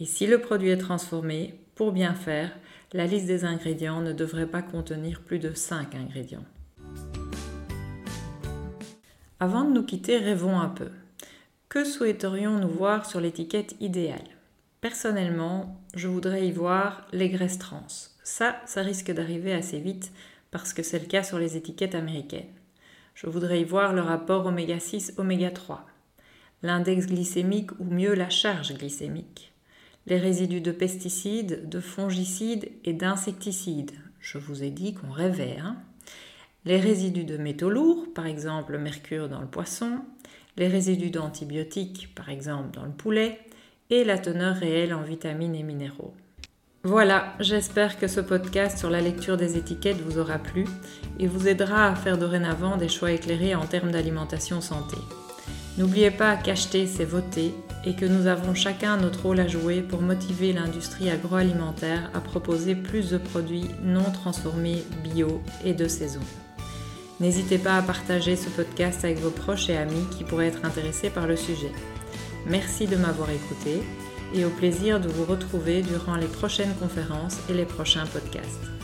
Et 0.00 0.06
si 0.06 0.26
le 0.26 0.40
produit 0.40 0.70
est 0.70 0.76
transformé, 0.76 1.54
pour 1.76 1.92
bien 1.92 2.14
faire, 2.14 2.50
la 2.92 3.06
liste 3.06 3.26
des 3.26 3.44
ingrédients 3.44 4.00
ne 4.00 4.12
devrait 4.12 4.48
pas 4.48 4.62
contenir 4.62 5.20
plus 5.20 5.38
de 5.38 5.54
5 5.54 5.94
ingrédients. 5.94 6.44
Avant 9.38 9.62
de 9.62 9.72
nous 9.72 9.84
quitter, 9.84 10.18
rêvons 10.18 10.58
un 10.58 10.68
peu. 10.68 10.90
Que 11.68 11.84
souhaiterions-nous 11.84 12.68
voir 12.68 13.06
sur 13.06 13.20
l'étiquette 13.20 13.76
idéale? 13.78 14.18
Personnellement, 14.80 15.80
je 15.94 16.08
voudrais 16.08 16.48
y 16.48 16.50
voir 16.50 17.06
les 17.12 17.28
graisses 17.28 17.58
trans. 17.58 17.86
Ça, 18.24 18.56
ça 18.66 18.82
risque 18.82 19.12
d'arriver 19.12 19.52
assez 19.52 19.78
vite 19.78 20.10
parce 20.58 20.72
que 20.72 20.82
c'est 20.82 20.98
le 20.98 21.06
cas 21.06 21.22
sur 21.22 21.38
les 21.38 21.56
étiquettes 21.56 21.94
américaines. 21.94 22.52
Je 23.14 23.26
voudrais 23.26 23.60
y 23.60 23.64
voir 23.64 23.92
le 23.92 24.00
rapport 24.00 24.46
oméga 24.46 24.78
6 24.78 25.14
oméga 25.18 25.50
3, 25.50 25.84
l'index 26.62 27.06
glycémique 27.06 27.72
ou 27.78 27.84
mieux 27.84 28.14
la 28.14 28.30
charge 28.30 28.74
glycémique, 28.74 29.52
les 30.06 30.18
résidus 30.18 30.60
de 30.60 30.72
pesticides, 30.72 31.68
de 31.68 31.80
fongicides 31.80 32.70
et 32.84 32.92
d'insecticides. 32.92 33.92
Je 34.20 34.38
vous 34.38 34.62
ai 34.62 34.70
dit 34.70 34.94
qu'on 34.94 35.10
rêvait. 35.10 35.58
Hein 35.60 35.76
les 36.64 36.80
résidus 36.80 37.24
de 37.24 37.36
métaux 37.36 37.70
lourds, 37.70 38.06
par 38.14 38.26
exemple 38.26 38.72
le 38.72 38.78
mercure 38.78 39.28
dans 39.28 39.40
le 39.40 39.46
poisson, 39.46 40.00
les 40.56 40.68
résidus 40.68 41.10
d'antibiotiques, 41.10 42.12
par 42.14 42.28
exemple 42.28 42.74
dans 42.74 42.84
le 42.84 42.92
poulet, 42.92 43.40
et 43.90 44.04
la 44.04 44.18
teneur 44.18 44.56
réelle 44.56 44.94
en 44.94 45.02
vitamines 45.02 45.54
et 45.54 45.62
minéraux. 45.62 46.14
Voilà, 46.86 47.34
j'espère 47.40 47.98
que 47.98 48.06
ce 48.06 48.20
podcast 48.20 48.78
sur 48.78 48.90
la 48.90 49.00
lecture 49.00 49.36
des 49.36 49.56
étiquettes 49.56 50.00
vous 50.00 50.20
aura 50.20 50.38
plu 50.38 50.66
et 51.18 51.26
vous 51.26 51.48
aidera 51.48 51.88
à 51.88 51.96
faire 51.96 52.16
dorénavant 52.16 52.76
des 52.76 52.88
choix 52.88 53.10
éclairés 53.10 53.56
en 53.56 53.66
termes 53.66 53.90
d'alimentation 53.90 54.60
santé. 54.60 54.96
N'oubliez 55.78 56.12
pas 56.12 56.36
qu'acheter, 56.36 56.86
c'est 56.86 57.04
voter 57.04 57.52
et 57.84 57.96
que 57.96 58.06
nous 58.06 58.28
avons 58.28 58.54
chacun 58.54 58.98
notre 58.98 59.24
rôle 59.24 59.40
à 59.40 59.48
jouer 59.48 59.82
pour 59.82 60.00
motiver 60.00 60.52
l'industrie 60.52 61.10
agroalimentaire 61.10 62.08
à 62.14 62.20
proposer 62.20 62.76
plus 62.76 63.10
de 63.10 63.18
produits 63.18 63.66
non 63.82 64.12
transformés, 64.12 64.84
bio 65.02 65.42
et 65.64 65.74
de 65.74 65.88
saison. 65.88 66.22
N'hésitez 67.18 67.58
pas 67.58 67.78
à 67.78 67.82
partager 67.82 68.36
ce 68.36 68.48
podcast 68.48 69.04
avec 69.04 69.18
vos 69.18 69.30
proches 69.30 69.70
et 69.70 69.76
amis 69.76 70.06
qui 70.16 70.22
pourraient 70.22 70.46
être 70.46 70.64
intéressés 70.64 71.10
par 71.10 71.26
le 71.26 71.34
sujet. 71.34 71.72
Merci 72.46 72.86
de 72.86 72.94
m'avoir 72.94 73.30
écouté 73.30 73.82
et 74.36 74.44
au 74.44 74.50
plaisir 74.50 75.00
de 75.00 75.08
vous 75.08 75.24
retrouver 75.24 75.82
durant 75.82 76.16
les 76.16 76.26
prochaines 76.26 76.74
conférences 76.74 77.38
et 77.48 77.54
les 77.54 77.64
prochains 77.64 78.06
podcasts. 78.06 78.75